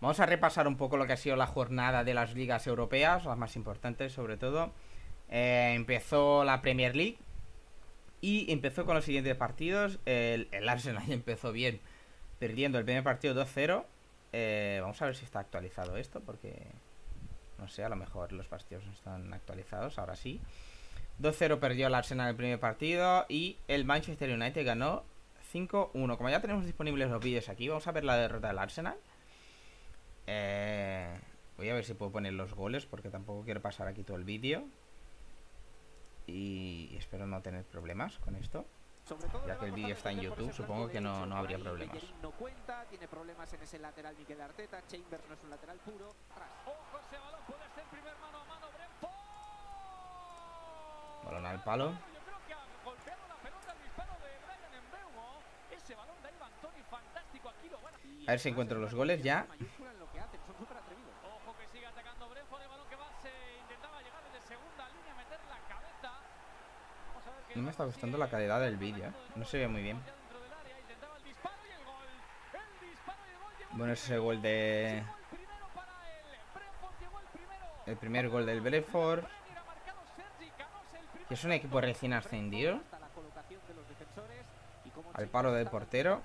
Vamos 0.00 0.20
a 0.20 0.26
repasar 0.26 0.68
un 0.68 0.76
poco 0.76 0.96
lo 0.96 1.06
que 1.06 1.14
ha 1.14 1.16
sido 1.16 1.36
la 1.36 1.46
jornada 1.46 2.04
de 2.04 2.12
las 2.12 2.34
ligas 2.34 2.66
europeas, 2.66 3.24
las 3.24 3.38
más 3.38 3.56
importantes 3.56 4.12
sobre 4.12 4.36
todo. 4.36 4.72
Eh, 5.30 5.72
empezó 5.74 6.44
la 6.44 6.60
Premier 6.60 6.94
League 6.94 7.16
y 8.20 8.50
empezó 8.52 8.84
con 8.84 8.94
los 8.94 9.04
siguientes 9.04 9.34
partidos. 9.36 9.98
El, 10.04 10.48
Arsenal 10.68 11.04
empezó 11.10 11.52
bien, 11.52 11.80
perdiendo 12.38 12.78
el 12.78 12.84
primer 12.84 13.02
partido 13.04 13.34
2-0. 13.34 13.84
Eh, 14.32 14.78
vamos 14.82 15.00
a 15.00 15.06
ver 15.06 15.16
si 15.16 15.24
está 15.24 15.40
actualizado 15.40 15.96
esto, 15.96 16.20
porque 16.20 16.66
no 17.58 17.68
sé, 17.68 17.84
a 17.84 17.88
lo 17.88 17.96
mejor 17.96 18.32
los 18.32 18.46
partidos 18.46 18.84
no 18.86 18.92
están 18.92 19.32
actualizados, 19.32 19.98
ahora 19.98 20.16
sí. 20.16 20.40
2-0 21.20 21.58
perdió 21.58 21.86
el 21.86 21.94
Arsenal 21.94 22.28
el 22.28 22.36
primer 22.36 22.60
partido 22.60 23.24
y 23.28 23.56
el 23.68 23.84
Manchester 23.84 24.30
United 24.30 24.66
ganó 24.66 25.04
5-1. 25.52 26.16
Como 26.16 26.28
ya 26.28 26.40
tenemos 26.40 26.64
disponibles 26.64 27.10
los 27.10 27.22
vídeos 27.22 27.48
aquí, 27.48 27.68
vamos 27.68 27.86
a 27.86 27.92
ver 27.92 28.04
la 28.04 28.16
derrota 28.16 28.48
del 28.48 28.58
Arsenal. 28.58 28.96
Eh, 30.26 31.18
voy 31.56 31.70
a 31.70 31.74
ver 31.74 31.84
si 31.84 31.94
puedo 31.94 32.12
poner 32.12 32.34
los 32.34 32.54
goles 32.54 32.84
porque 32.84 33.08
tampoco 33.08 33.44
quiero 33.44 33.62
pasar 33.62 33.88
aquí 33.88 34.02
todo 34.02 34.16
el 34.16 34.24
vídeo 34.24 34.64
y 36.26 36.94
espero 36.98 37.26
no 37.26 37.40
tener 37.40 37.64
problemas 37.64 38.18
con 38.18 38.36
esto. 38.36 38.66
Ya 39.46 39.56
que 39.56 39.66
el 39.66 39.72
vídeo 39.72 39.94
está 39.94 40.10
en 40.10 40.20
YouTube, 40.20 40.52
supongo 40.52 40.88
que 40.88 41.00
no, 41.00 41.24
no 41.26 41.36
habría 41.36 41.58
problemas. 41.58 41.98
No 42.20 42.32
cuenta, 42.32 42.84
tiene 42.90 43.06
problemas 43.06 43.52
en 43.52 43.62
ese 43.62 43.78
lateral 43.78 44.16
Miguel 44.16 44.40
Arteta, 44.40 44.84
Chambers 44.88 45.28
no 45.28 45.34
es 45.34 45.42
un 45.44 45.50
lateral 45.50 45.78
puro. 45.78 46.08
Ojo, 46.66 46.98
ese 47.06 47.18
balón 47.18 47.40
puede 47.46 47.62
ser 47.74 47.84
primer 47.84 48.16
mano 48.18 48.38
a 48.38 48.44
mano, 48.44 48.66
Balón 51.24 51.46
al 51.46 51.62
palo. 51.62 51.90
Yo 51.90 52.20
creo 52.24 52.38
que 52.46 52.54
ha 52.54 52.64
golpeado 52.84 53.28
la 53.28 53.34
pelota 53.36 53.72
el 53.72 53.82
disparo 53.82 54.12
de 54.12 54.30
Brian 54.46 54.74
Embeumo. 54.74 55.38
Ese 55.70 55.94
balón 55.94 56.16
de 56.22 56.28
Ivan 56.30 56.52
Tony 56.60 56.82
fantástico 56.90 57.48
aquí 57.48 57.68
lo 57.68 57.78
bueno. 57.78 57.98
A 58.26 58.30
ver 58.30 58.40
si 58.40 58.48
encuentro 58.48 58.78
los 58.80 58.94
goles 58.94 59.22
ya. 59.22 59.46
No 67.56 67.62
me 67.62 67.70
está 67.70 67.84
gustando 67.86 68.18
la 68.18 68.28
calidad 68.28 68.60
del 68.60 68.76
vídeo, 68.76 69.06
¿eh? 69.06 69.12
No 69.34 69.46
se 69.46 69.56
ve 69.56 69.66
muy 69.66 69.80
bien. 69.80 69.98
Bueno, 73.72 73.94
ese 73.94 74.04
es 74.04 74.10
el 74.10 74.20
gol 74.20 74.42
de... 74.42 75.02
El 77.86 77.96
primer 77.96 78.28
gol 78.28 78.44
del 78.44 78.60
Brentford. 78.60 79.24
Que 81.28 81.34
es 81.34 81.44
un 81.44 81.52
equipo 81.52 81.80
recién 81.80 82.12
ascendido. 82.12 82.78
Al 85.14 85.28
palo 85.28 85.50
del 85.52 85.68
portero. 85.68 86.22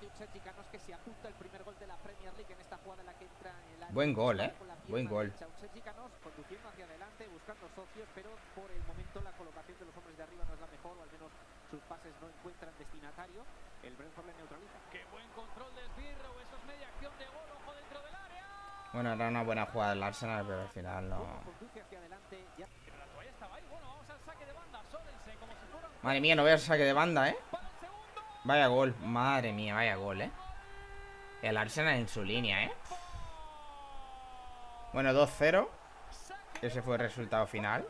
Buen 3.92 4.14
gol, 4.14 4.42
¿eh? 4.42 4.54
Buen 4.90 5.08
gol. 5.08 5.34
Sus 11.72 11.80
pases 11.84 12.12
no 12.20 12.28
encuentran 12.28 12.74
destinatario. 12.78 13.42
El 13.82 13.96
Brentford 13.96 14.26
le 14.26 14.34
neutraliza. 14.34 14.78
Qué 14.92 15.06
buen 15.10 15.28
control 15.30 15.74
de 15.74 15.82
Sbirro, 15.96 16.40
eso 16.42 16.56
es 16.60 16.66
media 16.68 16.88
acción 16.88 17.14
de 17.18 17.26
gol, 17.26 17.48
ojo 17.64 17.74
dentro 17.74 18.02
del 18.02 18.14
área. 18.14 18.46
Bueno, 18.92 19.14
era 19.14 19.28
una 19.30 19.44
buena 19.44 19.66
jugada 19.66 19.92
del 19.92 20.04
Arsenal, 20.04 20.46
pero 20.46 20.62
al 20.62 20.70
final 20.70 21.10
no. 21.10 21.62
Madre 26.04 26.20
mía, 26.20 26.36
no 26.36 26.44
veas 26.44 26.62
el 26.62 26.68
saque 26.68 26.84
de 26.84 26.94
banda, 26.94 27.30
¿eh? 27.30 27.38
Vaya 28.44 28.68
gol, 28.68 28.94
madre 29.04 29.54
mía, 29.54 29.76
vaya 29.76 29.96
gol, 29.96 30.22
¿eh? 30.22 30.32
El 31.42 31.58
Arsenal 31.58 31.96
en 31.96 32.08
su 32.08 32.24
línea, 32.24 32.66
¿eh? 32.66 32.74
Bueno, 34.94 35.14
2-0 35.14 35.70
Ese 36.62 36.82
fue 36.82 36.96
el 36.96 37.02
resultado 37.02 37.48
final 37.48 37.88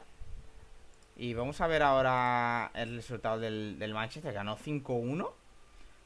y 1.21 1.35
vamos 1.35 1.61
a 1.61 1.67
ver 1.67 1.83
ahora 1.83 2.71
el 2.73 2.95
resultado 2.95 3.39
del, 3.39 3.77
del 3.77 3.93
Manchester. 3.93 4.33
Ganó 4.33 4.57
5-1. 4.57 5.31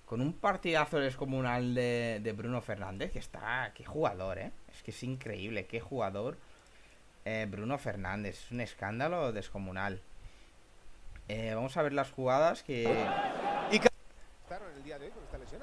Con 0.06 0.20
un 0.20 0.34
partidazo 0.34 1.00
descomunal 1.00 1.74
de, 1.74 2.20
de 2.22 2.34
Bruno 2.34 2.62
Fernández. 2.62 3.14
Que 3.14 3.20
está. 3.20 3.72
Qué 3.74 3.86
jugador, 3.86 4.40
¿eh? 4.40 4.52
Es 4.74 4.84
que 4.84 4.92
es 4.92 5.02
increíble. 5.04 5.68
Qué 5.68 5.80
jugador. 5.80 6.38
Eh, 7.24 7.48
Bruno 7.50 7.78
Fernández. 7.78 8.44
Es 8.44 8.52
un 8.52 8.60
escándalo 8.60 9.32
descomunal. 9.32 10.02
Eh, 11.30 11.54
vamos 11.56 11.78
a 11.78 11.82
ver 11.82 11.94
las 11.94 12.12
jugadas 12.12 12.62
que. 12.64 12.84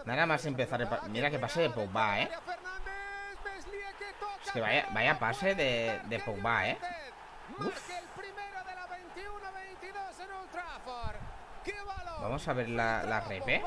Nada 0.06 0.24
más 0.24 0.46
empezar. 0.46 1.10
Mira 1.10 1.30
que 1.30 1.38
pase 1.38 1.60
de 1.60 1.68
Pogba, 1.68 2.22
¿eh? 2.22 2.30
Es 4.46 4.50
que 4.50 4.62
vaya, 4.62 4.88
vaya 4.94 5.18
pase 5.18 5.54
de, 5.54 6.00
de 6.08 6.18
Pogba, 6.20 6.70
¿eh? 6.70 6.78
Uf. 7.58 8.01
Vamos 12.20 12.46
a 12.48 12.52
ver 12.52 12.68
la, 12.68 13.02
la 13.04 13.20
repe. 13.20 13.62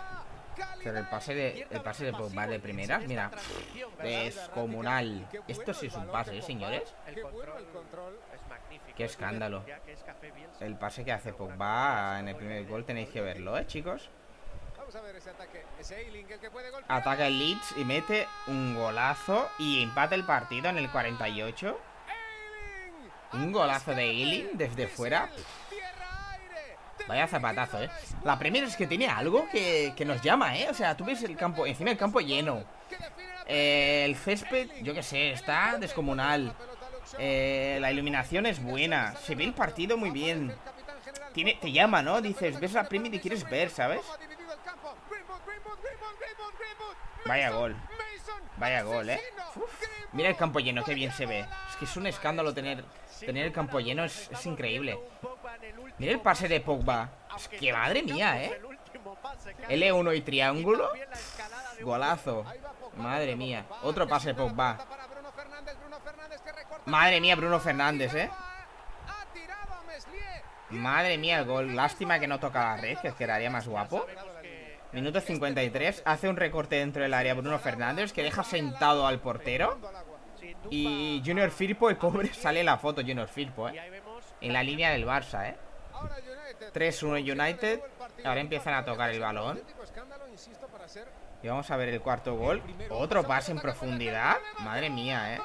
Pero 0.84 0.98
el 1.00 1.08
pase 1.08 1.34
de 1.34 1.68
el 1.70 1.82
pase 1.82 2.06
de 2.06 2.14
Pogba 2.14 2.48
de 2.48 2.60
primeras, 2.60 3.06
mira, 3.08 3.32
descomunal. 4.02 5.28
Esto 5.48 5.74
sí 5.74 5.88
es 5.88 5.96
un 5.96 6.08
pase, 6.08 6.38
¿eh, 6.38 6.42
señores. 6.42 6.94
Qué 8.96 9.04
escándalo. 9.04 9.66
El 10.60 10.78
pase 10.78 11.04
que 11.04 11.12
hace 11.12 11.34
Pogba 11.34 12.20
en 12.20 12.30
el 12.30 12.36
primer 12.36 12.66
gol 12.68 12.86
tenéis 12.86 13.10
que 13.10 13.22
verlo, 13.22 13.58
¿eh, 13.58 13.68
chicos? 13.68 14.10
Ataca 16.88 17.28
el 17.28 17.40
Leeds 17.40 17.78
y 17.78 17.84
mete 17.84 18.28
un 18.48 18.76
golazo 18.76 19.50
y 19.58 19.82
empata 19.84 20.16
el 20.16 20.24
partido 20.24 20.70
en 20.70 20.78
el 20.78 20.90
48. 20.92 21.80
Un 23.34 23.52
golazo 23.52 23.94
de 23.94 24.04
Eiling 24.04 24.50
desde 24.54 24.88
fuera. 24.88 25.30
Vaya 27.08 27.28
zapatazo, 27.28 27.84
¿eh? 27.84 27.90
La 28.24 28.40
primera 28.40 28.66
es 28.66 28.76
que 28.76 28.88
tiene 28.88 29.08
algo 29.08 29.48
que, 29.50 29.94
nos 30.06 30.22
llama, 30.22 30.58
¿eh? 30.58 30.68
O 30.70 30.74
sea, 30.74 30.98
tú 30.98 31.06
ves 31.06 31.22
el 31.24 31.38
campo, 31.38 31.66
encima 31.66 31.92
el 31.92 31.98
campo 31.98 32.20
lleno. 32.20 32.64
Eh, 33.48 34.04
el 34.06 34.16
césped, 34.16 34.70
yo 34.82 34.94
qué 34.94 35.04
sé, 35.04 35.32
está 35.32 35.78
descomunal. 35.78 36.54
Eh, 37.20 37.78
la 37.80 37.92
iluminación 37.92 38.46
es 38.46 38.62
buena. 38.62 39.16
Se 39.16 39.36
ve 39.36 39.44
el 39.44 39.54
partido 39.54 39.98
muy 39.98 40.10
bien. 40.10 40.54
Tiene, 41.34 41.58
te 41.62 41.72
llama, 41.72 42.02
¿no? 42.02 42.22
Dices, 42.22 42.60
ves 42.60 42.74
la 42.74 42.86
Premier 42.86 43.14
y 43.14 43.20
quieres 43.20 43.48
ver, 43.50 43.70
¿sabes? 43.70 44.02
Vaya 47.26 47.50
gol. 47.52 47.76
Vaya 48.58 48.84
gol, 48.84 49.10
¿eh? 49.10 49.20
mira 50.14 50.30
el 50.30 50.36
campo 50.36 50.60
lleno, 50.60 50.84
qué 50.84 50.94
bien 50.94 51.12
se 51.12 51.26
ve. 51.26 51.40
Es 51.70 51.76
que 51.78 51.86
es 51.86 51.98
un 51.98 52.08
escándalo 52.08 52.54
tener, 52.54 52.84
tener 53.20 53.46
el 53.46 53.52
campo 53.52 53.80
lleno, 53.80 54.04
es, 54.06 54.30
es 54.32 54.46
increíble. 54.46 54.98
Mira 55.98 56.14
el 56.14 56.20
pase 56.20 56.48
de 56.48 56.62
Pogba. 56.62 57.10
Es 57.36 57.48
que 57.48 57.74
madre 57.74 58.02
mía, 58.04 58.44
¿eh? 58.44 58.62
L1 59.70 60.18
y 60.18 60.22
triángulo. 60.22 60.90
Golazo. 61.82 62.46
Madre 62.98 63.36
mía. 63.36 63.66
Otro 63.84 64.08
pase 64.08 64.30
de 64.30 64.36
Pogba. 64.36 64.78
Madre 66.86 67.20
mía, 67.20 67.36
Bruno 67.36 67.60
Fernández, 67.60 68.14
¿eh? 68.14 68.30
Madre 70.70 71.18
mía 71.18 71.40
el 71.40 71.46
gol. 71.46 71.76
Lástima 71.76 72.20
que 72.20 72.28
no 72.28 72.40
toca 72.40 72.76
la 72.76 72.78
red, 72.78 72.98
que 73.00 73.14
quedaría 73.14 73.50
más 73.50 73.68
guapo. 73.68 74.06
Minuto 74.92 75.20
53. 75.20 76.04
Hace 76.06 76.30
un 76.30 76.38
recorte 76.38 76.78
dentro 76.78 77.02
del 77.02 77.14
área 77.14 77.34
Bruno 77.34 77.60
Fernández, 77.60 78.14
que 78.14 78.24
deja 78.24 78.44
sentado 78.44 79.06
al 79.08 79.20
portero. 79.20 79.78
Y 80.70 81.22
Junior 81.26 81.52
Firpo, 81.52 81.90
el 81.90 81.98
pobre, 81.98 82.34
sale 82.34 82.64
la 82.64 82.78
foto 82.78 83.02
Junior 83.02 83.28
Firpo, 83.28 83.70
¿eh? 83.70 84.02
En 84.42 84.54
la 84.54 84.64
línea 84.64 84.92
del 84.92 85.06
Barça, 85.06 85.50
¿eh? 85.50 85.58
3-1 86.74 87.40
United. 87.40 87.82
Ahora 88.24 88.42
empiezan 88.42 88.74
a 88.74 88.86
tocar 88.86 89.10
el 89.12 89.20
balón. 89.20 89.62
Y 91.44 91.48
vamos 91.48 91.70
a 91.70 91.78
ver 91.78 91.90
el 91.90 92.02
cuarto 92.02 92.36
gol. 92.36 92.62
Otro 92.90 93.24
pase 93.24 93.52
en 93.52 93.60
profundidad. 93.60 94.38
Madre 94.60 94.90
mía, 94.90 95.36
¿eh? 95.36 95.40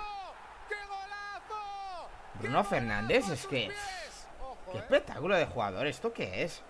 Bruno 2.34 2.64
Fernández, 2.64 3.28
es 3.28 3.47
que... 3.47 3.70
Qué 4.72 4.78
espectáculo 4.78 5.36
de 5.36 5.47
jugador. 5.47 5.86
¿Esto 5.86 6.12
qué 6.12 6.45
es? 6.45 6.62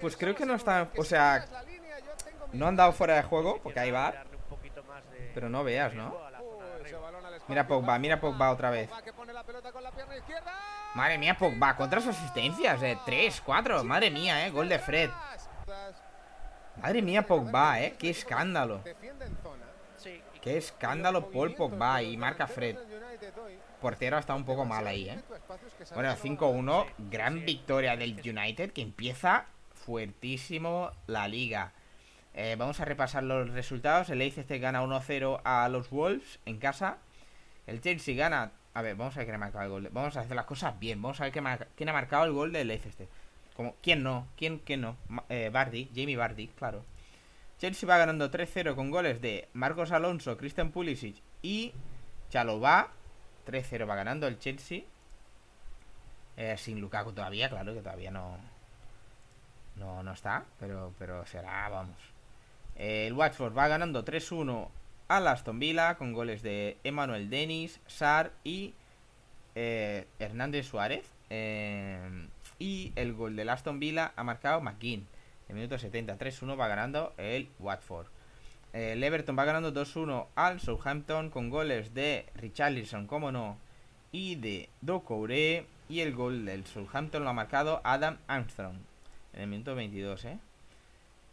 Pues 0.00 0.16
creo 0.16 0.34
que 0.34 0.46
no 0.46 0.54
está... 0.54 0.88
O 0.96 1.04
sea... 1.04 1.44
No 2.52 2.68
han 2.68 2.76
dado 2.76 2.92
fuera 2.92 3.16
de 3.16 3.22
juego, 3.22 3.60
porque 3.62 3.80
ahí 3.80 3.90
va. 3.90 4.14
Pero 5.34 5.48
no 5.48 5.64
veas, 5.64 5.94
¿no? 5.94 6.16
Mira 7.48 7.66
Pogba, 7.66 7.98
mira 7.98 8.20
Pogba 8.20 8.50
otra 8.50 8.70
vez. 8.70 8.90
Madre 10.94 11.18
mía, 11.18 11.36
Pogba, 11.36 11.76
¿cuántas 11.76 12.06
asistencias? 12.06 12.82
Eh, 12.82 12.98
tres, 13.04 13.42
cuatro, 13.44 13.84
madre 13.84 14.10
mía, 14.10 14.46
eh, 14.46 14.50
gol 14.50 14.68
de 14.68 14.78
Fred. 14.78 15.10
Madre 16.76 17.02
mía, 17.02 17.26
Pogba, 17.26 17.80
eh, 17.80 17.94
qué 17.98 18.10
escándalo. 18.10 18.80
Qué 20.40 20.56
escándalo 20.56 21.30
Paul 21.30 21.54
Pogba 21.54 22.02
y 22.02 22.16
marca 22.16 22.46
Fred. 22.46 22.78
Portero 23.80 24.18
está 24.18 24.34
un 24.34 24.44
poco 24.44 24.64
mal 24.64 24.86
ahí, 24.86 25.08
eh. 25.08 25.20
Bueno, 25.94 26.14
5-1, 26.16 26.86
gran 27.10 27.44
victoria 27.44 27.96
del 27.96 28.12
United 28.12 28.72
que 28.72 28.82
empieza 28.82 29.46
fuertísimo 29.74 30.90
la 31.06 31.28
liga. 31.28 31.72
Eh, 32.34 32.54
vamos 32.58 32.80
a 32.80 32.84
repasar 32.84 33.22
los 33.22 33.50
resultados. 33.50 34.10
El 34.10 34.18
Leicester 34.18 34.58
gana 34.58 34.82
1-0 34.82 35.40
a 35.44 35.68
los 35.68 35.88
Wolves 35.90 36.38
en 36.44 36.58
casa. 36.58 36.98
El 37.66 37.80
Chelsea 37.80 38.14
gana. 38.14 38.52
A 38.74 38.82
ver, 38.82 38.94
vamos 38.94 39.16
a 39.16 39.20
ver 39.20 39.26
quién 39.26 39.36
ha 39.36 39.38
marcado 39.38 39.64
el 39.64 39.70
gol. 39.70 39.88
Vamos 39.90 40.16
a 40.16 40.20
hacer 40.20 40.36
las 40.36 40.44
cosas 40.44 40.78
bien. 40.78 41.00
Vamos 41.00 41.20
a 41.20 41.24
ver 41.24 41.32
quién, 41.32 41.88
ha 41.88 41.92
marcado 41.92 42.24
el 42.24 42.32
gol 42.32 42.52
del 42.52 42.68
Leicester. 42.68 43.08
Como, 43.54 43.74
¿Quién 43.80 44.02
no? 44.02 44.26
¿Quién, 44.36 44.58
quién 44.58 44.82
no? 44.82 44.96
Eh, 45.30 45.48
Bardi, 45.50 45.90
Jamie 45.94 46.16
Bardi, 46.16 46.48
claro. 46.48 46.84
Chelsea 47.58 47.88
va 47.88 47.96
ganando 47.96 48.30
3-0 48.30 48.74
con 48.74 48.90
goles 48.90 49.22
de 49.22 49.48
Marcos 49.54 49.90
Alonso, 49.90 50.36
Christian 50.36 50.72
Pulisic 50.72 51.16
y 51.40 51.72
Chalobah. 52.28 52.88
3-0 53.46 53.88
va 53.88 53.94
ganando 53.94 54.26
el 54.26 54.38
Chelsea. 54.38 54.82
Eh, 56.36 56.56
sin 56.58 56.80
Lukaku 56.80 57.12
todavía, 57.12 57.48
claro 57.48 57.74
que 57.74 57.80
todavía 57.80 58.10
no. 58.10 58.36
No, 59.76 60.02
no 60.02 60.12
está, 60.12 60.44
pero, 60.58 60.92
pero 60.98 61.26
será, 61.26 61.68
vamos. 61.68 61.96
el 62.76 63.12
Watford 63.12 63.56
va 63.56 63.68
ganando 63.68 64.04
3-1 64.04 64.68
a 65.08 65.18
Aston 65.18 65.58
Villa 65.58 65.96
con 65.96 66.12
goles 66.12 66.42
de 66.42 66.78
Emmanuel 66.82 67.30
Dennis, 67.30 67.80
Sar 67.86 68.32
y 68.42 68.74
eh, 69.54 70.06
Hernández 70.18 70.66
Suárez. 70.66 71.06
Eh, 71.30 72.28
y 72.58 72.92
el 72.96 73.12
gol 73.12 73.36
del 73.36 73.48
Aston 73.50 73.78
Villa 73.78 74.12
ha 74.16 74.24
marcado 74.24 74.60
McGinn. 74.60 75.06
En 75.48 75.56
minuto 75.56 75.78
70, 75.78 76.18
3-1 76.18 76.58
va 76.58 76.68
ganando 76.68 77.12
el 77.18 77.48
Watford. 77.58 78.06
El 78.76 79.02
Everton 79.02 79.38
va 79.38 79.46
ganando 79.46 79.72
2-1 79.72 80.26
al 80.34 80.60
Southampton 80.60 81.30
con 81.30 81.48
goles 81.48 81.94
de 81.94 82.26
Richarlison, 82.34 83.06
como 83.06 83.32
no, 83.32 83.56
y 84.12 84.34
de 84.34 84.68
Doucouré. 84.82 85.64
Y 85.88 86.00
el 86.00 86.14
gol 86.14 86.44
del 86.44 86.66
Southampton 86.66 87.24
lo 87.24 87.30
ha 87.30 87.32
marcado 87.32 87.80
Adam 87.84 88.18
Armstrong 88.26 88.76
en 89.32 89.42
el 89.42 89.48
minuto 89.48 89.74
22, 89.74 90.26
¿eh? 90.26 90.38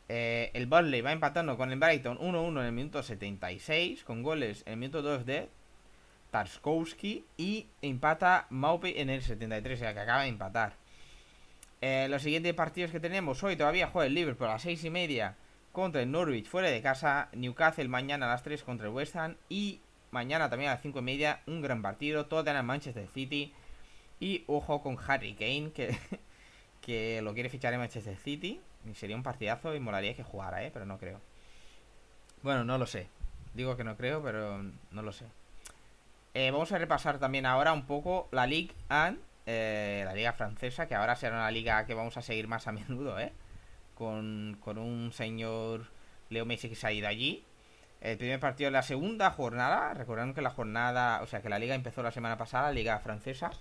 Eh, 0.07 0.51
el 0.53 0.67
Burnley 0.67 1.01
va 1.01 1.11
empatando 1.11 1.57
con 1.57 1.69
el 1.73 1.79
Brighton 1.79 2.17
1-1 2.17 2.61
en 2.61 2.65
el 2.65 2.71
minuto 2.71 3.03
76, 3.03 4.05
con 4.05 4.23
goles 4.23 4.63
en 4.65 4.73
el 4.73 4.79
minuto 4.79 5.01
2 5.01 5.25
de 5.25 5.49
Tarskowski 6.31 7.25
y 7.35 7.67
empata 7.81 8.47
Maupe 8.51 9.01
en 9.01 9.09
el 9.09 9.21
73, 9.21 9.79
o 9.79 9.83
sea 9.83 9.93
que 9.93 9.99
acaba 9.99 10.21
de 10.21 10.29
empatar. 10.29 10.75
Eh, 11.81 12.07
los 12.09 12.21
siguientes 12.21 12.53
partidos 12.53 12.91
que 12.91 13.01
tenemos 13.01 13.43
hoy 13.43 13.57
todavía 13.57 13.87
juega 13.87 14.07
el 14.07 14.13
Liverpool 14.13 14.47
a 14.47 14.53
las 14.53 14.61
6 14.61 14.85
y 14.85 14.89
media 14.89 15.35
contra 15.73 16.01
el 16.01 16.11
Norwich 16.11 16.47
fuera 16.47 16.69
de 16.69 16.81
casa, 16.81 17.27
Newcastle 17.33 17.89
mañana 17.89 18.27
a 18.27 18.29
las 18.29 18.43
3 18.43 18.63
contra 18.63 18.87
el 18.87 18.93
West 18.93 19.17
Ham 19.17 19.35
y 19.49 19.81
mañana 20.11 20.49
también 20.49 20.71
a 20.71 20.75
las 20.75 20.81
5 20.81 20.99
y 20.99 21.01
media 21.01 21.41
un 21.47 21.61
gran 21.61 21.81
partido, 21.81 22.27
Tottenham 22.27 22.65
Manchester 22.65 23.07
City 23.09 23.51
y 24.21 24.45
ojo 24.47 24.81
con 24.81 24.97
Harry 25.05 25.33
Kane 25.33 25.71
que, 25.73 25.97
que 26.81 27.21
lo 27.21 27.33
quiere 27.33 27.49
fichar 27.49 27.73
en 27.73 27.81
Manchester 27.81 28.15
City 28.15 28.61
Sería 28.93 29.15
un 29.15 29.23
partidazo 29.23 29.73
y 29.75 29.79
molaría 29.79 30.13
que 30.13 30.23
jugara, 30.23 30.63
¿eh? 30.63 30.69
Pero 30.73 30.85
no 30.85 30.97
creo. 30.97 31.21
Bueno, 32.41 32.65
no 32.65 32.77
lo 32.77 32.85
sé. 32.85 33.07
Digo 33.53 33.77
que 33.77 33.83
no 33.83 33.95
creo, 33.95 34.21
pero 34.21 34.61
no 34.91 35.01
lo 35.01 35.13
sé. 35.13 35.25
Eh, 36.33 36.51
vamos 36.51 36.71
a 36.71 36.77
repasar 36.77 37.19
también 37.19 37.45
ahora 37.45 37.71
un 37.71 37.85
poco 37.85 38.27
la 38.31 38.45
Ligue 38.45 38.73
1, 38.89 39.17
eh, 39.45 40.01
la 40.05 40.13
liga 40.13 40.33
francesa, 40.33 40.87
que 40.87 40.95
ahora 40.95 41.15
será 41.15 41.35
una 41.35 41.51
liga 41.51 41.85
que 41.85 41.93
vamos 41.93 42.17
a 42.17 42.21
seguir 42.21 42.47
más 42.47 42.67
a 42.67 42.71
menudo, 42.71 43.19
¿eh? 43.19 43.31
Con, 43.95 44.57
un 44.65 45.11
señor 45.13 45.87
Leo 46.29 46.45
Messi 46.45 46.69
que 46.69 46.75
se 46.75 46.87
ha 46.87 46.91
ido 46.91 47.07
allí. 47.07 47.43
El 48.01 48.17
primer 48.17 48.39
partido 48.39 48.67
de 48.67 48.71
la 48.71 48.81
segunda 48.83 49.31
jornada, 49.31 49.93
recordando 49.93 50.35
que 50.35 50.41
la 50.41 50.49
jornada, 50.49 51.21
o 51.21 51.27
sea 51.27 51.41
que 51.41 51.49
la 51.49 51.59
liga 51.59 51.73
empezó 51.73 52.03
la 52.03 52.11
semana 52.11 52.37
pasada, 52.37 52.67
la 52.67 52.73
liga 52.73 52.99
francesa. 52.99 53.51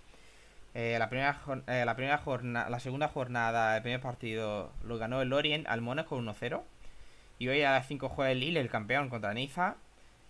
Eh, 0.75 0.97
la 0.99 1.09
primera, 1.09 1.39
eh, 1.67 1.85
la 1.85 1.95
primera 1.95 2.19
jornada, 2.19 2.71
la 2.71 2.81
segunda 2.81 3.09
jornada, 3.09 3.77
el 3.77 3.83
primer 3.83 4.01
partido 4.01 4.73
lo 4.83 4.99
ganó 4.99 5.21
el 5.21 5.29
Lorient 5.29 5.67
al 5.69 5.81
Mónaco 5.81 6.17
1-0. 6.17 6.63
Y 7.39 7.49
hoy 7.49 7.63
a 7.63 7.73
las 7.73 7.87
5 7.89 8.09
juega 8.09 8.33
el 8.33 8.41
Lille, 8.41 8.61
el 8.61 8.71
campeón 8.71 9.09
contra 9.11 9.35
Niza. 9.35 9.77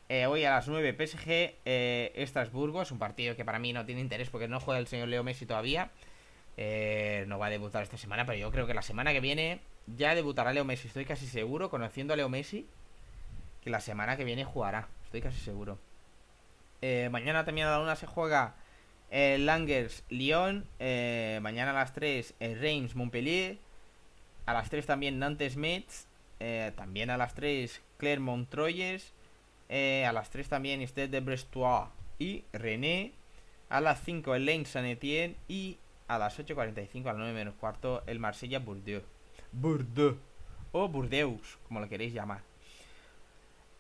Eh, 0.08 0.26
hoy 0.26 0.44
a 0.44 0.50
las 0.50 0.68
9 0.68 0.94
PSG 0.94 1.60
Estrasburgo. 1.64 2.82
Es 2.82 2.90
un 2.90 2.98
partido 2.98 3.36
que 3.36 3.44
para 3.44 3.58
mí 3.58 3.72
no 3.72 3.86
tiene 3.86 4.00
interés 4.00 4.30
porque 4.30 4.48
no 4.48 4.60
juega 4.60 4.80
el 4.80 4.86
señor 4.88 5.08
Leo 5.08 5.22
Messi 5.22 5.46
todavía. 5.46 5.90
no 7.26 7.38
va 7.38 7.46
a 7.46 7.50
debutar 7.50 7.82
esta 7.82 7.96
semana, 7.96 8.26
pero 8.26 8.38
yo 8.38 8.50
creo 8.50 8.66
que 8.66 8.74
la 8.74 8.82
semana 8.82 9.12
que 9.12 9.20
viene 9.20 9.60
ya 9.86 10.14
debutará 10.14 10.52
Leo 10.52 10.64
Messi. 10.64 10.88
Estoy 10.88 11.04
casi 11.04 11.26
seguro, 11.26 11.70
conociendo 11.70 12.14
a 12.14 12.16
Leo 12.16 12.28
Messi, 12.28 12.66
que 13.62 13.70
la 13.70 13.80
semana 13.80 14.16
que 14.16 14.24
viene 14.24 14.44
jugará. 14.44 14.88
Estoy 15.04 15.20
casi 15.20 15.38
seguro. 15.38 15.78
mañana 17.10 17.44
también 17.44 17.68
a 17.68 17.70
la 17.72 17.80
una 17.80 17.96
se 17.96 18.06
juega 18.06 18.54
el 19.12 19.44
Langers 19.44 20.04
Lyon, 20.08 20.66
eh, 20.78 21.38
mañana 21.42 21.72
a 21.72 21.74
las 21.74 21.92
3 21.92 22.34
el 22.40 22.58
Reims 22.58 22.96
Montpellier, 22.96 23.58
a 24.46 24.54
las 24.54 24.70
3 24.70 24.86
también 24.86 25.18
Nantes 25.18 25.56
Metz, 25.56 26.06
eh, 26.40 26.72
también 26.76 27.10
a 27.10 27.18
las 27.18 27.34
3 27.34 27.82
Clermont 27.98 28.48
Troyes, 28.48 29.12
eh, 29.68 30.06
a 30.06 30.14
las 30.14 30.30
3 30.30 30.48
también 30.48 30.80
Stade 30.88 31.08
de 31.08 31.20
Brestois 31.20 31.88
y 32.18 32.44
René, 32.54 33.12
a 33.68 33.82
las 33.82 34.02
5 34.02 34.34
el 34.34 34.46
Lens 34.46 34.70
Saint 34.70 34.88
Etienne 34.88 35.36
y 35.46 35.76
a 36.08 36.18
las 36.18 36.38
8.45 36.38 37.02
a 37.02 37.12
las 37.12 37.18
9 37.18 37.34
menos 37.34 37.54
cuarto 37.60 38.02
el 38.06 38.18
Marsella 38.18 38.60
Bordeaux. 38.60 39.04
Bordeaux 39.52 40.18
o 40.72 40.88
Burdeus, 40.88 41.58
como 41.68 41.80
lo 41.80 41.88
queréis 41.88 42.12
llamar. 42.12 42.40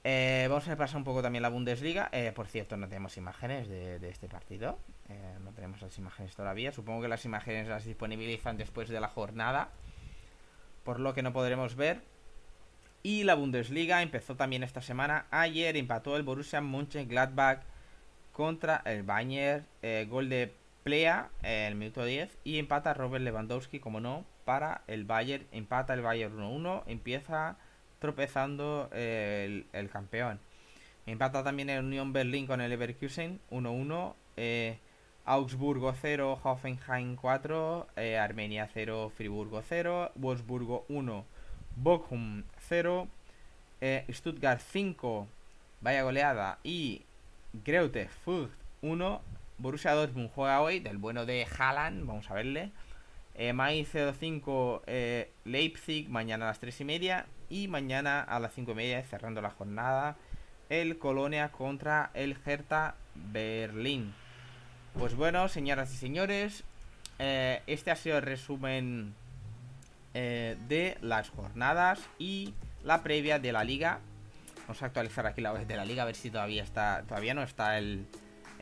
Eh, 0.04 0.46
vamos 0.48 0.66
a 0.66 0.70
repasar 0.70 0.96
un 0.96 1.04
poco 1.04 1.22
también 1.22 1.42
la 1.42 1.48
Bundesliga. 1.48 2.08
Eh, 2.12 2.32
por 2.34 2.46
cierto, 2.48 2.76
no 2.76 2.88
tenemos 2.88 3.16
imágenes 3.16 3.68
de, 3.68 4.08
este 4.08 4.28
partido. 4.28 4.78
Eh, 5.08 5.38
no 5.42 5.52
tenemos 5.52 5.80
las 5.80 5.96
imágenes 5.98 6.34
todavía. 6.34 6.72
Supongo 6.72 7.02
que 7.02 7.08
las 7.08 7.24
imágenes 7.24 7.68
las 7.68 7.84
disponibilizan 7.84 8.56
después 8.56 8.88
de 8.88 9.00
la 9.00 9.08
jornada. 9.08 9.70
Por 10.84 11.00
lo 11.00 11.14
que 11.14 11.22
no 11.22 11.32
podremos 11.32 11.76
ver. 11.76 12.02
Y 13.04 13.24
la 13.24 13.34
Bundesliga 13.34 14.02
empezó 14.02 14.36
también 14.36 14.62
esta 14.62 14.82
semana. 14.82 15.26
Ayer 15.30 15.76
empató 15.76 16.16
el 16.16 16.22
Borussia 16.22 16.60
Mönchengladbach 16.60 17.62
contra 18.32 18.82
el 18.84 19.02
Bayern. 19.02 19.66
gol 20.08 20.28
de 20.28 20.52
Plea 20.82 21.30
en 21.42 21.66
el 21.66 21.74
minuto 21.74 22.04
10. 22.04 22.38
Y 22.44 22.58
empata 22.58 22.94
Robert 22.94 23.24
Lewandowski, 23.24 23.80
como 23.80 24.00
no, 24.00 24.24
para 24.44 24.82
el 24.86 25.04
Bayern. 25.04 25.46
Empata 25.52 25.94
el 25.94 26.02
Bayern 26.02 26.36
1-1. 26.38 26.82
Empieza 26.86 27.56
tropezando 27.98 28.90
el, 28.92 29.90
campeón. 29.92 30.40
Empata 31.06 31.44
también 31.44 31.70
el 31.70 31.84
Unión 31.84 32.12
Berlín 32.12 32.46
con 32.46 32.60
el 32.60 32.70
Leverkusen 32.70 33.40
1-1. 33.50 34.14
Eh, 34.36 34.78
Augsburgo 35.24 35.94
0, 35.94 36.40
Hoffenheim 36.42 37.14
4, 37.14 37.86
eh, 37.96 38.18
Armenia 38.18 38.68
0, 38.72 39.12
Friburgo 39.16 39.62
0, 39.62 40.10
Wolfsburgo 40.16 40.84
1, 40.88 41.24
Bochum 41.76 42.42
0, 42.68 43.08
eh, 43.80 44.04
Stuttgart 44.10 44.60
5, 44.60 45.28
vaya 45.80 46.02
goleada, 46.02 46.58
y 46.64 47.02
Greuther 47.52 48.08
Fürth 48.08 48.50
1, 48.82 49.22
Borussia 49.58 49.92
Dortmund 49.92 50.30
juega 50.34 50.60
hoy, 50.60 50.80
del 50.80 50.98
bueno 50.98 51.26
de 51.26 51.46
Haaland, 51.58 52.06
vamos 52.06 52.30
a 52.30 52.34
verle, 52.34 52.72
eh, 53.34 53.52
Mainz 53.52 53.90
05, 53.92 54.82
eh, 54.86 55.30
Leipzig, 55.44 56.08
mañana 56.08 56.46
a 56.46 56.48
las 56.48 56.60
3 56.60 56.80
y 56.80 56.84
media. 56.84 57.26
Y 57.48 57.68
mañana 57.68 58.22
a 58.22 58.40
las 58.40 58.54
5 58.54 58.72
y 58.72 58.74
media, 58.74 59.02
cerrando 59.02 59.42
la 59.42 59.50
jornada, 59.50 60.16
el 60.70 60.98
Colonia 60.98 61.50
contra 61.50 62.10
el 62.14 62.36
Hertha 62.44 62.94
Berlín. 63.14 64.14
Pues 64.98 65.14
bueno, 65.14 65.48
señoras 65.48 65.92
y 65.92 65.96
señores, 65.96 66.64
eh, 67.18 67.62
este 67.66 67.90
ha 67.90 67.96
sido 67.96 68.16
el 68.16 68.22
resumen 68.22 69.14
eh, 70.14 70.56
de 70.68 70.96
las 71.00 71.30
jornadas 71.30 72.00
y 72.18 72.54
la 72.84 73.02
previa 73.02 73.38
de 73.38 73.52
la 73.52 73.64
liga. 73.64 74.00
Vamos 74.62 74.82
a 74.82 74.86
actualizar 74.86 75.26
aquí 75.26 75.40
la 75.40 75.52
web 75.52 75.66
de 75.66 75.76
la 75.76 75.84
liga 75.84 76.02
a 76.02 76.06
ver 76.06 76.14
si 76.14 76.30
todavía 76.30 76.62
está, 76.62 77.04
todavía 77.06 77.34
no 77.34 77.42
está 77.42 77.78
el, 77.78 78.06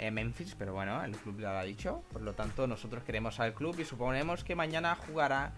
eh, 0.01 0.11
Memphis, 0.11 0.55
pero 0.59 0.73
bueno, 0.73 1.05
el 1.05 1.15
club 1.15 1.41
lo 1.41 1.51
ha 1.51 1.63
dicho. 1.63 2.03
Por 2.11 2.23
lo 2.23 2.33
tanto, 2.33 2.67
nosotros 2.67 3.05
queremos 3.05 3.39
al 3.39 3.53
club 3.53 3.79
y 3.79 3.85
suponemos 3.85 4.45
que 4.45 4.57
mañana 4.57 4.97
jugará 4.97 5.53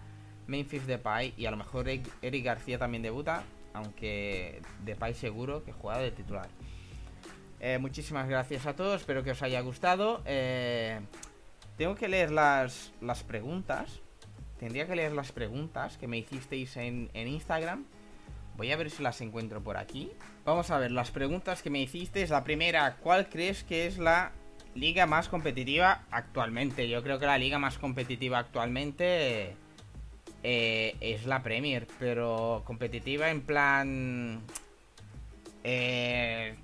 Memphis 0.47 0.85
Depay 0.85 1.33
y 1.37 1.45
a 1.45 1.51
lo 1.51 1.55
mejor 1.55 1.87
Eric 1.87 2.43
García 2.43 2.77
también 2.77 3.01
debuta, 3.03 3.43
aunque 3.73 4.61
Depay 4.83 5.13
seguro 5.13 5.63
que 5.63 5.71
juega 5.71 5.99
de 5.99 6.11
titular. 6.11 6.49
Eh, 7.61 7.77
muchísimas 7.77 8.27
gracias 8.27 8.65
a 8.65 8.75
todos, 8.75 8.99
espero 8.99 9.23
que 9.23 9.31
os 9.31 9.41
haya 9.41 9.61
gustado. 9.61 10.21
Eh, 10.25 10.99
tengo 11.77 11.95
que 11.95 12.09
leer 12.09 12.29
las, 12.29 12.91
las 12.99 13.23
preguntas. 13.23 14.01
Tendría 14.59 14.87
que 14.87 14.97
leer 14.97 15.13
las 15.13 15.31
preguntas 15.31 15.97
que 15.97 16.07
me 16.09 16.17
hicisteis 16.17 16.75
en, 16.75 17.09
en 17.13 17.29
Instagram. 17.29 17.85
Voy 18.55 18.71
a 18.71 18.77
ver 18.77 18.89
si 18.89 19.01
las 19.01 19.19
encuentro 19.21 19.63
por 19.63 19.77
aquí. 19.77 20.11
Vamos 20.45 20.69
a 20.71 20.77
ver, 20.77 20.91
las 20.91 21.11
preguntas 21.11 21.61
que 21.61 21.69
me 21.69 21.81
hiciste. 21.81 22.25
La 22.27 22.43
primera, 22.43 22.97
¿cuál 22.97 23.29
crees 23.29 23.63
que 23.63 23.87
es 23.87 23.97
la 23.97 24.31
liga 24.75 25.05
más 25.05 25.29
competitiva 25.29 26.03
actualmente? 26.11 26.87
Yo 26.87 27.01
creo 27.03 27.19
que 27.19 27.25
la 27.25 27.37
liga 27.37 27.59
más 27.59 27.77
competitiva 27.77 28.39
actualmente 28.39 29.55
eh, 30.43 30.95
es 30.99 31.25
la 31.25 31.41
Premier, 31.41 31.87
pero 31.99 32.61
competitiva 32.65 33.29
en 33.29 33.41
plan... 33.41 34.41
Eh, 35.63 36.55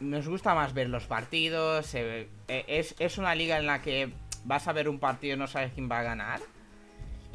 nos 0.00 0.28
gusta 0.28 0.54
más 0.54 0.74
ver 0.74 0.88
los 0.88 1.06
partidos. 1.06 1.94
Eh, 1.94 2.28
es, 2.48 2.94
es 2.98 3.18
una 3.18 3.34
liga 3.34 3.58
en 3.58 3.66
la 3.66 3.82
que 3.82 4.12
vas 4.44 4.68
a 4.68 4.72
ver 4.72 4.88
un 4.88 4.98
partido 4.98 5.34
y 5.34 5.38
no 5.38 5.46
sabes 5.46 5.72
quién 5.72 5.90
va 5.90 6.00
a 6.00 6.02
ganar. 6.02 6.40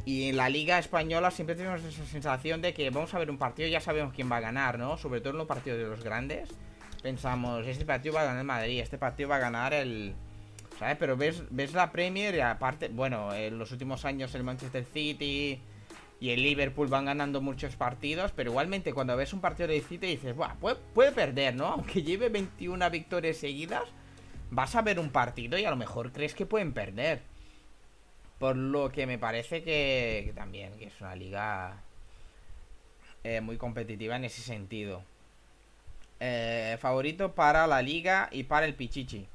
Y 0.04 0.28
en 0.28 0.36
la 0.36 0.48
Liga 0.48 0.78
Española 0.78 1.30
siempre 1.30 1.54
tenemos 1.54 1.82
esa 1.82 2.06
sensación 2.06 2.62
de 2.62 2.72
que 2.72 2.88
vamos 2.90 3.12
a 3.14 3.18
ver 3.18 3.30
un 3.30 3.38
partido 3.38 3.68
y 3.68 3.72
ya 3.72 3.80
sabemos 3.80 4.12
quién 4.14 4.30
va 4.30 4.38
a 4.38 4.40
ganar, 4.40 4.78
¿no? 4.78 4.96
Sobre 4.96 5.20
todo 5.20 5.32
en 5.32 5.38
los 5.38 5.46
partidos 5.46 5.78
de 5.78 5.86
los 5.86 6.02
grandes. 6.02 6.48
Pensamos, 7.02 7.66
este 7.66 7.84
partido 7.84 8.14
va 8.14 8.22
a 8.22 8.24
ganar 8.24 8.40
el 8.40 8.46
Madrid, 8.46 8.80
este 8.80 8.98
partido 8.98 9.28
va 9.28 9.36
a 9.36 9.40
ganar 9.40 9.74
el... 9.74 10.14
¿Sabes? 10.78 10.96
Pero 10.98 11.16
ves, 11.16 11.42
ves 11.50 11.74
la 11.74 11.92
Premier 11.92 12.34
y 12.34 12.40
aparte, 12.40 12.88
bueno, 12.88 13.34
en 13.34 13.58
los 13.58 13.70
últimos 13.70 14.06
años 14.06 14.34
el 14.34 14.44
Manchester 14.44 14.84
City 14.84 15.60
y 16.20 16.30
el 16.30 16.42
Liverpool 16.42 16.88
van 16.88 17.04
ganando 17.06 17.42
muchos 17.42 17.76
partidos, 17.76 18.32
pero 18.32 18.50
igualmente 18.50 18.94
cuando 18.94 19.16
ves 19.16 19.34
un 19.34 19.40
partido 19.40 19.68
de 19.68 19.80
City 19.82 20.06
dices, 20.06 20.34
Buah, 20.34 20.54
puede, 20.54 20.76
puede 20.94 21.12
perder, 21.12 21.54
¿no? 21.54 21.66
Aunque 21.72 22.02
lleve 22.02 22.30
21 22.30 22.90
victorias 22.90 23.36
seguidas, 23.36 23.84
vas 24.50 24.74
a 24.74 24.82
ver 24.82 24.98
un 24.98 25.10
partido 25.10 25.58
y 25.58 25.64
a 25.64 25.70
lo 25.70 25.76
mejor 25.76 26.12
crees 26.12 26.34
que 26.34 26.46
pueden 26.46 26.72
perder. 26.72 27.22
Por 28.40 28.56
lo 28.56 28.90
que 28.90 29.06
me 29.06 29.18
parece 29.18 29.62
que, 29.62 30.32
también 30.34 30.72
que 30.78 30.86
es 30.86 31.00
una 31.00 31.14
liga 31.14 31.76
eh, 33.22 33.42
muy 33.42 33.58
competitiva 33.58 34.16
en 34.16 34.24
ese 34.24 34.40
sentido. 34.40 35.04
Eh, 36.20 36.78
favorito 36.80 37.34
para 37.34 37.66
la 37.66 37.82
liga 37.82 38.30
y 38.32 38.44
para 38.44 38.64
el 38.64 38.74
Pichichi. 38.74 39.28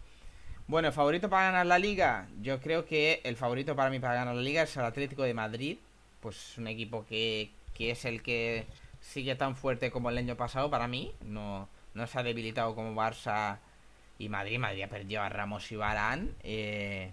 Bueno, 0.68 0.91
favorito 0.91 1.30
para 1.30 1.51
ganar 1.51 1.68
la 1.68 1.78
liga. 1.78 2.28
Yo 2.41 2.60
creo 2.60 2.86
que 2.86 3.22
el 3.24 3.36
favorito 3.36 3.76
para 3.76 3.91
mí 3.91 3.99
para 3.99 4.16
ganar 4.16 4.36
la 4.36 4.41
liga 4.41 4.64
es 4.64 4.76
el 4.76 4.86
Atlético 4.86 5.22
de 5.22 5.36
Madrid. 5.36 5.78
Pues 6.20 6.58
un 6.58 6.68
equipo 6.68 7.06
que, 7.06 7.51
que 7.76 7.91
es 7.91 8.06
el 8.06 8.24
que 8.24 8.66
sigue 9.01 9.36
tan 9.36 9.56
fuerte 9.56 9.91
como 9.91 10.10
el 10.10 10.18
año 10.18 10.36
pasado 10.36 10.72
para 10.72 10.88
mí. 10.88 11.14
No, 11.22 11.70
no 11.93 12.08
se 12.08 12.18
ha 12.18 12.24
debilitado 12.24 12.74
como 12.74 12.99
Barça 12.99 13.60
y 14.18 14.30
Madrid. 14.30 14.58
Madrid 14.58 14.82
ha 14.82 14.89
perdido 14.89 15.22
a 15.22 15.30
Ramos 15.30 15.72
y 15.72 15.76
Barán. 15.76 16.34
Eh, 16.41 17.12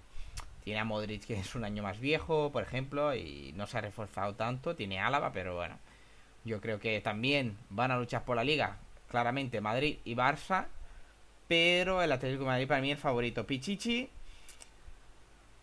tiene 0.62 0.80
a 0.80 0.84
Modric, 0.84 1.24
que 1.24 1.34
es 1.34 1.54
un 1.54 1.64
año 1.64 1.82
más 1.82 1.98
viejo, 2.00 2.50
por 2.52 2.62
ejemplo, 2.62 3.14
y 3.14 3.52
no 3.56 3.66
se 3.66 3.78
ha 3.78 3.80
reforzado 3.80 4.34
tanto. 4.34 4.76
Tiene 4.76 5.00
Álava, 5.00 5.32
pero 5.32 5.56
bueno. 5.56 5.78
Yo 6.44 6.60
creo 6.60 6.80
que 6.80 7.00
también 7.00 7.56
van 7.70 7.90
a 7.90 7.98
luchar 7.98 8.24
por 8.24 8.36
la 8.36 8.44
liga. 8.44 8.78
Claramente 9.08 9.60
Madrid 9.60 9.98
y 10.04 10.14
Barça. 10.14 10.66
Pero 11.48 12.02
el 12.02 12.12
Atlético 12.12 12.44
de 12.44 12.50
Madrid 12.50 12.68
para 12.68 12.80
mí 12.80 12.92
es 12.92 12.98
favorito. 12.98 13.46
Pichichi. 13.46 14.08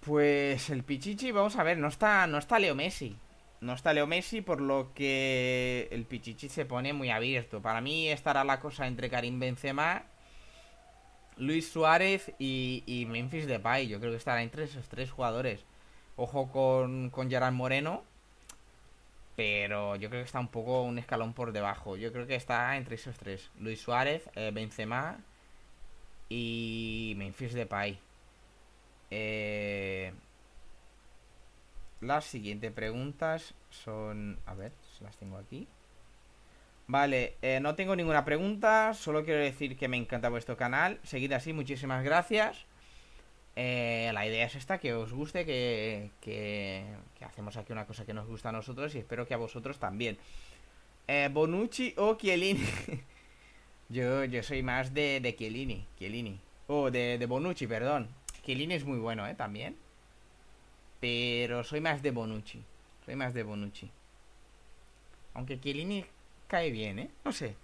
Pues 0.01 0.69
el 0.69 0.83
Pichichi, 0.83 1.31
vamos 1.31 1.55
a 1.57 1.63
ver, 1.63 1.77
no 1.77 1.87
está, 1.87 2.25
no 2.27 2.37
está 2.37 2.59
Leo 2.59 2.75
Messi. 2.75 3.15
No 3.61 3.73
está 3.73 3.93
Leo 3.93 4.07
Messi, 4.07 4.41
por 4.41 4.61
lo 4.61 4.93
que 4.93 5.89
el 5.91 6.05
Pichichi 6.05 6.47
se 6.47 6.65
pone 6.65 6.93
muy 6.93 7.09
abierto. 7.09 7.61
Para 7.61 7.81
mí 7.81 8.07
estará 8.09 8.43
la 8.43 8.59
cosa 8.59 8.87
entre 8.87 9.09
Karim 9.09 9.39
Benzema 9.39 10.03
Luis 11.39 11.71
Suárez 11.71 12.31
y, 12.37 13.05
Memphis 13.09 13.47
Depay. 13.47 13.87
Yo 13.87 13.99
creo 13.99 14.11
que 14.11 14.17
estará 14.17 14.43
entre 14.43 14.65
esos 14.65 14.87
tres 14.89 15.09
jugadores. 15.09 15.61
Ojo 16.17 16.51
con, 16.51 17.09
con 17.09 17.29
Gerard 17.29 17.53
Moreno. 17.53 18.03
Pero 19.35 19.95
yo 19.95 20.09
creo 20.09 20.21
que 20.21 20.25
está 20.25 20.39
un 20.39 20.49
poco 20.49 20.83
un 20.83 20.99
escalón 20.99 21.33
por 21.33 21.53
debajo. 21.53 21.95
Yo 21.95 22.11
creo 22.11 22.27
que 22.27 22.35
está 22.35 22.75
entre 22.75 22.95
esos 22.95 23.17
tres. 23.17 23.49
Luis 23.59 23.79
Suárez, 23.81 24.29
eh, 24.35 24.51
Benzema 24.53 25.17
y 26.27 27.13
Memphis 27.17 27.53
Depay. 27.53 27.99
Eh, 29.09 30.13
las 32.01 32.25
siguientes 32.25 32.71
preguntas 32.73 33.53
son... 33.69 34.39
A 34.45 34.53
ver, 34.55 34.73
las 34.99 35.15
tengo 35.15 35.37
aquí. 35.37 35.67
Vale, 36.89 37.37
eh, 37.43 37.59
no 37.61 37.75
tengo 37.75 37.95
ninguna 37.95 38.25
pregunta, 38.25 38.95
solo 38.95 39.23
quiero 39.23 39.39
decir 39.39 39.77
que 39.77 39.87
me 39.87 39.95
encanta 39.95 40.27
vuestro 40.27 40.57
canal. 40.57 40.99
Seguid 41.03 41.31
así, 41.33 41.53
muchísimas 41.53 42.03
gracias. 42.03 42.65
Eh, 43.55 44.09
la 44.11 44.25
idea 44.25 44.47
es 44.47 44.55
esta, 44.55 44.79
que 44.79 44.95
os 44.95 45.13
guste, 45.13 45.45
que, 45.45 46.09
que, 46.19 46.83
hacemos 47.23 47.57
aquí 47.57 47.73
una 47.73 47.85
cosa 47.85 48.07
que 48.07 48.13
nos 48.15 48.25
gusta 48.25 48.49
a 48.49 48.53
nosotros 48.53 48.95
y 48.95 48.97
espero 48.97 49.27
que 49.27 49.35
a 49.35 49.37
vosotros 49.37 49.77
también. 49.77 50.17
Eh, 51.07 51.29
Bonucci 51.31 51.93
o 51.95 52.17
Chiellini. 52.17 52.65
yo, 53.89 54.25
yo 54.25 54.41
soy 54.41 54.63
más 54.63 54.91
de, 54.91 55.19
de 55.21 55.35
Chiellini, 55.35 55.85
Chiellini. 55.99 56.39
Oh, 56.65 56.89
de, 56.89 57.19
de 57.19 57.25
Bonucci, 57.27 57.67
perdón. 57.67 58.09
Chiellini 58.43 58.73
es 58.73 58.83
muy 58.83 58.97
bueno, 58.97 59.27
¿eh? 59.27 59.35
También. 59.35 59.77
Pero 60.99 61.63
soy 61.63 61.81
más 61.81 62.01
de 62.01 62.09
Bonucci. 62.09 62.63
Soy 63.05 63.15
más 63.15 63.35
de 63.35 63.43
Bonucci. 63.43 63.91
Aunque 65.35 65.59
Chiellini 65.59 66.03
cae 66.49 66.71
bien, 66.71 66.99
¿eh? 66.99 67.09
No 67.23 67.31
sé. 67.31 67.55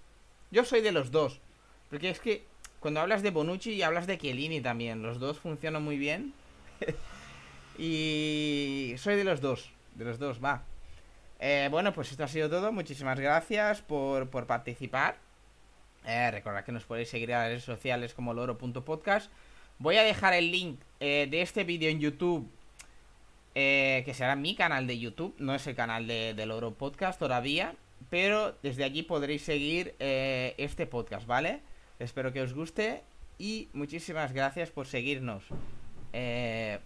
Yo 0.52 0.64
soy 0.64 0.80
de 0.80 0.94
los 0.94 1.12
dos. 1.12 1.42
Porque 1.90 2.10
es 2.10 2.20
que 2.20 2.46
cuando 2.80 3.02
hablas 3.02 3.24
de 3.24 3.32
Bonucci 3.32 3.74
y 3.74 3.82
hablas 3.82 4.08
de 4.08 4.18
Chiellini 4.18 4.62
también. 4.62 5.02
Los 5.02 5.20
dos 5.20 5.40
funcionan 5.40 5.84
muy 5.84 5.98
bien. 5.98 6.34
y 7.78 8.94
soy 8.98 9.16
de 9.16 9.24
los 9.24 9.42
dos. 9.42 9.72
De 9.96 10.06
los 10.06 10.20
dos, 10.20 10.44
va. 10.44 10.64
Eh, 11.40 11.68
bueno, 11.72 11.94
pues 11.94 12.12
esto 12.12 12.24
ha 12.24 12.28
sido 12.28 12.50
todo. 12.50 12.72
Muchísimas 12.72 13.20
gracias 13.20 13.82
por, 13.82 14.30
participar. 14.30 15.18
Eh, 16.06 16.30
recordad 16.30 16.64
que 16.64 16.72
nos 16.72 16.86
podéis 16.86 17.10
seguir 17.10 17.32
en 17.32 17.38
las 17.38 17.48
redes 17.48 17.64
sociales 17.64 18.14
como 18.14 18.34
loro.podcast. 18.34 19.32
Voy 19.80 19.98
a 19.98 20.04
dejar 20.04 20.34
el 20.34 20.52
link 20.52 20.80
eh, 21.00 21.28
de 21.30 21.42
este 21.42 21.64
vídeo 21.64 21.90
en 21.90 22.00
YouTube. 22.00 22.50
que 23.54 24.14
será 24.14 24.36
mi 24.36 24.56
canal 24.56 24.86
de 24.86 25.00
YouTube. 25.00 25.34
No 25.40 25.56
es 25.56 25.66
el 25.66 25.76
canal 25.76 26.06
de, 26.08 26.36
de 26.36 26.46
Loro 26.46 26.76
Podcast 26.76 27.18
todavía. 27.18 27.74
Pero 28.10 28.58
desde 28.62 28.84
allí 28.84 29.04
podréis 29.04 29.42
seguir 29.42 29.96
eh, 30.00 30.56
este 30.58 30.86
podcast, 30.86 31.26
¿vale? 31.26 31.62
Espero 32.00 32.34
que 32.34 32.42
os 32.42 32.54
guste 32.54 33.04
y 33.38 33.70
muchísimas 33.74 34.34
gracias 34.34 34.72
por 34.72 34.88
seguirnos. 34.88 35.46
Eh, 36.14 36.80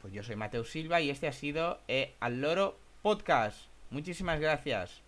pues 0.00 0.12
yo 0.12 0.22
soy 0.22 0.36
Mateo 0.36 0.64
Silva 0.64 1.00
y 1.00 1.10
este 1.10 1.28
ha 1.28 1.32
sido 1.32 1.80
eh, 1.88 2.14
Al 2.20 2.40
Loro 2.40 2.78
Podcast. 3.02 3.68
Muchísimas 3.90 4.40
gracias. 4.40 5.05